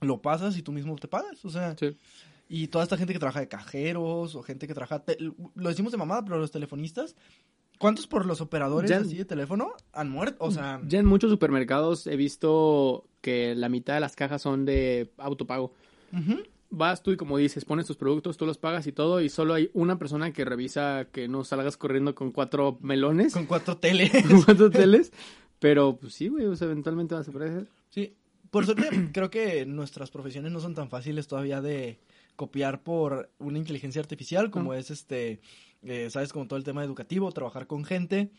lo 0.00 0.20
pasas 0.20 0.56
y 0.56 0.62
tú 0.62 0.72
mismo 0.72 0.94
te 0.96 1.08
pagas. 1.08 1.44
O 1.44 1.50
sea, 1.50 1.74
Sí. 1.78 1.96
Y 2.48 2.68
toda 2.68 2.84
esta 2.84 2.96
gente 2.96 3.12
que 3.12 3.18
trabaja 3.18 3.40
de 3.40 3.48
cajeros 3.48 4.34
o 4.34 4.42
gente 4.42 4.66
que 4.66 4.74
trabaja... 4.74 5.04
lo 5.54 5.68
decimos 5.68 5.92
de 5.92 5.98
mamada, 5.98 6.24
pero 6.24 6.38
los 6.38 6.50
telefonistas... 6.50 7.14
¿Cuántos 7.78 8.08
por 8.08 8.26
los 8.26 8.40
operadores 8.40 8.90
así 8.90 9.16
de 9.16 9.24
teléfono 9.24 9.72
han 9.92 10.10
muerto? 10.10 10.44
O 10.44 10.50
sea... 10.50 10.80
Ya 10.88 10.98
en 10.98 11.06
muchos 11.06 11.30
supermercados 11.30 12.08
he 12.08 12.16
visto 12.16 13.06
que 13.20 13.54
la 13.54 13.68
mitad 13.68 13.94
de 13.94 14.00
las 14.00 14.16
cajas 14.16 14.42
son 14.42 14.64
de 14.64 15.12
autopago. 15.16 15.72
Vas 16.70 17.04
tú 17.04 17.12
y 17.12 17.16
como 17.16 17.38
dices, 17.38 17.64
pones 17.64 17.86
tus 17.86 17.96
productos, 17.96 18.36
tú 18.36 18.46
los 18.46 18.58
pagas 18.58 18.88
y 18.88 18.92
todo, 18.92 19.20
y 19.20 19.28
solo 19.28 19.54
hay 19.54 19.70
una 19.74 19.96
persona 19.96 20.32
que 20.32 20.44
revisa 20.44 21.06
que 21.12 21.28
no 21.28 21.44
salgas 21.44 21.76
corriendo 21.76 22.16
con 22.16 22.32
cuatro 22.32 22.78
melones, 22.82 23.32
Con 23.32 23.46
cuatro 23.46 23.76
teles. 23.76 24.10
con 24.28 24.42
cuatro 24.42 24.70
teles. 24.70 25.12
Pero 25.60 25.96
pues 25.96 26.14
sí, 26.14 26.28
güey, 26.28 26.46
o 26.46 26.56
sea, 26.56 26.66
eventualmente 26.66 27.14
vas 27.14 27.28
a 27.28 27.30
aparecer. 27.30 27.68
Sí, 27.90 28.16
por 28.50 28.66
suerte 28.66 28.88
creo 29.12 29.30
que 29.30 29.64
nuestras 29.66 30.10
profesiones 30.10 30.50
no 30.52 30.60
son 30.60 30.74
tan 30.74 30.90
fáciles 30.90 31.28
todavía 31.28 31.60
de 31.60 32.00
copiar 32.38 32.84
por 32.84 33.32
una 33.38 33.58
inteligencia 33.58 34.00
artificial 34.00 34.52
como 34.52 34.72
es 34.72 34.92
este, 34.92 35.40
eh, 35.82 36.08
sabes, 36.08 36.32
como 36.32 36.46
todo 36.46 36.56
el 36.56 36.64
tema 36.64 36.84
educativo, 36.84 37.32
trabajar 37.32 37.66
con 37.66 37.84
gente. 37.84 38.30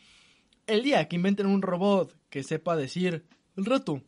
El 0.66 0.82
día 0.82 1.06
que 1.06 1.16
inventen 1.16 1.46
un 1.46 1.60
robot 1.60 2.16
que 2.30 2.42
sepa 2.42 2.76
decir 2.76 3.26
el 3.58 3.66
rato, 3.66 4.02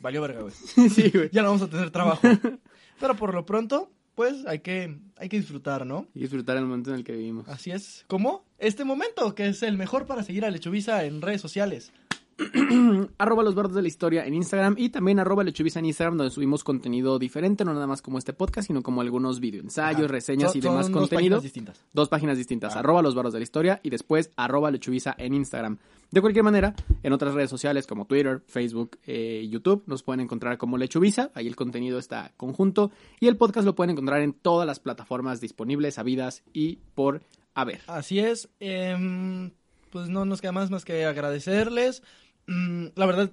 valió 0.00 0.20
verga, 0.20 0.40
güey. 0.40 0.52
sí, 0.90 1.10
güey. 1.10 1.30
Ya 1.32 1.42
no 1.42 1.48
vamos 1.48 1.62
a 1.62 1.70
tener 1.70 1.90
trabajo. 1.92 2.26
Pero 3.00 3.14
por 3.14 3.32
lo 3.32 3.46
pronto, 3.46 3.92
pues 4.16 4.44
hay 4.46 4.58
que, 4.58 4.98
hay 5.16 5.28
que 5.28 5.38
disfrutar, 5.38 5.86
¿no? 5.86 6.08
Y 6.12 6.22
disfrutar 6.22 6.56
el 6.56 6.64
momento 6.64 6.90
en 6.90 6.96
el 6.96 7.04
que 7.04 7.12
vivimos. 7.12 7.48
Así 7.48 7.70
es. 7.70 8.04
como 8.08 8.44
Este 8.58 8.84
momento, 8.84 9.36
que 9.36 9.46
es 9.46 9.62
el 9.62 9.78
mejor 9.78 10.06
para 10.06 10.24
seguir 10.24 10.44
a 10.44 10.50
Lechubiza 10.50 11.04
en 11.04 11.22
redes 11.22 11.40
sociales. 11.40 11.92
arroba 13.18 13.42
los 13.42 13.54
bardos 13.54 13.74
de 13.74 13.82
la 13.82 13.88
historia 13.88 14.26
en 14.26 14.34
Instagram 14.34 14.74
y 14.78 14.88
también 14.90 15.18
arroba 15.18 15.44
lechubiza 15.44 15.78
en 15.78 15.86
Instagram 15.86 16.16
donde 16.16 16.30
subimos 16.32 16.64
contenido 16.64 17.18
diferente, 17.18 17.64
no 17.64 17.72
nada 17.74 17.86
más 17.86 18.02
como 18.02 18.18
este 18.18 18.32
podcast, 18.32 18.66
sino 18.68 18.82
como 18.82 19.00
algunos 19.00 19.40
videoensayos, 19.40 20.00
Ajá. 20.04 20.08
reseñas 20.12 20.52
Son- 20.52 20.58
y 20.58 20.60
demás 20.60 20.86
son 20.86 20.92
dos 20.94 21.00
contenido. 21.02 21.36
páginas 21.36 21.42
distintas. 21.42 21.84
Dos 21.92 22.08
páginas 22.08 22.38
distintas, 22.38 22.76
Ah. 22.76 22.80
arroba 22.80 23.02
los 23.02 23.14
bardos 23.14 23.32
de 23.32 23.40
la 23.40 23.44
historia 23.44 23.80
y 23.82 23.90
después 23.90 24.30
arroba 24.36 24.70
lechubiza 24.70 25.14
en 25.18 25.34
Instagram. 25.34 25.78
De 26.10 26.20
cualquier 26.20 26.44
manera, 26.44 26.74
en 27.04 27.12
otras 27.12 27.34
redes 27.34 27.50
sociales 27.50 27.86
como 27.86 28.04
Twitter, 28.04 28.42
Facebook, 28.46 28.98
eh, 29.06 29.46
YouTube, 29.48 29.84
nos 29.86 30.02
pueden 30.02 30.20
encontrar 30.20 30.58
como 30.58 30.76
lechubiza, 30.76 31.30
ahí 31.34 31.46
el 31.46 31.54
contenido 31.54 31.98
está 32.00 32.32
conjunto 32.36 32.90
y 33.20 33.28
el 33.28 33.36
podcast 33.36 33.64
lo 33.64 33.76
pueden 33.76 33.90
encontrar 33.90 34.20
en 34.22 34.32
todas 34.32 34.66
las 34.66 34.80
plataformas 34.80 35.40
disponibles, 35.40 35.98
habidas 36.00 36.42
y 36.52 36.78
por 36.96 37.22
haber. 37.54 37.80
Así 37.86 38.18
es. 38.18 38.48
em, 38.58 39.52
pues 39.90 40.08
no 40.08 40.24
nos 40.24 40.40
queda 40.40 40.52
más 40.52 40.70
más 40.70 40.84
que 40.84 41.04
agradecerles. 41.04 42.02
Mm, 42.50 42.86
la 42.96 43.06
verdad, 43.06 43.30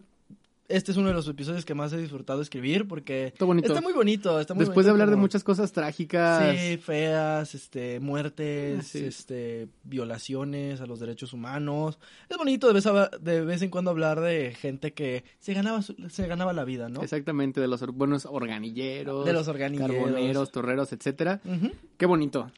este 0.69 0.91
es 0.91 0.97
uno 0.97 1.07
de 1.07 1.13
los 1.13 1.25
episodios 1.29 1.63
que 1.63 1.73
más 1.73 1.93
he 1.93 1.97
disfrutado 1.97 2.41
escribir 2.41 2.87
porque 2.89 3.27
Está 3.27 3.45
bonito. 3.45 3.69
está 3.69 3.81
muy 3.81 3.93
bonito. 3.93 4.37
Está 4.39 4.53
muy 4.53 4.65
Después 4.65 4.85
de 4.85 4.91
hablar 4.91 5.09
de 5.09 5.15
muchas 5.15 5.43
cosas 5.43 5.71
trágicas, 5.71 6.55
Sí, 6.59 6.77
feas, 6.77 7.55
este, 7.55 7.99
muertes, 8.01 8.85
sí. 8.87 9.05
este, 9.05 9.69
violaciones 9.85 10.81
a 10.81 10.85
los 10.85 10.99
derechos 10.99 11.31
humanos. 11.33 11.99
Es 12.29 12.37
bonito 12.37 12.67
de 12.67 12.73
vez, 12.73 12.85
a- 12.85 13.09
de 13.19 13.41
vez 13.45 13.61
en 13.61 13.69
cuando 13.69 13.91
hablar 13.91 14.19
de 14.19 14.53
gente 14.59 14.93
que 14.93 15.23
se 15.39 15.53
ganaba, 15.53 15.81
se 15.81 16.27
ganaba 16.27 16.51
la 16.53 16.65
vida, 16.65 16.89
¿no? 16.89 17.01
exactamente, 17.01 17.61
de 17.61 17.67
los 17.69 17.81
buenos 17.87 18.25
organilleros, 18.25 19.25
De 19.25 19.33
los 19.33 19.47
organilleros. 19.47 19.95
carboneros, 19.95 20.51
torreros, 20.51 20.91
etcétera. 20.93 21.39
Qué 21.97 22.05
bonito. 22.05 22.51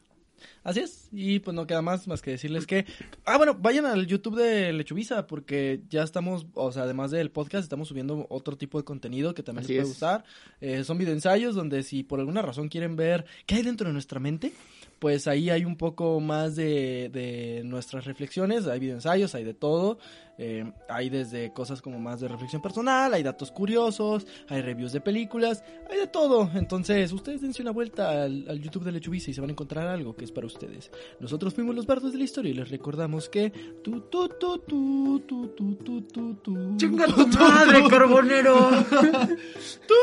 Así 0.69 0.81
es, 0.81 1.09
y 1.11 1.39
pues 1.39 1.55
no 1.55 1.65
queda 1.65 1.81
más 1.81 2.07
más 2.07 2.21
que 2.21 2.29
decirles 2.29 2.67
que... 2.67 2.85
Ah, 3.25 3.37
bueno, 3.37 3.55
vayan 3.55 3.87
al 3.87 4.05
YouTube 4.05 4.35
de 4.35 4.71
Lechubiza 4.71 5.25
porque 5.25 5.81
ya 5.89 6.03
estamos, 6.03 6.45
o 6.53 6.71
sea, 6.71 6.83
además 6.83 7.09
del 7.09 7.31
podcast, 7.31 7.63
estamos 7.63 7.87
subiendo 7.87 8.27
otro 8.29 8.55
tipo 8.55 8.77
de 8.77 8.83
contenido 8.83 9.33
que 9.33 9.41
también 9.41 9.63
Así 9.65 9.73
les 9.73 9.79
puede 9.79 9.87
es. 9.91 9.95
gustar. 9.95 10.23
Eh, 10.61 10.83
son 10.83 10.99
videoensayos 10.99 11.55
donde 11.55 11.81
si 11.81 12.03
por 12.03 12.19
alguna 12.19 12.43
razón 12.43 12.69
quieren 12.69 12.95
ver 12.95 13.25
qué 13.47 13.55
hay 13.55 13.63
dentro 13.63 13.87
de 13.87 13.93
nuestra 13.93 14.19
mente, 14.19 14.53
pues 14.99 15.27
ahí 15.27 15.49
hay 15.49 15.65
un 15.65 15.77
poco 15.77 16.19
más 16.19 16.55
de, 16.55 17.09
de 17.11 17.61
nuestras 17.63 18.05
reflexiones, 18.05 18.67
hay 18.67 18.79
videoensayos, 18.79 19.33
hay 19.35 19.43
de 19.43 19.53
todo. 19.53 19.97
Eh, 20.41 20.71
hay 20.87 21.09
desde 21.09 21.51
cosas 21.51 21.81
como 21.81 21.99
más 21.99 22.21
de 22.21 22.29
reflexión 22.29 22.61
personal, 22.61 23.13
hay 23.13 23.23
datos 23.23 23.51
curiosos, 23.51 24.25
hay 24.47 24.61
reviews 24.61 24.93
de 24.93 25.01
películas, 25.01 25.65
hay 25.91 25.99
de 25.99 26.07
todo. 26.07 26.49
Entonces, 26.55 27.11
ustedes 27.11 27.41
dense 27.41 27.61
una 27.61 27.71
vuelta 27.71 28.23
al, 28.23 28.45
al 28.47 28.61
YouTube 28.61 28.85
de 28.85 28.93
Lechubiza 28.93 29.31
y 29.31 29.33
se 29.33 29.41
van 29.41 29.49
a 29.49 29.51
encontrar 29.51 29.87
algo 29.87 30.15
que 30.15 30.23
es 30.23 30.31
para 30.31 30.47
ustedes. 30.47 30.91
Nosotros 31.19 31.53
fuimos 31.53 31.75
los 31.75 31.85
bardos 31.85 32.13
de 32.13 32.19
la 32.19 32.23
historia 32.23 32.51
y 32.51 32.53
les 32.53 32.69
recordamos 32.69 33.27
que 33.27 33.49
tu 33.83 33.99
tu 33.99 34.29
tu 34.29 34.59
tu 34.59 35.19
tu 35.27 35.47
tu 35.49 35.75
tu 35.75 36.01
tu 36.03 36.33
tu 36.35 36.77
¡Chinga 36.77 37.05
tu, 37.07 37.27
madre, 37.27 37.83
carbonero! 37.89 38.69
tu, 38.89 39.95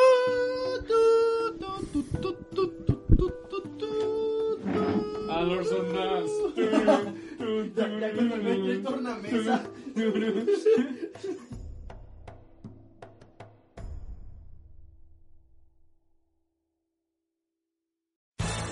tu, 0.87 1.03
tu, 1.93 2.03
tu, 2.03 2.33
tu, 2.53 2.69
tu. 2.85 2.96
A 5.37 5.43
los 5.43 5.71
ondas. 5.71 6.31
Ya, 7.77 7.89
ya 8.01 8.15
con 8.15 8.33
el 8.33 8.43
rey 8.43 8.63
del 8.63 8.83
tornamesa. 8.83 9.65